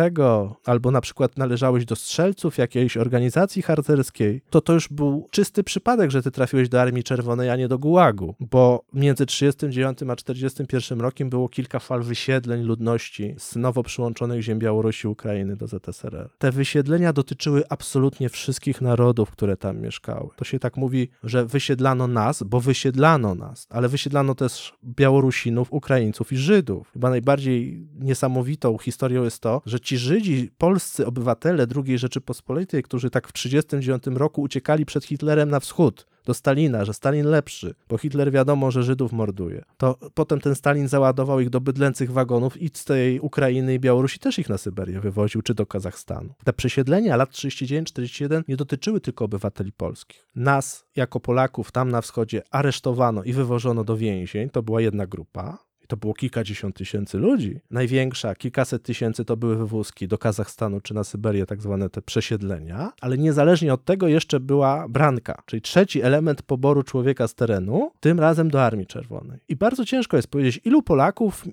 albo 0.65 0.91
na 0.91 1.01
przykład 1.01 1.39
należałeś 1.39 1.85
do 1.85 1.97
strzelców 1.97 2.59
jakiejś 2.59 2.97
organizacji 2.97 3.63
harcerskiej, 3.63 4.43
to 4.51 4.61
to 4.61 4.73
już 4.73 4.89
był 4.89 5.29
czysty 5.31 5.65
przypadek, 5.65 6.11
że 6.11 6.23
ty 6.23 6.31
trafiłeś 6.31 6.69
do 6.69 6.81
Armii 6.81 7.05
Czerwonej, 7.05 7.51
a 7.51 7.57
nie 7.57 7.69
do 7.69 7.79
Gułagu, 7.79 8.35
bo 8.41 8.85
między 8.93 9.27
39 9.27 9.99
a 10.09 10.17
41 10.17 11.01
rokiem 11.01 11.31
było 11.31 11.49
kilka 11.49 11.79
fal 11.79 12.03
wysiedleń 12.03 12.63
ludności 12.63 13.35
z 13.39 13.57
nowo 13.57 13.83
przyłączonych 13.83 14.43
ziem 14.43 14.59
Białorusi, 14.59 15.09
Ukrainy 15.09 15.57
do 15.57 15.67
ZSRR. 15.67 16.31
Te 16.39 16.53
wysiedlenia 16.53 17.13
dotyczyły 17.13 17.63
absolutnie 17.69 18.29
wszystkich 18.29 18.81
narodów, 18.81 19.31
które 19.31 19.57
tam 19.57 19.81
mieszkały. 19.81 20.29
To 20.37 20.45
się 20.45 20.59
tak 20.59 20.77
mówi, 20.77 21.09
że 21.25 21.47
wysiedlano 21.47 22.07
nas, 22.07 22.43
bo 22.43 22.61
wysiedlano 22.61 23.35
nas, 23.35 23.67
ale 23.71 23.89
wysiedlano 23.89 24.35
też 24.35 24.75
Białorusinów, 24.85 25.73
Ukraińców 25.73 26.33
i 26.33 26.37
Żydów. 26.37 26.91
Chyba 26.93 27.11
najbardziej 27.11 27.89
niesamowitą 27.99 28.79
historią 28.79 29.25
jest 29.25 29.41
to, 29.41 29.63
że 29.67 29.81
ci 29.85 29.99
Żydzi, 29.99 30.51
polscy 30.59 31.07
obywatele 31.07 31.67
II 31.87 31.99
Rzeczypospolitej, 31.99 32.83
którzy 32.83 33.11
tak 33.11 33.29
w 33.29 33.33
1939 33.33 34.19
roku 34.19 34.43
uciekali 34.43 34.87
przed 34.87 35.05
Hitlerem 35.05 35.51
na 35.51 35.61
wschód, 35.61 36.07
do 36.25 36.35
Stalina, 36.35 36.85
że 36.85 36.95
Stalin 36.95 37.27
lepszy, 37.27 37.75
bo 37.89 37.99
Hitler 37.99 38.33
wiadomo, 38.33 38.71
że 38.71 38.83
Żydów 38.83 39.13
morduje. 39.13 39.65
To 39.77 39.99
potem 40.15 40.41
ten 40.41 40.55
Stalin 40.55 40.89
załadował 40.89 41.41
ich 41.41 41.51
do 41.51 41.61
bydlęcych 41.61 42.13
wagonów 42.13 42.63
i 42.63 42.71
z 42.75 42.85
tej 42.85 43.21
Ukrainy 43.21 43.75
i 43.75 43.81
Białorusi 43.81 44.19
też 44.19 44.39
ich 44.39 44.49
na 44.49 44.59
Syberię 44.59 45.01
wywoził, 45.01 45.43
czy 45.43 45.55
do 45.55 45.67
Kazachstanu. 45.67 46.35
Te 46.45 46.53
przesiedlenia 46.53 47.17
lat 47.17 47.31
39-41 47.31 48.43
nie 48.49 48.57
dotyczyły 48.57 49.01
tylko 49.01 49.25
obywateli 49.25 49.73
polskich. 49.73 50.29
Nas, 50.35 50.85
jako 50.97 51.21
Polaków 51.21 51.73
tam 51.73 51.91
na 51.91 52.01
wschodzie, 52.01 52.43
aresztowano 52.51 53.23
i 53.23 53.33
wywożono 53.33 53.85
do 53.85 53.97
więzień, 53.97 54.51
to 54.51 54.63
była 54.63 54.81
jedna 54.81 55.07
grupa, 55.07 55.59
i 55.85 55.87
to 55.87 55.97
było 55.97 56.15
kilkadziesiąt 56.15 56.77
tysięcy 56.77 57.19
ludzi. 57.19 57.61
Największa, 57.71 58.35
kilkaset 58.35 58.83
tysięcy 58.83 59.25
to 59.25 59.37
były 59.37 59.57
wywózki 59.57 60.09
do 60.09 60.19
Kazachstanu 60.19 60.81
czy 60.81 60.95
na 60.95 61.05
Syberię, 61.05 61.47
tak 61.47 61.63
zwane 61.63 61.91
te 61.91 62.03
przesiedlenia, 62.03 62.93
ale 63.01 63.19
niezależnie 63.19 63.75
od 63.75 63.85
tego 63.85 64.09
jeszcze 64.09 64.41
była 64.41 64.89
branka, 64.89 65.43
czyli 65.47 65.63
trzeci 65.63 66.03
element 66.03 66.43
poboru 66.43 66.83
człowieka 66.83 67.29
z 67.29 67.35
terenu, 67.35 67.91
tym 68.01 68.21
razem 68.21 68.51
do 68.51 68.63
Armii 68.63 68.87
Czerwonej. 68.87 69.39
I 69.49 69.57
bardzo 69.57 69.85
ciężko 69.85 70.17
jest 70.17 70.29
powiedzieć, 70.29 70.61
ilu 70.65 70.83
Polaków 70.83 71.45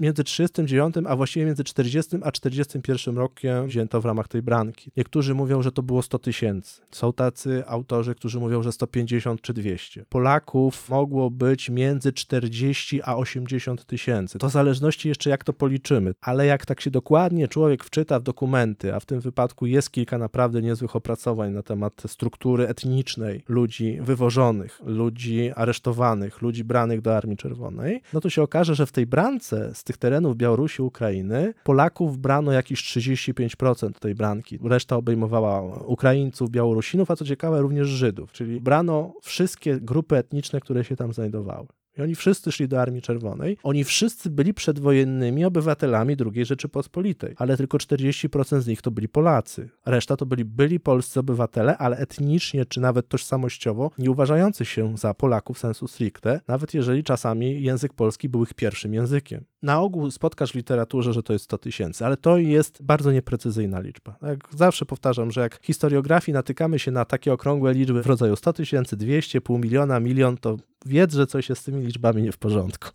między 0.00 0.24
39 0.24 0.94
a 1.06 1.16
właściwie 1.16 1.46
między 1.46 1.64
40 1.64 2.16
a 2.22 2.32
41 2.32 3.18
rokiem 3.18 3.66
wzięto 3.66 4.00
w 4.00 4.04
ramach 4.04 4.28
tej 4.28 4.42
branki. 4.42 4.90
Niektórzy 4.96 5.34
mówią, 5.34 5.62
że 5.62 5.72
to 5.72 5.82
było 5.82 6.02
100 6.02 6.18
tysięcy. 6.18 6.80
Są 6.90 7.12
tacy 7.12 7.62
autorzy, 7.66 8.14
którzy 8.14 8.40
mówią, 8.40 8.62
że 8.62 8.72
150 8.72 9.40
czy 9.40 9.54
200. 9.54 10.04
Polaków 10.08 10.88
mogło 10.88 11.30
być 11.30 11.70
między 11.70 12.12
40 12.12 13.02
a 13.02 13.16
80 13.16 13.84
tysięcy. 13.84 14.38
To 14.38 14.48
w 14.48 14.52
zależności 14.52 15.08
jeszcze 15.08 15.30
jak 15.30 15.44
to 15.44 15.52
policzymy, 15.52 16.14
ale 16.20 16.46
jak 16.46 16.66
tak 16.66 16.80
się 16.80 16.90
dokładnie 16.90 17.48
człowiek 17.48 17.84
wczyta 17.84 18.20
w 18.20 18.22
dokumenty, 18.22 18.94
a 18.94 19.00
w 19.00 19.06
tym 19.06 19.20
wypadku 19.20 19.66
jest 19.66 19.90
kilka 19.90 20.18
naprawdę 20.18 20.62
niezłych 20.62 20.96
opracowań 20.96 21.52
na 21.52 21.62
temat 21.62 22.02
struktury 22.06 22.68
etnicznej 22.68 23.44
ludzi 23.48 23.98
wywożonych, 24.00 24.80
ludzi 24.84 25.50
aresztowanych, 25.56 26.42
ludzi 26.42 26.64
branych 26.64 27.00
do 27.00 27.16
Armii 27.16 27.36
Czerwonej, 27.36 28.02
no 28.12 28.20
to 28.20 28.30
się 28.30 28.42
okaże, 28.42 28.74
że 28.74 28.86
w 28.86 28.92
tej 28.92 29.06
brance 29.06 29.51
z 29.74 29.84
tych 29.84 29.96
terenów 29.96 30.36
Białorusi, 30.36 30.82
Ukrainy, 30.82 31.54
Polaków 31.64 32.18
brano 32.18 32.52
jakieś 32.52 32.82
35% 32.82 33.92
tej 33.92 34.14
branki. 34.14 34.58
Reszta 34.64 34.96
obejmowała 34.96 35.62
Ukraińców, 35.86 36.50
Białorusinów, 36.50 37.10
a 37.10 37.16
co 37.16 37.24
ciekawe 37.24 37.60
również 37.60 37.88
Żydów, 37.88 38.32
czyli 38.32 38.60
brano 38.60 39.14
wszystkie 39.22 39.80
grupy 39.80 40.16
etniczne, 40.16 40.60
które 40.60 40.84
się 40.84 40.96
tam 40.96 41.12
znajdowały. 41.12 41.66
I 41.98 42.02
oni 42.02 42.14
wszyscy 42.14 42.52
szli 42.52 42.68
do 42.68 42.80
Armii 42.80 43.02
Czerwonej. 43.02 43.56
Oni 43.62 43.84
wszyscy 43.84 44.30
byli 44.30 44.54
przedwojennymi 44.54 45.44
obywatelami 45.44 46.16
II 46.34 46.44
Rzeczypospolitej, 46.44 47.34
ale 47.36 47.56
tylko 47.56 47.78
40% 47.78 48.60
z 48.60 48.66
nich 48.66 48.82
to 48.82 48.90
byli 48.90 49.08
Polacy. 49.08 49.68
Reszta 49.86 50.16
to 50.16 50.26
byli 50.26 50.44
byli 50.44 50.80
polscy 50.80 51.20
obywatele, 51.20 51.78
ale 51.78 51.96
etnicznie 51.96 52.66
czy 52.66 52.80
nawet 52.80 53.08
tożsamościowo 53.08 53.90
nie 53.98 54.10
uważający 54.10 54.64
się 54.64 54.96
za 54.98 55.14
Polaków 55.14 55.58
sensu 55.58 55.88
stricte, 55.88 56.40
nawet 56.48 56.74
jeżeli 56.74 57.04
czasami 57.04 57.62
język 57.62 57.92
polski 57.92 58.28
był 58.28 58.42
ich 58.42 58.54
pierwszym 58.54 58.94
językiem. 58.94 59.44
Na 59.62 59.80
ogół 59.80 60.10
spotkasz 60.10 60.52
w 60.52 60.54
literaturze, 60.54 61.12
że 61.12 61.22
to 61.22 61.32
jest 61.32 61.44
100 61.44 61.58
tysięcy, 61.58 62.06
ale 62.06 62.16
to 62.16 62.38
jest 62.38 62.82
bardzo 62.82 63.12
nieprecyzyjna 63.12 63.80
liczba. 63.80 64.16
Jak 64.22 64.48
zawsze 64.56 64.86
powtarzam, 64.86 65.30
że 65.30 65.40
jak 65.40 65.58
historiografii 65.62 66.34
natykamy 66.34 66.78
się 66.78 66.90
na 66.90 67.04
takie 67.04 67.32
okrągłe 67.32 67.74
liczby 67.74 68.02
w 68.02 68.06
rodzaju 68.06 68.36
100 68.36 68.52
tysięcy, 68.52 68.96
200, 68.96 69.40
pół 69.40 69.58
miliona, 69.58 70.00
milion, 70.00 70.36
to 70.36 70.56
wiedz, 70.86 71.14
że 71.14 71.26
coś 71.26 71.48
jest 71.48 71.62
z 71.62 71.64
tymi 71.64 71.86
liczbami 71.86 72.22
nie 72.22 72.32
w 72.32 72.38
porządku. 72.38 72.88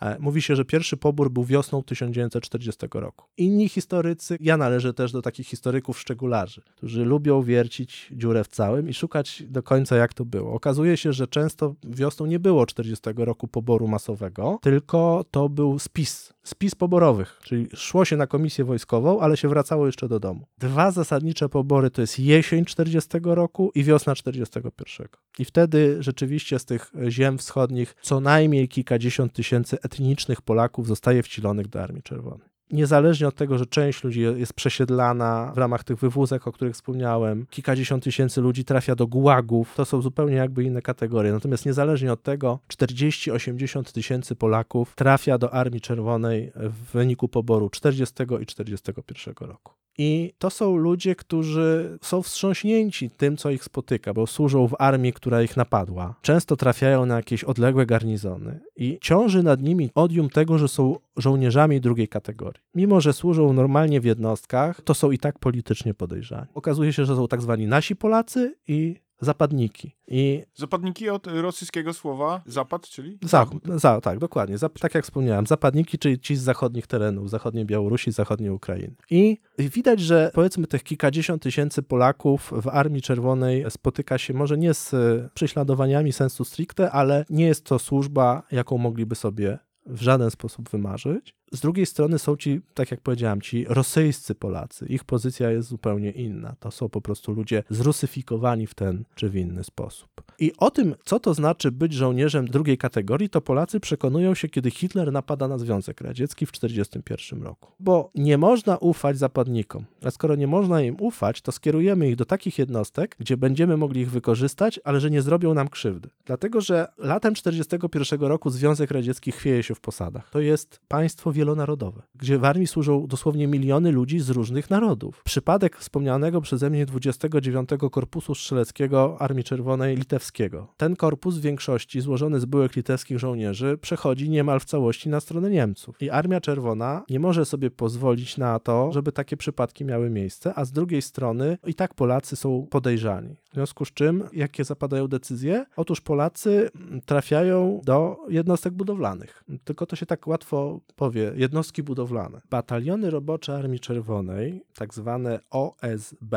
E, 0.00 0.18
mówi 0.18 0.42
się, 0.42 0.56
że 0.56 0.64
pierwszy 0.64 0.96
pobór 0.96 1.30
był 1.30 1.44
wiosną 1.44 1.82
1940 1.82 2.86
roku. 2.92 3.26
Inni 3.36 3.68
historycy, 3.68 4.36
ja 4.40 4.56
należę 4.56 4.94
też 4.94 5.12
do 5.12 5.22
takich 5.22 5.46
historyków 5.46 6.00
szczegularzy, 6.00 6.62
którzy 6.76 7.04
lubią 7.04 7.42
wiercić 7.42 8.08
dziurę 8.12 8.44
w 8.44 8.48
całym 8.48 8.88
i 8.88 8.94
szukać 8.94 9.42
do 9.48 9.62
końca, 9.62 9.96
jak 9.96 10.14
to 10.14 10.24
było. 10.24 10.52
Okazuje 10.52 10.96
się, 10.96 11.12
że 11.12 11.26
często 11.26 11.74
wiosną 11.84 12.26
nie 12.26 12.38
było 12.38 12.66
40 12.66 13.04
roku 13.16 13.48
poboru 13.48 13.88
masowego, 13.88 14.58
tylko 14.62 15.24
to 15.30 15.48
był 15.48 15.78
spis, 15.78 16.32
spis 16.42 16.74
poborowych, 16.74 17.40
czyli 17.42 17.68
szło 17.74 18.04
się 18.04 18.16
na 18.16 18.26
komisję 18.26 18.64
wojskową, 18.64 19.20
ale 19.20 19.36
się 19.36 19.48
wracało 19.48 19.86
jeszcze 19.86 20.08
do 20.08 20.20
domu. 20.20 20.46
Dwa 20.58 20.90
zasadnicze 20.90 21.48
pobory 21.48 21.90
to 21.90 22.00
jest 22.00 22.18
jesień 22.18 22.64
40 22.64 23.10
roku 23.22 23.72
i 23.74 23.84
wiosna 23.84 24.14
41. 24.14 25.06
I 25.38 25.44
wtedy 25.44 25.96
rzeczywiście 26.00 26.58
z 26.58 26.64
tych 26.64 26.92
ziem 27.08 27.38
wschodnich 27.38 27.96
co 28.02 28.20
najmniej 28.20 28.68
kilkadziesiąt 28.68 29.32
tysięcy 29.32 29.78
etnicznych 29.90 30.42
Polaków 30.42 30.86
zostaje 30.86 31.22
wcilonych 31.22 31.68
do 31.68 31.82
Armii 31.82 32.02
Czerwonej 32.02 32.50
niezależnie 32.72 33.28
od 33.28 33.34
tego, 33.34 33.58
że 33.58 33.66
część 33.66 34.04
ludzi 34.04 34.20
jest 34.20 34.52
przesiedlana 34.52 35.52
w 35.54 35.58
ramach 35.58 35.84
tych 35.84 35.98
wywózek, 35.98 36.46
o 36.46 36.52
których 36.52 36.74
wspomniałem, 36.74 37.46
kilkadziesiąt 37.50 38.04
tysięcy 38.04 38.40
ludzi 38.40 38.64
trafia 38.64 38.94
do 38.94 39.06
gułagów, 39.06 39.74
to 39.76 39.84
są 39.84 40.02
zupełnie 40.02 40.36
jakby 40.36 40.64
inne 40.64 40.82
kategorie. 40.82 41.32
Natomiast 41.32 41.66
niezależnie 41.66 42.12
od 42.12 42.22
tego, 42.22 42.58
40-80 42.68 43.92
tysięcy 43.92 44.36
Polaków 44.36 44.94
trafia 44.96 45.38
do 45.38 45.54
Armii 45.54 45.80
Czerwonej 45.80 46.52
w 46.54 46.92
wyniku 46.92 47.28
poboru 47.28 47.70
40 47.70 48.14
i 48.40 48.46
41 48.46 49.34
roku. 49.40 49.72
I 50.02 50.32
to 50.38 50.50
są 50.50 50.76
ludzie, 50.76 51.14
którzy 51.14 51.98
są 52.02 52.22
wstrząśnięci 52.22 53.10
tym, 53.10 53.36
co 53.36 53.50
ich 53.50 53.64
spotyka, 53.64 54.14
bo 54.14 54.26
służą 54.26 54.68
w 54.68 54.76
armii, 54.78 55.12
która 55.12 55.42
ich 55.42 55.56
napadła. 55.56 56.14
Często 56.22 56.56
trafiają 56.56 57.06
na 57.06 57.16
jakieś 57.16 57.44
odległe 57.44 57.86
garnizony 57.86 58.60
i 58.76 58.98
ciąży 59.00 59.42
nad 59.42 59.62
nimi 59.62 59.90
odium 59.94 60.28
tego, 60.28 60.58
że 60.58 60.68
są 60.68 60.96
żołnierzami 61.16 61.80
drugiej 61.80 62.08
kategorii. 62.08 62.62
Mimo, 62.74 63.00
że 63.00 63.12
służą 63.12 63.52
normalnie 63.52 64.00
w 64.00 64.04
jednostkach, 64.04 64.80
to 64.80 64.94
są 64.94 65.10
i 65.10 65.18
tak 65.18 65.38
politycznie 65.38 65.94
podejrzani. 65.94 66.46
Okazuje 66.54 66.92
się, 66.92 67.04
że 67.04 67.16
są 67.16 67.28
tak 67.28 67.42
zwani 67.42 67.66
nasi 67.66 67.96
Polacy 67.96 68.54
i 68.68 68.96
zapadniki. 69.20 69.96
I 70.08 70.42
Zapadniki 70.54 71.10
od 71.10 71.26
rosyjskiego 71.26 71.92
słowa 71.92 72.42
zapad, 72.46 72.88
czyli? 72.88 73.18
za, 73.22 73.46
za, 73.76 74.00
tak, 74.00 74.18
dokładnie. 74.18 74.56
Tak 74.80 74.94
jak 74.94 75.04
wspomniałem, 75.04 75.46
zapadniki, 75.46 75.98
czyli 75.98 76.18
ci 76.18 76.36
z 76.36 76.42
zachodnich 76.42 76.86
terenów, 76.86 77.30
zachodniej 77.30 77.64
Białorusi, 77.64 78.12
zachodniej 78.12 78.50
Ukrainy. 78.50 78.94
I 79.10 79.38
widać, 79.58 80.00
że 80.00 80.30
powiedzmy 80.34 80.66
tych 80.66 80.82
kilkadziesiąt 80.82 81.42
tysięcy 81.42 81.82
Polaków 81.82 82.52
w 82.62 82.68
Armii 82.68 83.02
Czerwonej 83.02 83.64
spotyka 83.70 84.18
się 84.18 84.34
może 84.34 84.58
nie 84.58 84.74
z 84.74 84.94
prześladowaniami 85.34 86.12
sensu 86.12 86.44
stricte, 86.44 86.90
ale 86.90 87.24
nie 87.30 87.46
jest 87.46 87.64
to 87.64 87.78
służba, 87.78 88.42
jaką 88.52 88.78
mogliby 88.78 89.14
sobie 89.14 89.58
w 89.86 90.02
żaden 90.02 90.30
sposób 90.30 90.70
wymarzyć. 90.70 91.34
Z 91.52 91.60
drugiej 91.60 91.86
strony 91.86 92.18
są 92.18 92.36
ci, 92.36 92.60
tak 92.74 92.90
jak 92.90 93.00
powiedziałem, 93.00 93.40
ci 93.40 93.64
rosyjscy 93.68 94.34
Polacy. 94.34 94.86
Ich 94.86 95.04
pozycja 95.04 95.50
jest 95.50 95.68
zupełnie 95.68 96.10
inna. 96.10 96.54
To 96.60 96.70
są 96.70 96.88
po 96.88 97.00
prostu 97.00 97.32
ludzie 97.32 97.62
zrusyfikowani 97.70 98.66
w 98.66 98.74
ten 98.74 99.04
czy 99.14 99.30
w 99.30 99.36
inny 99.36 99.64
sposób. 99.64 100.08
I 100.38 100.52
o 100.58 100.70
tym, 100.70 100.94
co 101.04 101.20
to 101.20 101.34
znaczy 101.34 101.72
być 101.72 101.92
żołnierzem 101.92 102.46
drugiej 102.48 102.78
kategorii, 102.78 103.28
to 103.28 103.40
Polacy 103.40 103.80
przekonują 103.80 104.34
się, 104.34 104.48
kiedy 104.48 104.70
Hitler 104.70 105.12
napada 105.12 105.48
na 105.48 105.58
Związek 105.58 106.00
Radziecki 106.00 106.46
w 106.46 106.52
1941 106.52 107.42
roku. 107.42 107.72
Bo 107.80 108.10
nie 108.14 108.38
można 108.38 108.76
ufać 108.76 109.18
zapadnikom. 109.18 109.84
A 110.04 110.10
skoro 110.10 110.34
nie 110.34 110.46
można 110.46 110.82
im 110.82 110.96
ufać, 111.00 111.42
to 111.42 111.52
skierujemy 111.52 112.08
ich 112.08 112.16
do 112.16 112.24
takich 112.24 112.58
jednostek, 112.58 113.16
gdzie 113.18 113.36
będziemy 113.36 113.76
mogli 113.76 114.00
ich 114.00 114.10
wykorzystać, 114.10 114.80
ale 114.84 115.00
że 115.00 115.10
nie 115.10 115.22
zrobią 115.22 115.54
nam 115.54 115.68
krzywdy. 115.68 116.08
Dlatego, 116.24 116.60
że 116.60 116.88
latem 116.98 117.34
1941 117.34 118.28
roku 118.28 118.50
Związek 118.50 118.90
Radziecki 118.90 119.32
chwieje 119.32 119.62
się 119.62 119.74
w 119.74 119.80
posadach. 119.80 120.30
To 120.30 120.40
jest 120.40 120.80
państwo 120.88 121.32
wielonarodowe, 121.40 122.02
gdzie 122.14 122.38
w 122.38 122.44
armii 122.44 122.66
służą 122.66 123.06
dosłownie 123.06 123.46
miliony 123.46 123.92
ludzi 123.92 124.20
z 124.20 124.30
różnych 124.30 124.70
narodów. 124.70 125.22
Przypadek 125.24 125.76
wspomnianego 125.76 126.40
przeze 126.40 126.70
mnie 126.70 126.86
29 126.86 127.70
Korpusu 127.90 128.34
Strzeleckiego 128.34 129.16
Armii 129.18 129.44
Czerwonej 129.44 129.96
Litewskiego. 129.96 130.68
Ten 130.76 130.96
korpus 130.96 131.38
w 131.38 131.40
większości 131.40 132.00
złożony 132.00 132.40
z 132.40 132.44
byłych 132.44 132.76
litewskich 132.76 133.18
żołnierzy 133.18 133.78
przechodzi 133.80 134.30
niemal 134.30 134.60
w 134.60 134.64
całości 134.64 135.08
na 135.08 135.20
stronę 135.20 135.50
Niemców. 135.50 136.02
I 136.02 136.10
Armia 136.10 136.40
Czerwona 136.40 137.04
nie 137.10 137.20
może 137.20 137.44
sobie 137.44 137.70
pozwolić 137.70 138.38
na 138.38 138.58
to, 138.58 138.92
żeby 138.92 139.12
takie 139.12 139.36
przypadki 139.36 139.84
miały 139.84 140.10
miejsce, 140.10 140.52
a 140.56 140.64
z 140.64 140.72
drugiej 140.72 141.02
strony 141.02 141.58
i 141.66 141.74
tak 141.74 141.94
Polacy 141.94 142.36
są 142.36 142.66
podejrzani. 142.70 143.36
W 143.50 143.54
związku 143.54 143.84
z 143.84 143.92
czym, 143.92 144.24
jakie 144.32 144.64
zapadają 144.64 145.08
decyzje? 145.08 145.64
Otóż 145.76 146.00
Polacy 146.00 146.70
trafiają 147.06 147.80
do 147.84 148.16
jednostek 148.28 148.72
budowlanych. 148.72 149.44
Tylko 149.64 149.86
to 149.86 149.96
się 149.96 150.06
tak 150.06 150.26
łatwo 150.26 150.80
powie, 150.96 151.29
jednostki 151.36 151.82
budowlane. 151.82 152.40
Bataliony 152.50 153.10
robocze 153.10 153.56
Armii 153.56 153.80
Czerwonej, 153.80 154.64
tak 154.74 154.94
zwane 154.94 155.40
OSB, 155.50 156.34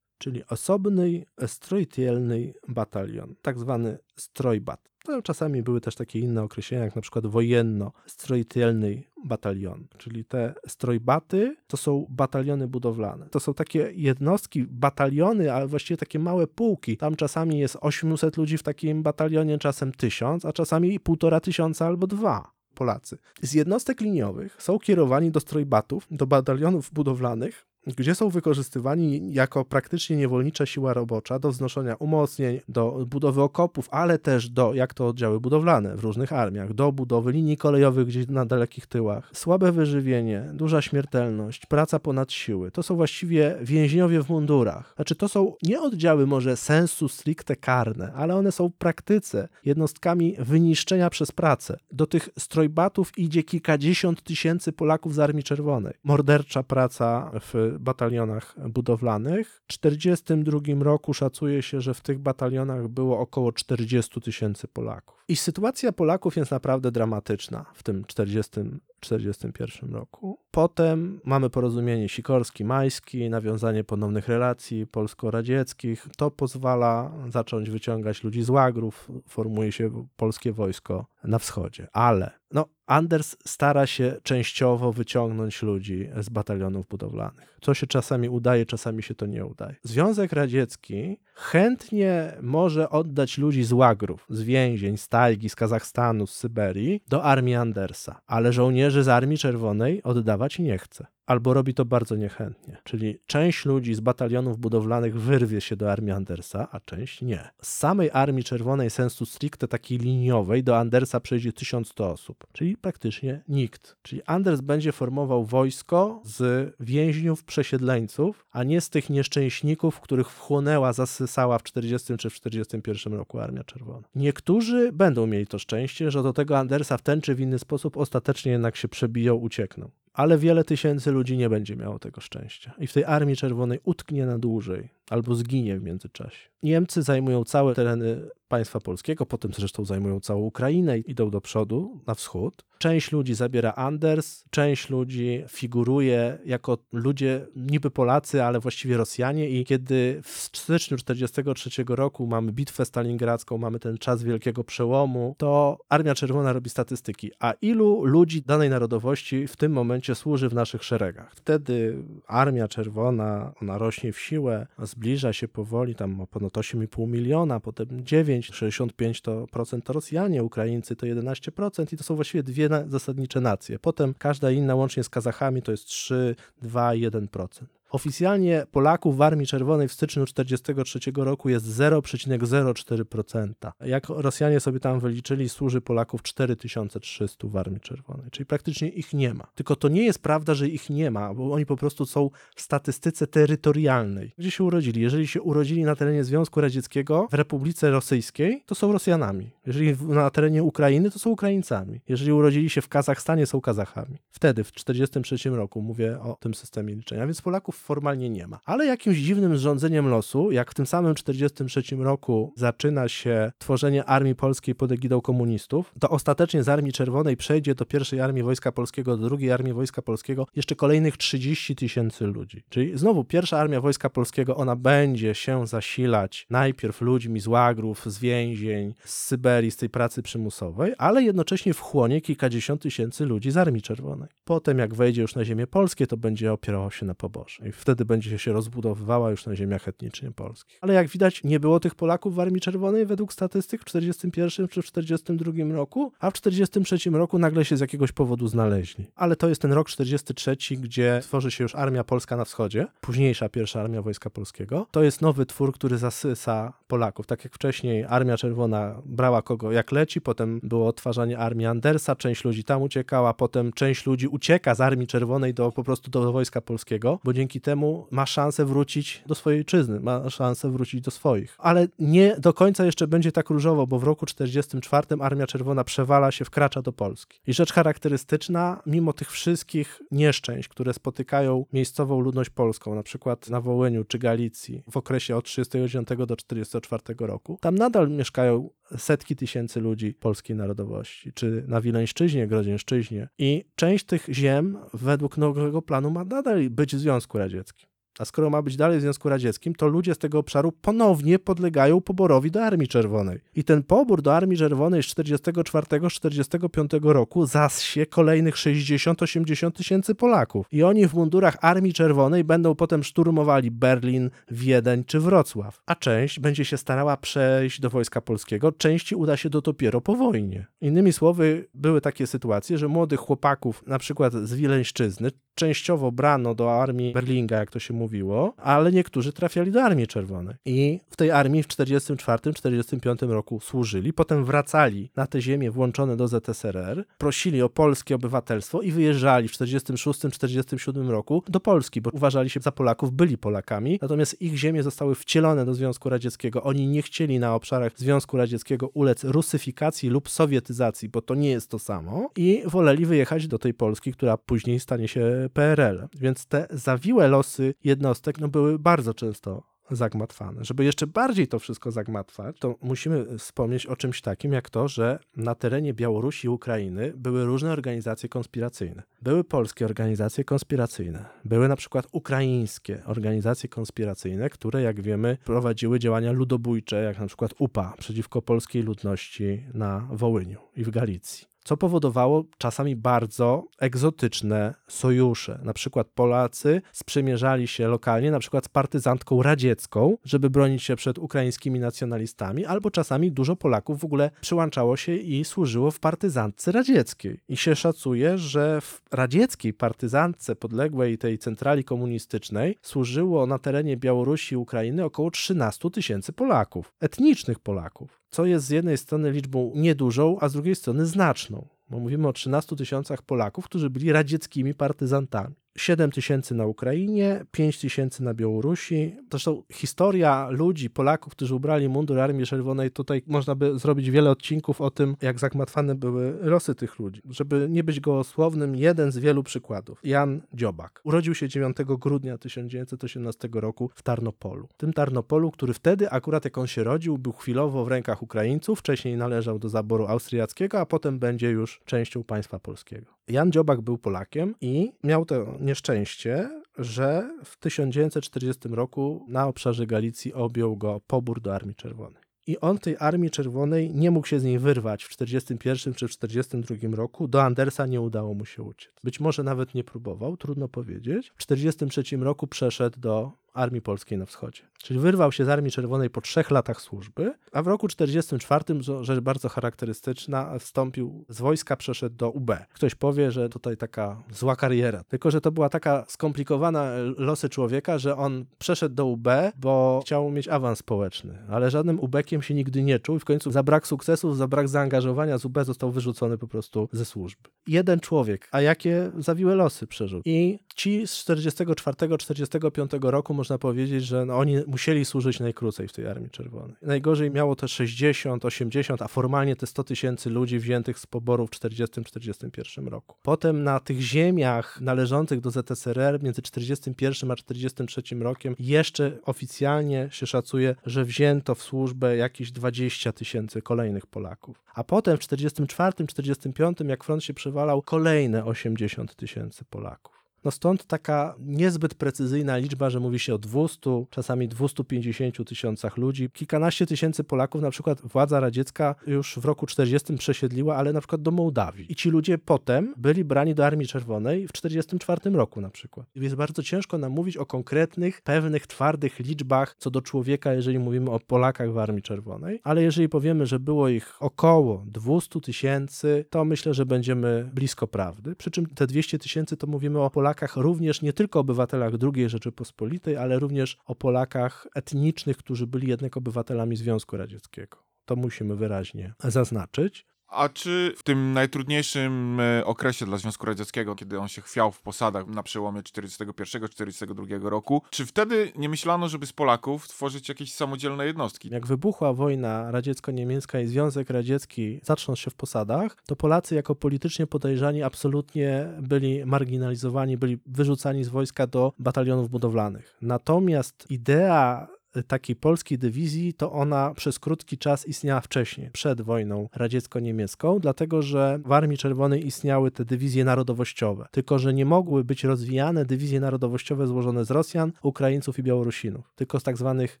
czyli 0.18 0.46
osobny 0.46 1.24
strojtielny 1.46 2.52
batalion, 2.68 3.34
tak 3.42 3.58
zwany 3.58 3.98
strojbat. 4.16 4.94
To 5.04 5.22
czasami 5.22 5.62
były 5.62 5.80
też 5.80 5.94
takie 5.94 6.18
inne 6.18 6.42
określenia, 6.42 6.84
jak 6.84 6.96
na 6.96 7.02
przykład 7.02 7.26
wojenno-strojtielny 7.26 9.02
batalion, 9.24 9.86
czyli 9.98 10.24
te 10.24 10.54
strojbaty 10.66 11.56
to 11.66 11.76
są 11.76 12.06
bataliony 12.10 12.68
budowlane. 12.68 13.28
To 13.28 13.40
są 13.40 13.54
takie 13.54 13.92
jednostki, 13.94 14.62
bataliony, 14.62 15.52
ale 15.52 15.66
właściwie 15.66 15.96
takie 15.98 16.18
małe 16.18 16.46
pułki. 16.46 16.96
Tam 16.96 17.16
czasami 17.16 17.58
jest 17.58 17.76
800 17.80 18.36
ludzi 18.36 18.58
w 18.58 18.62
takim 18.62 19.02
batalionie, 19.02 19.58
czasem 19.58 19.92
1000, 19.92 20.44
a 20.44 20.52
czasami 20.52 21.00
półtora 21.00 21.40
tysiąca 21.40 21.86
albo 21.86 22.06
dwa. 22.06 22.54
Polacy. 22.74 23.18
Z 23.42 23.52
jednostek 23.52 24.00
liniowych 24.00 24.62
są 24.62 24.78
kierowani 24.78 25.30
do 25.30 25.40
strojbatów, 25.40 26.06
do 26.10 26.26
batalionów 26.26 26.90
budowlanych, 26.92 27.66
gdzie 27.86 28.14
są 28.14 28.28
wykorzystywani 28.28 29.32
jako 29.32 29.64
praktycznie 29.64 30.16
niewolnicza 30.16 30.66
siła 30.66 30.94
robocza 30.94 31.38
do 31.38 31.50
wznoszenia 31.50 31.94
umocnień, 31.94 32.60
do 32.68 33.06
budowy 33.06 33.42
okopów, 33.42 33.88
ale 33.90 34.18
też 34.18 34.48
do, 34.48 34.74
jak 34.74 34.94
to 34.94 35.06
oddziały 35.06 35.40
budowlane 35.40 35.96
w 35.96 36.04
różnych 36.04 36.32
armiach, 36.32 36.74
do 36.74 36.92
budowy 36.92 37.32
linii 37.32 37.56
kolejowych 37.56 38.06
gdzieś 38.06 38.28
na 38.28 38.46
dalekich 38.46 38.86
tyłach. 38.86 39.30
Słabe 39.32 39.72
wyżywienie, 39.72 40.50
duża 40.52 40.82
śmiertelność, 40.82 41.66
praca 41.66 41.98
ponad 41.98 42.32
siły. 42.32 42.70
To 42.70 42.82
są 42.82 42.96
właściwie 42.96 43.58
więźniowie 43.62 44.22
w 44.22 44.28
mundurach. 44.28 44.92
Znaczy 44.96 45.14
to 45.14 45.28
są 45.28 45.52
nie 45.62 45.80
oddziały 45.80 46.26
może 46.26 46.56
sensu 46.56 47.08
stricte 47.08 47.56
karne, 47.56 48.12
ale 48.12 48.36
one 48.36 48.52
są 48.52 48.68
w 48.68 48.74
praktyce 48.74 49.48
jednostkami 49.64 50.36
wyniszczenia 50.38 51.10
przez 51.10 51.32
pracę. 51.32 51.76
Do 51.92 52.06
tych 52.06 52.28
strojbatów 52.38 53.18
idzie 53.18 53.42
kilkadziesiąt 53.42 54.22
tysięcy 54.22 54.72
Polaków 54.72 55.14
z 55.14 55.18
Armii 55.18 55.44
Czerwonej. 55.44 55.94
Mordercza 56.04 56.62
praca 56.62 57.30
w 57.40 57.73
batalionach 57.78 58.56
budowlanych. 58.68 59.62
W 59.72 59.78
1942 59.78 60.84
roku 60.84 61.14
szacuje 61.14 61.62
się, 61.62 61.80
że 61.80 61.94
w 61.94 62.00
tych 62.00 62.18
batalionach 62.18 62.88
było 62.88 63.18
około 63.18 63.52
40 63.52 64.20
tysięcy 64.20 64.68
Polaków. 64.68 65.24
I 65.28 65.36
sytuacja 65.36 65.92
Polaków 65.92 66.36
jest 66.36 66.50
naprawdę 66.50 66.90
dramatyczna 66.90 67.64
w 67.74 67.82
tym 67.82 68.04
40 68.04 68.60
1941 69.08 69.94
roku. 69.94 70.38
Potem 70.50 71.20
mamy 71.24 71.50
porozumienie 71.50 72.08
Sikorski-Majski, 72.08 73.30
nawiązanie 73.30 73.84
ponownych 73.84 74.28
relacji 74.28 74.86
polsko-radzieckich. 74.86 76.06
To 76.16 76.30
pozwala 76.30 77.12
zacząć 77.28 77.70
wyciągać 77.70 78.24
ludzi 78.24 78.42
z 78.42 78.50
łagrów, 78.50 79.10
formuje 79.28 79.72
się 79.72 80.06
polskie 80.16 80.52
wojsko 80.52 81.06
na 81.24 81.38
wschodzie. 81.38 81.88
Ale 81.92 82.30
no, 82.50 82.64
Anders 82.86 83.36
stara 83.46 83.86
się 83.86 84.16
częściowo 84.22 84.92
wyciągnąć 84.92 85.62
ludzi 85.62 86.08
z 86.20 86.28
batalionów 86.28 86.86
budowlanych. 86.86 87.58
Co 87.60 87.74
się 87.74 87.86
czasami 87.86 88.28
udaje, 88.28 88.66
czasami 88.66 89.02
się 89.02 89.14
to 89.14 89.26
nie 89.26 89.46
udaje. 89.46 89.76
Związek 89.82 90.32
Radziecki 90.32 91.20
chętnie 91.34 92.32
może 92.42 92.90
oddać 92.90 93.38
ludzi 93.38 93.64
z 93.64 93.72
łagrów, 93.72 94.26
z 94.30 94.42
więzień, 94.42 94.96
z 94.96 95.08
Tajgi, 95.08 95.48
z 95.48 95.56
Kazachstanu, 95.56 96.26
z 96.26 96.36
Syberii 96.36 97.02
do 97.08 97.22
armii 97.22 97.54
Andersa, 97.54 98.20
ale 98.26 98.52
żołnierzy 98.52 99.02
z 99.02 99.08
Armii 99.08 99.38
Czerwonej 99.38 100.02
oddawać 100.02 100.58
nie 100.58 100.78
chce 100.78 101.06
albo 101.26 101.54
robi 101.54 101.74
to 101.74 101.84
bardzo 101.84 102.16
niechętnie. 102.16 102.76
Czyli 102.84 103.18
część 103.26 103.64
ludzi 103.64 103.94
z 103.94 104.00
batalionów 104.00 104.58
budowlanych 104.58 105.20
wyrwie 105.20 105.60
się 105.60 105.76
do 105.76 105.92
armii 105.92 106.12
Andersa, 106.12 106.68
a 106.72 106.80
część 106.80 107.22
nie. 107.22 107.48
Z 107.62 107.68
samej 107.68 108.10
Armii 108.12 108.44
Czerwonej 108.44 108.90
sensu 108.90 109.26
stricte 109.26 109.68
takiej 109.68 109.98
liniowej 109.98 110.64
do 110.64 110.78
Andersa 110.78 111.20
przejdzie 111.20 111.52
1100 111.52 112.10
osób, 112.10 112.46
czyli 112.52 112.76
praktycznie 112.76 113.42
nikt. 113.48 113.96
Czyli 114.02 114.22
Anders 114.26 114.60
będzie 114.60 114.92
formował 114.92 115.44
wojsko 115.44 116.22
z 116.24 116.70
więźniów, 116.80 117.44
przesiedleńców, 117.44 118.46
a 118.52 118.64
nie 118.64 118.80
z 118.80 118.90
tych 118.90 119.10
nieszczęśników, 119.10 120.00
których 120.00 120.30
wchłonęła, 120.30 120.92
zasysała 120.92 121.58
w 121.58 121.62
40 121.62 122.16
czy 122.16 122.30
w 122.30 122.34
41 122.34 123.12
roku 123.12 123.38
Armia 123.38 123.64
Czerwona. 123.64 124.08
Niektórzy 124.14 124.92
będą 124.92 125.26
mieli 125.26 125.46
to 125.46 125.58
szczęście, 125.58 126.10
że 126.10 126.22
do 126.22 126.32
tego 126.32 126.58
Andersa 126.58 126.96
w 126.96 127.02
ten 127.02 127.20
czy 127.20 127.34
w 127.34 127.40
inny 127.40 127.58
sposób 127.58 127.96
ostatecznie 127.96 128.52
jednak 128.52 128.76
się 128.76 128.88
przebiją, 128.88 129.34
uciekną 129.34 129.90
ale 130.14 130.38
wiele 130.38 130.64
tysięcy 130.64 131.10
ludzi 131.10 131.36
nie 131.36 131.48
będzie 131.48 131.76
miało 131.76 131.98
tego 131.98 132.20
szczęścia. 132.20 132.72
I 132.78 132.86
w 132.86 132.92
tej 132.92 133.04
Armii 133.04 133.36
Czerwonej 133.36 133.78
utknie 133.84 134.26
na 134.26 134.38
dłużej. 134.38 134.88
Albo 135.10 135.34
zginie 135.34 135.78
w 135.78 135.82
międzyczasie. 135.82 136.48
Niemcy 136.62 137.02
zajmują 137.02 137.44
całe 137.44 137.74
tereny 137.74 138.30
państwa 138.48 138.80
polskiego, 138.80 139.26
potem 139.26 139.52
zresztą 139.52 139.84
zajmują 139.84 140.20
całą 140.20 140.40
Ukrainę 140.40 140.98
i 140.98 141.10
idą 141.10 141.30
do 141.30 141.40
przodu, 141.40 142.00
na 142.06 142.14
wschód. 142.14 142.64
Część 142.78 143.12
ludzi 143.12 143.34
zabiera 143.34 143.72
Anders, 143.72 144.44
część 144.50 144.90
ludzi 144.90 145.44
figuruje 145.48 146.38
jako 146.44 146.78
ludzie 146.92 147.46
niby 147.56 147.90
Polacy, 147.90 148.44
ale 148.44 148.60
właściwie 148.60 148.96
Rosjanie 148.96 149.50
i 149.50 149.64
kiedy 149.64 150.20
w 150.22 150.30
styczniu 150.30 150.96
1943 150.96 151.84
roku 151.88 152.26
mamy 152.26 152.52
bitwę 152.52 152.84
stalingradzką, 152.84 153.58
mamy 153.58 153.78
ten 153.78 153.98
czas 153.98 154.22
wielkiego 154.22 154.64
przełomu, 154.64 155.34
to 155.38 155.78
Armia 155.88 156.14
Czerwona 156.14 156.52
robi 156.52 156.70
statystyki, 156.70 157.30
a 157.40 157.52
ilu 157.52 158.04
ludzi 158.04 158.42
danej 158.42 158.70
narodowości 158.70 159.46
w 159.46 159.56
tym 159.56 159.72
momencie 159.72 160.14
służy 160.14 160.48
w 160.48 160.54
naszych 160.54 160.84
szeregach. 160.84 161.32
Wtedy 161.34 162.04
Armia 162.26 162.68
Czerwona, 162.68 163.52
ona 163.62 163.78
rośnie 163.78 164.12
w 164.12 164.20
siłę, 164.20 164.66
zbliża 164.96 165.32
się 165.32 165.48
powoli, 165.48 165.94
tam 165.94 166.20
o 166.20 166.26
ponad 166.26 166.52
8,5 166.52 167.08
miliona, 167.08 167.60
potem 167.60 168.04
9, 168.04 168.46
65 168.52 169.20
to 169.20 169.46
procent 169.46 169.84
to 169.84 169.92
Rosjanie, 169.92 170.42
Ukraińcy 170.42 170.96
to 170.96 171.06
11% 171.06 171.94
i 171.94 171.96
to 171.96 172.04
są 172.04 172.14
właściwie 172.14 172.42
dwie 172.42 172.68
zasadnicze 172.88 173.40
nacje. 173.40 173.78
Potem 173.78 174.14
każda 174.18 174.50
inna 174.50 174.74
łącznie 174.74 175.04
z 175.04 175.08
Kazachami 175.08 175.62
to 175.62 175.70
jest 175.70 175.84
3, 175.84 176.34
2, 176.62 176.90
1%. 176.90 177.64
Oficjalnie 177.94 178.66
Polaków 178.70 179.16
w 179.16 179.22
Armii 179.22 179.46
Czerwonej 179.46 179.88
w 179.88 179.92
styczniu 179.92 180.26
1943 180.26 181.12
roku 181.16 181.48
jest 181.48 181.66
0,04%. 181.66 183.72
Jak 183.80 184.08
Rosjanie 184.08 184.60
sobie 184.60 184.80
tam 184.80 185.00
wyliczyli, 185.00 185.48
służy 185.48 185.80
Polaków 185.80 186.22
4300 186.22 187.48
w 187.48 187.56
Armii 187.56 187.80
Czerwonej, 187.80 188.30
czyli 188.30 188.46
praktycznie 188.46 188.88
ich 188.88 189.12
nie 189.12 189.34
ma. 189.34 189.46
Tylko 189.54 189.76
to 189.76 189.88
nie 189.88 190.04
jest 190.04 190.18
prawda, 190.18 190.54
że 190.54 190.68
ich 190.68 190.90
nie 190.90 191.10
ma, 191.10 191.34
bo 191.34 191.52
oni 191.52 191.66
po 191.66 191.76
prostu 191.76 192.06
są 192.06 192.30
w 192.56 192.60
statystyce 192.60 193.26
terytorialnej. 193.26 194.32
Gdzie 194.38 194.50
się 194.50 194.64
urodzili? 194.64 195.00
Jeżeli 195.00 195.26
się 195.26 195.42
urodzili 195.42 195.84
na 195.84 195.96
terenie 195.96 196.24
Związku 196.24 196.60
Radzieckiego, 196.60 197.28
w 197.30 197.34
Republice 197.34 197.90
Rosyjskiej, 197.90 198.62
to 198.66 198.74
są 198.74 198.92
Rosjanami. 198.92 199.50
Jeżeli 199.66 199.96
na 200.08 200.30
terenie 200.30 200.62
Ukrainy, 200.62 201.10
to 201.10 201.18
są 201.18 201.30
Ukraińcami. 201.30 202.00
Jeżeli 202.08 202.32
urodzili 202.32 202.70
się 202.70 202.80
w 202.80 202.88
Kazachstanie, 202.88 203.46
są 203.46 203.60
Kazachami. 203.60 204.18
Wtedy, 204.30 204.64
w 204.64 204.72
1943 204.72 205.50
roku, 205.50 205.82
mówię 205.82 206.20
o 206.20 206.36
tym 206.40 206.54
systemie 206.54 206.94
liczenia, 206.94 207.26
więc 207.26 207.42
Polaków 207.42 207.83
formalnie 207.84 208.30
nie 208.30 208.46
ma. 208.46 208.60
Ale 208.64 208.86
jakimś 208.86 209.18
dziwnym 209.18 209.56
zrządzeniem 209.58 210.08
losu, 210.08 210.52
jak 210.52 210.70
w 210.70 210.74
tym 210.74 210.86
samym 210.86 211.14
1943 211.14 211.96
roku 212.04 212.52
zaczyna 212.56 213.08
się 213.08 213.52
tworzenie 213.58 214.04
Armii 214.04 214.34
Polskiej 214.34 214.74
pod 214.74 214.92
egidą 214.92 215.20
komunistów, 215.20 215.94
to 216.00 216.10
ostatecznie 216.10 216.62
z 216.62 216.68
Armii 216.68 216.92
Czerwonej 216.92 217.36
przejdzie 217.36 217.74
do 217.74 217.84
pierwszej 217.84 218.20
Armii 218.20 218.42
Wojska 218.42 218.72
Polskiego, 218.72 219.16
do 219.16 219.24
drugiej 219.24 219.52
Armii 219.52 219.72
Wojska 219.72 220.02
Polskiego 220.02 220.46
jeszcze 220.56 220.76
kolejnych 220.76 221.16
30 221.16 221.76
tysięcy 221.76 222.26
ludzi. 222.26 222.62
Czyli 222.68 222.98
znowu 222.98 223.24
pierwsza 223.24 223.58
Armia 223.58 223.80
Wojska 223.80 224.10
Polskiego, 224.10 224.56
ona 224.56 224.76
będzie 224.76 225.34
się 225.34 225.66
zasilać 225.66 226.46
najpierw 226.50 227.00
ludźmi 227.00 227.40
z 227.40 227.46
łagrów, 227.46 228.04
z 228.06 228.18
więzień, 228.18 228.94
z 229.04 229.14
Syberii, 229.14 229.70
z 229.70 229.76
tej 229.76 229.90
pracy 229.90 230.22
przymusowej, 230.22 230.92
ale 230.98 231.22
jednocześnie 231.22 231.74
wchłonie 231.74 232.20
kilkadziesiąt 232.20 232.82
tysięcy 232.82 233.26
ludzi 233.26 233.50
z 233.50 233.56
Armii 233.56 233.82
Czerwonej. 233.82 234.28
Potem 234.44 234.78
jak 234.78 234.94
wejdzie 234.94 235.22
już 235.22 235.34
na 235.34 235.44
ziemię 235.44 235.66
polskie, 235.66 236.06
to 236.06 236.16
będzie 236.16 236.52
opierało 236.52 236.90
się 236.90 237.06
na 237.06 237.14
poborze. 237.14 237.68
I 237.68 237.72
wtedy 237.76 238.04
będzie 238.04 238.38
się 238.38 238.52
rozbudowywała 238.52 239.30
już 239.30 239.46
na 239.46 239.56
ziemiach 239.56 239.88
etnicznie 239.88 240.32
polskich. 240.32 240.78
Ale 240.80 240.94
jak 240.94 241.08
widać, 241.08 241.44
nie 241.44 241.60
było 241.60 241.80
tych 241.80 241.94
Polaków 241.94 242.34
w 242.34 242.40
Armii 242.40 242.60
Czerwonej 242.60 243.06
według 243.06 243.32
statystyk 243.32 243.80
w 243.80 243.84
1941 243.84 244.68
czy 244.68 244.82
w 244.82 244.90
1942 244.90 245.74
roku, 245.74 246.12
a 246.20 246.30
w 246.30 246.40
1943 246.40 247.10
roku 247.10 247.38
nagle 247.38 247.64
się 247.64 247.76
z 247.76 247.80
jakiegoś 247.80 248.12
powodu 248.12 248.48
znaleźli. 248.48 249.06
Ale 249.16 249.36
to 249.36 249.48
jest 249.48 249.62
ten 249.62 249.72
rok 249.72 249.90
1943, 249.90 250.76
gdzie 250.76 251.20
tworzy 251.22 251.50
się 251.50 251.64
już 251.64 251.74
Armia 251.74 252.04
Polska 252.04 252.36
na 252.36 252.44
wschodzie, 252.44 252.86
późniejsza 253.00 253.48
pierwsza 253.48 253.80
Armia 253.80 254.02
Wojska 254.02 254.30
Polskiego. 254.30 254.86
To 254.90 255.02
jest 255.02 255.22
nowy 255.22 255.46
twór, 255.46 255.72
który 255.72 255.98
zasysa 255.98 256.72
Polaków. 256.88 257.26
Tak 257.26 257.44
jak 257.44 257.54
wcześniej 257.54 258.04
Armia 258.08 258.36
Czerwona 258.36 259.02
brała 259.04 259.42
kogo 259.42 259.72
jak 259.72 259.92
leci, 259.92 260.20
potem 260.20 260.60
było 260.62 260.88
odtwarzanie 260.88 261.38
Armii 261.38 261.66
Andersa, 261.66 262.16
część 262.16 262.44
ludzi 262.44 262.64
tam 262.64 262.82
uciekała, 262.82 263.34
potem 263.34 263.72
część 263.72 264.06
ludzi 264.06 264.28
ucieka 264.28 264.74
z 264.74 264.80
Armii 264.80 265.06
Czerwonej 265.06 265.54
do, 265.54 265.72
po 265.72 265.84
prostu 265.84 266.10
do 266.10 266.32
Wojska 266.32 266.60
Polskiego, 266.60 267.18
bo 267.24 267.32
dzięki 267.32 267.60
temu 267.64 268.06
ma 268.10 268.26
szansę 268.26 268.64
wrócić 268.64 269.22
do 269.26 269.34
swojej 269.34 269.60
ojczyzny, 269.60 270.00
ma 270.00 270.30
szansę 270.30 270.70
wrócić 270.70 271.00
do 271.00 271.10
swoich. 271.10 271.56
Ale 271.58 271.88
nie 271.98 272.36
do 272.38 272.52
końca 272.52 272.84
jeszcze 272.84 273.06
będzie 273.06 273.32
tak 273.32 273.50
różowo, 273.50 273.86
bo 273.86 273.98
w 273.98 274.04
roku 274.04 274.26
44 274.26 275.06
Armia 275.20 275.46
Czerwona 275.46 275.84
przewala 275.84 276.30
się, 276.30 276.44
wkracza 276.44 276.82
do 276.82 276.92
Polski. 276.92 277.40
I 277.46 277.54
rzecz 277.54 277.72
charakterystyczna, 277.72 278.82
mimo 278.86 279.12
tych 279.12 279.30
wszystkich 279.30 280.02
nieszczęść, 280.10 280.68
które 280.68 280.94
spotykają 280.94 281.66
miejscową 281.72 282.20
ludność 282.20 282.50
polską, 282.50 282.94
na 282.94 283.02
przykład 283.02 283.50
na 283.50 283.60
Wołyniu 283.60 284.04
czy 284.04 284.18
Galicji 284.18 284.82
w 284.90 284.96
okresie 284.96 285.36
od 285.36 285.44
39 285.44 286.08
do 286.26 286.36
44 286.36 287.02
roku, 287.20 287.58
tam 287.60 287.74
nadal 287.74 288.10
mieszkają 288.10 288.70
setki 288.96 289.36
tysięcy 289.36 289.80
ludzi 289.80 290.14
polskiej 290.14 290.56
narodowości, 290.56 291.32
czy 291.32 291.64
na 291.68 291.80
Wileńszczyźnie, 291.80 292.46
Grodzieńszczyźnie. 292.46 293.28
I 293.38 293.64
część 293.74 294.04
tych 294.04 294.26
ziem 294.28 294.78
według 294.94 295.38
nowego 295.38 295.82
planu 295.82 296.10
ma 296.10 296.24
nadal 296.24 296.70
być 296.70 296.96
w 296.96 296.98
Związku 296.98 297.38
Radzieckim. 297.38 297.93
A 298.18 298.24
skoro 298.24 298.50
ma 298.50 298.62
być 298.62 298.76
dalej 298.76 298.98
w 298.98 299.02
Związku 299.02 299.28
Radzieckim, 299.28 299.74
to 299.74 299.86
ludzie 299.86 300.14
z 300.14 300.18
tego 300.18 300.38
obszaru 300.38 300.72
ponownie 300.72 301.38
podlegają 301.38 302.00
poborowi 302.00 302.50
do 302.50 302.64
Armii 302.64 302.88
Czerwonej. 302.88 303.40
I 303.54 303.64
ten 303.64 303.82
pobór 303.82 304.22
do 304.22 304.36
Armii 304.36 304.58
Czerwonej 304.58 305.02
z 305.02 305.06
44-45 305.06 307.12
roku 307.12 307.46
zasie 307.46 308.06
kolejnych 308.06 308.54
60-80 308.54 309.72
tysięcy 309.72 310.14
Polaków. 310.14 310.66
I 310.72 310.82
oni 310.82 311.08
w 311.08 311.14
mundurach 311.14 311.56
Armii 311.60 311.92
Czerwonej 311.92 312.44
będą 312.44 312.74
potem 312.74 313.04
szturmowali 313.04 313.70
Berlin, 313.70 314.30
Wiedeń 314.50 315.04
czy 315.04 315.20
Wrocław. 315.20 315.82
A 315.86 315.94
część 315.94 316.40
będzie 316.40 316.64
się 316.64 316.76
starała 316.76 317.16
przejść 317.16 317.80
do 317.80 317.90
Wojska 317.90 318.20
Polskiego, 318.20 318.72
części 318.72 319.14
uda 319.14 319.36
się 319.36 319.50
to 319.50 319.60
dopiero 319.60 320.00
po 320.00 320.16
wojnie. 320.16 320.66
Innymi 320.80 321.12
słowy, 321.12 321.68
były 321.74 322.00
takie 322.00 322.26
sytuacje, 322.26 322.78
że 322.78 322.88
młodych 322.88 323.20
chłopaków, 323.20 323.84
na 323.86 323.98
przykład 323.98 324.32
z 324.32 324.54
Wileńszczyzny, 324.54 325.30
częściowo 325.54 326.12
brano 326.12 326.54
do 326.54 326.82
armii 326.82 327.12
Berlinga, 327.12 327.58
jak 327.58 327.70
to 327.70 327.78
się 327.78 327.94
mówiło, 328.04 328.54
ale 328.56 328.92
niektórzy 328.92 329.32
trafiali 329.32 329.70
do 329.70 329.82
Armii 329.82 330.06
Czerwonej. 330.06 330.54
I 330.64 331.00
w 331.10 331.16
tej 331.16 331.30
armii 331.30 331.62
w 331.62 331.68
1944-1945 331.68 333.30
roku 333.30 333.60
służyli, 333.60 334.12
potem 334.12 334.44
wracali 334.44 335.10
na 335.16 335.26
te 335.26 335.40
ziemie 335.40 335.70
włączone 335.70 336.16
do 336.16 336.28
ZSRR, 336.28 337.04
prosili 337.18 337.62
o 337.62 337.68
polskie 337.68 338.14
obywatelstwo 338.14 338.82
i 338.82 338.92
wyjeżdżali 338.92 339.48
w 339.48 339.52
1946-1947 339.52 341.08
roku 341.10 341.42
do 341.48 341.60
Polski, 341.60 342.00
bo 342.00 342.10
uważali 342.12 342.50
się 342.50 342.60
za 342.60 342.72
Polaków, 342.72 343.12
byli 343.12 343.38
Polakami, 343.38 343.98
natomiast 344.02 344.42
ich 344.42 344.56
ziemie 344.56 344.82
zostały 344.82 345.14
wcielone 345.14 345.64
do 345.64 345.74
Związku 345.74 346.08
Radzieckiego. 346.08 346.62
Oni 346.62 346.86
nie 346.86 347.02
chcieli 347.02 347.38
na 347.38 347.54
obszarach 347.54 347.92
Związku 347.96 348.36
Radzieckiego 348.36 348.88
ulec 348.88 349.24
rusyfikacji 349.24 350.08
lub 350.08 350.28
sowietyzacji, 350.28 351.08
bo 351.08 351.22
to 351.22 351.34
nie 351.34 351.50
jest 351.50 351.70
to 351.70 351.78
samo 351.78 352.30
i 352.36 352.62
woleli 352.66 353.06
wyjechać 353.06 353.48
do 353.48 353.58
tej 353.58 353.74
Polski, 353.74 354.12
która 354.12 354.36
później 354.36 354.80
stanie 354.80 355.08
się 355.08 355.48
PRL. 355.52 356.08
Więc 356.14 356.46
te 356.46 356.66
zawiłe 356.70 357.28
losy 357.28 357.74
jednostek 357.94 358.38
no, 358.38 358.48
były 358.48 358.78
bardzo 358.78 359.14
często 359.14 359.62
zagmatwane. 359.90 360.64
Żeby 360.64 360.84
jeszcze 360.84 361.06
bardziej 361.06 361.48
to 361.48 361.58
wszystko 361.58 361.90
zagmatwać, 361.90 362.58
to 362.58 362.74
musimy 362.82 363.38
wspomnieć 363.38 363.86
o 363.86 363.96
czymś 363.96 364.20
takim, 364.20 364.52
jak 364.52 364.70
to, 364.70 364.88
że 364.88 365.18
na 365.36 365.54
terenie 365.54 365.94
Białorusi 365.94 366.46
i 366.46 366.50
Ukrainy 366.50 367.12
były 367.16 367.44
różne 367.44 367.72
organizacje 367.72 368.28
konspiracyjne. 368.28 369.02
Były 369.22 369.44
polskie 369.44 369.84
organizacje 369.84 370.44
konspiracyjne, 370.44 371.24
były 371.44 371.68
na 371.68 371.76
przykład 371.76 372.06
ukraińskie 372.12 373.02
organizacje 373.06 373.68
konspiracyjne, 373.68 374.50
które, 374.50 374.82
jak 374.82 375.00
wiemy, 375.00 375.38
prowadziły 375.44 375.98
działania 375.98 376.32
ludobójcze, 376.32 377.02
jak 377.02 377.18
na 377.18 377.26
przykład 377.26 377.54
UPA 377.58 377.94
przeciwko 377.98 378.42
polskiej 378.42 378.82
ludności 378.82 379.66
na 379.74 380.08
Wołyniu 380.10 380.58
i 380.76 380.84
w 380.84 380.90
Galicji 380.90 381.53
co 381.64 381.76
powodowało 381.76 382.44
czasami 382.58 382.96
bardzo 382.96 383.64
egzotyczne 383.78 384.74
sojusze. 384.88 385.60
Na 385.62 385.72
przykład 385.72 386.06
Polacy 386.14 386.82
sprzymierzali 386.92 387.68
się 387.68 387.88
lokalnie, 387.88 388.30
na 388.30 388.38
przykład 388.38 388.64
z 388.64 388.68
partyzantką 388.68 389.42
radziecką, 389.42 390.16
żeby 390.24 390.50
bronić 390.50 390.82
się 390.82 390.96
przed 390.96 391.18
ukraińskimi 391.18 391.80
nacjonalistami, 391.80 392.64
albo 392.66 392.90
czasami 392.90 393.32
dużo 393.32 393.56
Polaków 393.56 394.00
w 394.00 394.04
ogóle 394.04 394.30
przyłączało 394.40 394.96
się 394.96 395.14
i 395.14 395.44
służyło 395.44 395.90
w 395.90 396.00
partyzantce 396.00 396.72
radzieckiej. 396.72 397.40
I 397.48 397.56
się 397.56 397.76
szacuje, 397.76 398.38
że 398.38 398.80
w 398.80 399.02
radzieckiej 399.12 399.74
partyzantce 399.74 400.56
podległej 400.56 401.18
tej 401.18 401.38
centrali 401.38 401.84
komunistycznej 401.84 402.78
służyło 402.82 403.46
na 403.46 403.58
terenie 403.58 403.96
Białorusi 403.96 404.54
i 404.54 404.56
Ukrainy 404.56 405.04
około 405.04 405.30
13 405.30 405.90
tysięcy 405.90 406.32
Polaków, 406.32 406.92
etnicznych 407.00 407.58
Polaków 407.58 408.23
co 408.34 408.46
jest 408.46 408.66
z 408.66 408.70
jednej 408.70 408.98
strony 408.98 409.30
liczbą 409.30 409.72
niedużą, 409.74 410.36
a 410.40 410.48
z 410.48 410.52
drugiej 410.52 410.74
strony 410.74 411.06
znaczną. 411.06 411.68
Bo 411.90 411.98
mówimy 411.98 412.28
o 412.28 412.32
13 412.32 412.76
tysiącach 412.76 413.22
Polaków, 413.22 413.64
którzy 413.64 413.90
byli 413.90 414.12
radzieckimi 414.12 414.74
partyzantami. 414.74 415.54
7 415.76 416.10
tysięcy 416.10 416.54
na 416.54 416.66
Ukrainie, 416.66 417.44
5 417.50 417.78
tysięcy 417.78 418.22
na 418.22 418.34
Białorusi. 418.34 419.16
Zresztą 419.30 419.62
historia 419.72 420.48
ludzi, 420.50 420.90
Polaków, 420.90 421.32
którzy 421.32 421.54
ubrali 421.54 421.88
mundur 421.88 422.20
Armii 422.20 422.46
Czerwonej, 422.46 422.90
tutaj 422.90 423.22
można 423.26 423.54
by 423.54 423.78
zrobić 423.78 424.10
wiele 424.10 424.30
odcinków 424.30 424.80
o 424.80 424.90
tym, 424.90 425.16
jak 425.22 425.38
zagmatwane 425.38 425.94
były 425.94 426.38
losy 426.42 426.74
tych 426.74 426.98
ludzi. 426.98 427.20
Żeby 427.30 427.66
nie 427.70 427.84
być 427.84 428.00
gołosłownym, 428.00 428.76
jeden 428.76 429.12
z 429.12 429.18
wielu 429.18 429.42
przykładów. 429.42 430.00
Jan 430.04 430.40
Dziobak. 430.52 431.00
Urodził 431.04 431.34
się 431.34 431.48
9 431.48 431.76
grudnia 431.84 432.38
1918 432.38 433.48
roku 433.52 433.90
w 433.94 434.02
Tarnopolu. 434.02 434.68
Tym 434.76 434.92
Tarnopolu, 434.92 435.50
który 435.50 435.74
wtedy, 435.74 436.10
akurat 436.10 436.44
jak 436.44 436.58
on 436.58 436.66
się 436.66 436.84
rodził, 436.84 437.18
był 437.18 437.32
chwilowo 437.32 437.84
w 437.84 437.88
rękach 437.88 438.22
Ukraińców, 438.22 438.78
wcześniej 438.78 439.16
należał 439.16 439.58
do 439.58 439.68
zaboru 439.68 440.06
austriackiego, 440.06 440.80
a 440.80 440.86
potem 440.86 441.18
będzie 441.18 441.50
już 441.50 441.80
częścią 441.84 442.24
państwa 442.24 442.58
polskiego. 442.58 443.13
Jan 443.28 443.52
Dziobak 443.52 443.80
był 443.80 443.98
Polakiem 443.98 444.54
i 444.60 444.92
miał 445.04 445.24
to 445.24 445.56
nieszczęście, 445.60 446.50
że 446.78 447.30
w 447.44 447.56
1940 447.56 448.68
roku 448.68 449.26
na 449.28 449.46
obszarze 449.46 449.86
Galicji 449.86 450.34
objął 450.34 450.76
go 450.76 451.00
pobór 451.06 451.40
do 451.40 451.54
Armii 451.54 451.74
Czerwonej. 451.74 452.22
I 452.46 452.58
on 452.58 452.78
tej 452.78 452.96
Armii 452.98 453.30
Czerwonej 453.30 453.94
nie 453.94 454.10
mógł 454.10 454.26
się 454.26 454.40
z 454.40 454.44
niej 454.44 454.58
wyrwać 454.58 455.04
w 455.04 455.16
1941 455.16 455.94
czy 455.94 456.08
w 456.08 456.16
1942 456.16 456.96
roku. 456.96 457.28
Do 457.28 457.42
Andersa 457.42 457.86
nie 457.86 458.00
udało 458.00 458.34
mu 458.34 458.44
się 458.44 458.62
uciec. 458.62 458.92
Być 459.04 459.20
może 459.20 459.42
nawet 459.42 459.74
nie 459.74 459.84
próbował, 459.84 460.36
trudno 460.36 460.68
powiedzieć. 460.68 461.32
W 461.36 461.46
1943 461.46 462.16
roku 462.16 462.46
przeszedł 462.46 463.00
do 463.00 463.32
Armii 463.54 463.82
Polskiej 463.82 464.18
na 464.18 464.26
Wschodzie. 464.26 464.62
Czyli 464.78 465.00
wyrwał 465.00 465.32
się 465.32 465.44
z 465.44 465.48
Armii 465.48 465.72
Czerwonej 465.72 466.10
po 466.10 466.20
trzech 466.20 466.50
latach 466.50 466.80
służby, 466.80 467.34
a 467.52 467.62
w 467.62 467.66
roku 467.66 467.88
1944, 467.88 469.04
rzecz 469.04 469.20
bardzo 469.20 469.48
charakterystyczna, 469.48 470.58
wstąpił 470.58 471.24
z 471.28 471.40
wojska, 471.40 471.76
przeszedł 471.76 472.16
do 472.16 472.30
UB. 472.30 472.50
Ktoś 472.72 472.94
powie, 472.94 473.30
że 473.30 473.48
tutaj 473.48 473.76
taka 473.76 474.22
zła 474.32 474.56
kariera. 474.56 475.04
Tylko, 475.04 475.30
że 475.30 475.40
to 475.40 475.52
była 475.52 475.68
taka 475.68 476.04
skomplikowana 476.08 476.90
losy 477.18 477.48
człowieka, 477.48 477.98
że 477.98 478.16
on 478.16 478.44
przeszedł 478.58 478.94
do 478.94 479.06
UB, 479.06 479.28
bo 479.56 480.00
chciał 480.04 480.30
mieć 480.30 480.48
awans 480.48 480.78
społeczny, 480.78 481.38
ale 481.48 481.70
żadnym 481.70 482.00
ubekiem 482.00 482.42
się 482.42 482.54
nigdy 482.54 482.82
nie 482.82 482.98
czuł 482.98 483.16
i 483.16 483.20
w 483.20 483.24
końcu 483.24 483.50
za 483.50 483.62
brak 483.62 483.86
sukcesów, 483.86 484.36
za 484.36 484.48
brak 484.48 484.68
zaangażowania 484.68 485.38
z 485.38 485.44
UB 485.44 485.58
został 485.62 485.90
wyrzucony 485.90 486.38
po 486.38 486.48
prostu 486.48 486.88
ze 486.92 487.04
służby. 487.04 487.50
Jeden 487.66 488.00
człowiek, 488.00 488.48
a 488.52 488.60
jakie 488.60 489.10
zawiłe 489.18 489.54
losy 489.54 489.86
przeżył. 489.86 490.22
I 490.24 490.58
ci 490.74 491.06
z 491.06 491.24
44-45 491.24 493.10
roku 493.10 493.34
można 493.44 493.58
powiedzieć, 493.58 494.04
że 494.04 494.26
no, 494.26 494.38
oni 494.38 494.56
musieli 494.66 495.04
służyć 495.04 495.40
najkrócej 495.40 495.88
w 495.88 495.92
tej 495.92 496.06
Armii 496.06 496.30
Czerwonej. 496.30 496.76
Najgorzej 496.82 497.30
miało 497.30 497.56
te 497.56 497.68
60, 497.68 498.44
80, 498.44 499.02
a 499.02 499.08
formalnie 499.08 499.56
te 499.56 499.66
100 499.66 499.84
tysięcy 499.84 500.30
ludzi 500.30 500.58
wziętych 500.58 500.98
z 500.98 501.06
poboru 501.06 501.46
w 501.46 501.50
40-41 501.50 502.88
roku. 502.88 503.16
Potem 503.22 503.64
na 503.64 503.80
tych 503.80 504.00
ziemiach 504.00 504.80
należących 504.80 505.40
do 505.40 505.50
ZSRR 505.50 506.22
między 506.22 506.42
41 506.42 507.30
a 507.30 507.36
43 507.36 508.02
rokiem 508.20 508.56
jeszcze 508.58 509.18
oficjalnie 509.24 510.08
się 510.10 510.26
szacuje, 510.26 510.74
że 510.86 511.04
wzięto 511.04 511.54
w 511.54 511.62
służbę 511.62 512.16
jakieś 512.16 512.52
20 512.52 513.12
tysięcy 513.12 513.62
kolejnych 513.62 514.06
Polaków. 514.06 514.64
A 514.74 514.84
potem 514.84 515.16
w 515.16 515.20
44-45, 515.20 516.88
jak 516.88 517.04
front 517.04 517.24
się 517.24 517.34
przewalał, 517.34 517.82
kolejne 517.82 518.44
80 518.44 519.14
tysięcy 519.14 519.64
Polaków. 519.64 520.13
No 520.44 520.50
stąd 520.50 520.84
taka 520.84 521.34
niezbyt 521.38 521.94
precyzyjna 521.94 522.56
liczba, 522.56 522.90
że 522.90 523.00
mówi 523.00 523.18
się 523.18 523.34
o 523.34 523.38
200, 523.38 524.04
czasami 524.10 524.48
250 524.48 525.48
tysiącach 525.48 525.96
ludzi. 525.96 526.30
Kilkanaście 526.30 526.86
tysięcy 526.86 527.24
Polaków, 527.24 527.62
na 527.62 527.70
przykład 527.70 528.00
władza 528.00 528.40
radziecka 528.40 528.94
już 529.06 529.38
w 529.38 529.44
roku 529.44 529.66
40 529.66 530.16
przesiedliła, 530.16 530.76
ale 530.76 530.92
na 530.92 531.00
przykład 531.00 531.22
do 531.22 531.30
Mołdawii. 531.30 531.92
I 531.92 531.94
ci 531.94 532.10
ludzie 532.10 532.38
potem 532.38 532.94
byli 532.96 533.24
brani 533.24 533.54
do 533.54 533.66
Armii 533.66 533.88
Czerwonej 533.88 534.48
w 534.48 534.52
44 534.52 535.30
roku 535.30 535.60
na 535.60 535.70
przykład. 535.70 536.06
Jest 536.14 536.34
bardzo 536.34 536.62
ciężko 536.62 536.98
nam 536.98 537.12
mówić 537.12 537.36
o 537.36 537.46
konkretnych, 537.46 538.22
pewnych, 538.22 538.66
twardych 538.66 539.18
liczbach 539.18 539.74
co 539.78 539.90
do 539.90 540.02
człowieka, 540.02 540.52
jeżeli 540.52 540.78
mówimy 540.78 541.10
o 541.10 541.20
Polakach 541.20 541.72
w 541.72 541.78
Armii 541.78 542.02
Czerwonej, 542.02 542.60
ale 542.64 542.82
jeżeli 542.82 543.08
powiemy, 543.08 543.46
że 543.46 543.60
było 543.60 543.88
ich 543.88 544.22
około 544.22 544.84
200 544.86 545.40
tysięcy, 545.40 546.24
to 546.30 546.44
myślę, 546.44 546.74
że 546.74 546.86
będziemy 546.86 547.50
blisko 547.54 547.86
prawdy. 547.86 548.36
Przy 548.36 548.50
czym 548.50 548.66
te 548.66 548.86
200 548.86 549.18
tysięcy 549.18 549.56
to 549.56 549.66
mówimy 549.66 550.00
o 550.00 550.10
Polakach 550.10 550.33
Polakach, 550.34 550.56
również 550.56 551.02
nie 551.02 551.12
tylko 551.12 551.40
obywatelach 551.40 551.92
II 552.14 552.28
Rzeczypospolitej, 552.28 553.16
ale 553.16 553.38
również 553.38 553.76
o 553.86 553.94
Polakach 553.94 554.66
etnicznych, 554.74 555.36
którzy 555.36 555.66
byli 555.66 555.88
jednak 555.88 556.16
obywatelami 556.16 556.76
Związku 556.76 557.16
Radzieckiego. 557.16 557.78
To 558.04 558.16
musimy 558.16 558.56
wyraźnie 558.56 559.14
zaznaczyć. 559.24 560.06
A 560.28 560.48
czy 560.48 560.94
w 560.96 561.02
tym 561.02 561.32
najtrudniejszym 561.32 562.40
e, 562.40 562.64
okresie 562.64 563.06
dla 563.06 563.16
Związku 563.18 563.46
Radzieckiego, 563.46 563.94
kiedy 563.94 564.18
on 564.18 564.28
się 564.28 564.42
chwiał 564.42 564.72
w 564.72 564.80
posadach 564.80 565.26
na 565.26 565.42
przełomie 565.42 565.82
41-42 565.82 567.42
roku, 567.42 567.82
czy 567.90 568.06
wtedy 568.06 568.52
nie 568.56 568.68
myślano, 568.68 569.08
żeby 569.08 569.26
z 569.26 569.32
Polaków 569.32 569.88
tworzyć 569.88 570.28
jakieś 570.28 570.54
samodzielne 570.54 571.06
jednostki? 571.06 571.48
Jak 571.48 571.66
wybuchła 571.66 572.12
wojna 572.12 572.70
radziecko-niemiecka 572.70 573.60
i 573.60 573.66
Związek 573.66 574.10
Radziecki 574.10 574.80
zaczął 574.82 575.16
się 575.16 575.30
w 575.30 575.34
posadach, 575.34 575.96
to 576.06 576.16
Polacy 576.16 576.54
jako 576.54 576.74
politycznie 576.74 577.26
podejrzani 577.26 577.82
absolutnie 577.82 578.68
byli 578.82 579.26
marginalizowani, 579.26 580.16
byli 580.16 580.38
wyrzucani 580.46 581.04
z 581.04 581.08
wojska 581.08 581.46
do 581.46 581.72
batalionów 581.78 582.30
budowlanych. 582.30 582.96
Natomiast 583.02 583.86
idea 583.90 584.68
takiej 585.02 585.36
polskiej 585.36 585.78
dywizji, 585.78 586.34
to 586.34 586.52
ona 586.52 586.94
przez 586.94 587.18
krótki 587.18 587.58
czas 587.58 587.88
istniała 587.88 588.20
wcześniej, 588.20 588.70
przed 588.70 589.00
wojną 589.00 589.48
radziecko-niemiecką, 589.54 590.58
dlatego 590.58 591.02
że 591.02 591.38
w 591.44 591.52
Armii 591.52 591.78
Czerwonej 591.78 592.26
istniały 592.26 592.70
te 592.70 592.84
dywizje 592.84 593.24
narodowościowe, 593.24 594.06
tylko 594.10 594.38
że 594.38 594.54
nie 594.54 594.64
mogły 594.64 595.04
być 595.04 595.24
rozwijane 595.24 595.84
dywizje 595.84 596.20
narodowościowe 596.20 596.86
złożone 596.86 597.24
z 597.24 597.30
Rosjan, 597.30 597.72
Ukraińców 597.82 598.38
i 598.38 598.42
Białorusinów, 598.42 599.12
tylko 599.14 599.40
z 599.40 599.42
tak 599.42 599.56
zwanych 599.56 600.00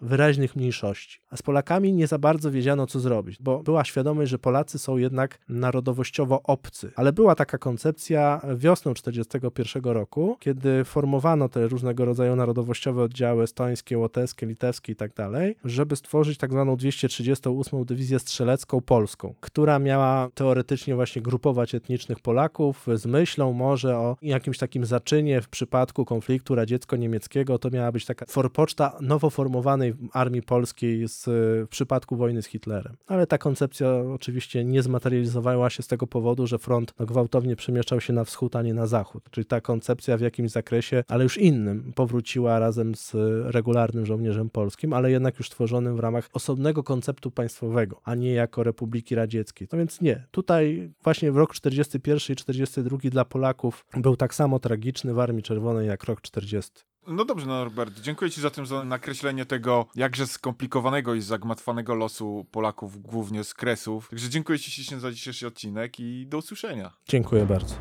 wyraźnych 0.00 0.56
mniejszości. 0.56 1.20
A 1.30 1.36
z 1.36 1.42
Polakami 1.42 1.92
nie 1.92 2.06
za 2.06 2.18
bardzo 2.18 2.50
wiedziano, 2.50 2.86
co 2.86 3.00
zrobić, 3.00 3.38
bo 3.40 3.62
była 3.62 3.84
świadomość, 3.84 4.30
że 4.30 4.38
Polacy 4.38 4.78
są 4.78 4.96
jednak 4.96 5.38
narodowościowo 5.48 6.42
obcy. 6.42 6.92
Ale 6.96 7.12
była 7.12 7.34
taka 7.34 7.58
koncepcja 7.58 8.40
wiosną 8.56 8.94
1941 8.94 9.92
roku, 9.92 10.36
kiedy 10.40 10.84
formowano 10.84 11.48
te 11.48 11.68
różnego 11.68 12.04
rodzaju 12.04 12.36
narodowościowe 12.36 13.02
oddziały 13.02 13.42
estońskie, 13.42 13.98
łotewskie, 13.98 14.46
litewskie, 14.46 14.67
i 14.92 14.96
tak 14.96 15.14
dalej, 15.14 15.56
żeby 15.64 15.96
stworzyć 15.96 16.38
tak 16.38 16.52
zwaną 16.52 16.76
238 16.76 17.84
Dywizję 17.84 18.18
Strzelecką 18.18 18.80
Polską, 18.80 19.34
która 19.40 19.78
miała 19.78 20.28
teoretycznie 20.34 20.94
właśnie 20.94 21.22
grupować 21.22 21.74
etnicznych 21.74 22.20
Polaków 22.20 22.86
z 22.94 23.06
myślą 23.06 23.52
może 23.52 23.96
o 23.96 24.16
jakimś 24.22 24.58
takim 24.58 24.84
zaczynie 24.84 25.40
w 25.40 25.48
przypadku 25.48 26.04
konfliktu 26.04 26.54
radziecko-niemieckiego. 26.54 27.58
To 27.58 27.70
miała 27.70 27.92
być 27.92 28.04
taka 28.04 28.26
forpoczta 28.28 28.98
nowo 29.00 29.30
formowanej 29.30 29.94
armii 30.12 30.42
polskiej 30.42 31.08
z, 31.08 31.24
w 31.66 31.68
przypadku 31.68 32.16
wojny 32.16 32.42
z 32.42 32.46
Hitlerem. 32.46 32.96
Ale 33.06 33.26
ta 33.26 33.38
koncepcja 33.38 33.88
oczywiście 34.14 34.64
nie 34.64 34.82
zmaterializowała 34.82 35.70
się 35.70 35.82
z 35.82 35.86
tego 35.86 36.06
powodu, 36.06 36.46
że 36.46 36.58
front 36.58 36.94
gwałtownie 37.00 37.56
przemieszczał 37.56 38.00
się 38.00 38.12
na 38.12 38.24
wschód, 38.24 38.56
a 38.56 38.62
nie 38.62 38.74
na 38.74 38.86
zachód. 38.86 39.24
Czyli 39.30 39.44
ta 39.44 39.60
koncepcja 39.60 40.16
w 40.16 40.20
jakimś 40.20 40.50
zakresie, 40.50 41.04
ale 41.08 41.24
już 41.24 41.38
innym, 41.38 41.92
powróciła 41.94 42.58
razem 42.58 42.94
z 42.94 43.12
regularnym 43.54 44.06
żołnierzem 44.06 44.50
polskim, 44.58 44.92
ale 44.92 45.10
jednak 45.10 45.38
już 45.38 45.50
tworzonym 45.50 45.96
w 45.96 46.00
ramach 46.00 46.28
osobnego 46.32 46.82
konceptu 46.82 47.30
państwowego, 47.30 48.00
a 48.04 48.14
nie 48.14 48.32
jako 48.32 48.62
Republiki 48.62 49.14
Radzieckiej. 49.14 49.68
No 49.72 49.78
więc 49.78 50.00
nie, 50.00 50.26
tutaj 50.30 50.90
właśnie 51.02 51.32
w 51.32 51.36
rok 51.36 51.54
41 51.54 52.34
i 52.34 52.36
42 52.36 52.98
dla 53.02 53.24
Polaków 53.24 53.84
był 53.96 54.16
tak 54.16 54.34
samo 54.34 54.58
tragiczny 54.58 55.14
w 55.14 55.18
Armii 55.18 55.42
Czerwonej 55.42 55.88
jak 55.88 56.04
rok 56.04 56.20
40. 56.20 56.72
No 57.06 57.24
dobrze, 57.24 57.46
Norbert, 57.46 58.00
dziękuję 58.00 58.30
Ci 58.30 58.40
za 58.40 58.50
tym 58.50 58.66
za 58.66 58.84
nakreślenie 58.84 59.46
tego 59.46 59.86
jakże 59.94 60.26
skomplikowanego 60.26 61.14
i 61.14 61.20
zagmatwanego 61.20 61.94
losu 61.94 62.46
Polaków, 62.50 63.02
głównie 63.02 63.44
z 63.44 63.54
Kresów. 63.54 64.08
Także 64.08 64.28
dziękuję 64.28 64.58
Ci 64.58 64.70
ślicznie 64.70 65.00
za 65.00 65.12
dzisiejszy 65.12 65.46
odcinek 65.46 66.00
i 66.00 66.26
do 66.26 66.38
usłyszenia. 66.38 66.96
Dziękuję 67.08 67.46
bardzo. 67.46 67.74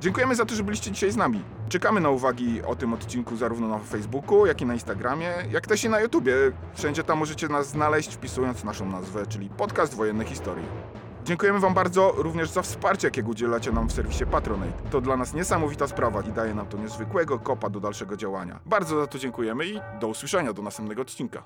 Dziękujemy 0.00 0.34
za 0.34 0.44
to, 0.44 0.54
że 0.54 0.62
byliście 0.62 0.90
dzisiaj 0.90 1.10
z 1.10 1.16
nami. 1.16 1.42
Czekamy 1.68 2.00
na 2.00 2.10
uwagi 2.10 2.62
o 2.62 2.76
tym 2.76 2.92
odcinku 2.92 3.36
zarówno 3.36 3.68
na 3.68 3.78
Facebooku, 3.78 4.46
jak 4.46 4.60
i 4.60 4.66
na 4.66 4.74
Instagramie, 4.74 5.34
jak 5.50 5.66
też 5.66 5.84
i 5.84 5.88
na 5.88 6.00
YouTubie. 6.00 6.34
Wszędzie 6.74 7.04
tam 7.04 7.18
możecie 7.18 7.48
nas 7.48 7.68
znaleźć, 7.68 8.14
wpisując 8.14 8.64
naszą 8.64 8.88
nazwę, 8.88 9.26
czyli 9.26 9.48
Podcast 9.48 9.94
Wojenne 9.94 10.24
Historii. 10.24 10.66
Dziękujemy 11.24 11.60
Wam 11.60 11.74
bardzo 11.74 12.12
również 12.16 12.50
za 12.50 12.62
wsparcie, 12.62 13.06
jakiego 13.06 13.30
udzielacie 13.30 13.72
nam 13.72 13.88
w 13.88 13.92
serwisie 13.92 14.26
Patronate. 14.26 14.90
To 14.90 15.00
dla 15.00 15.16
nas 15.16 15.34
niesamowita 15.34 15.88
sprawa 15.88 16.22
i 16.22 16.32
daje 16.32 16.54
nam 16.54 16.66
to 16.66 16.78
niezwykłego 16.78 17.38
kopa 17.38 17.70
do 17.70 17.80
dalszego 17.80 18.16
działania. 18.16 18.60
Bardzo 18.66 19.00
za 19.00 19.06
to 19.06 19.18
dziękujemy 19.18 19.66
i 19.66 19.80
do 20.00 20.08
usłyszenia 20.08 20.52
do 20.52 20.62
następnego 20.62 21.02
odcinka. 21.02 21.42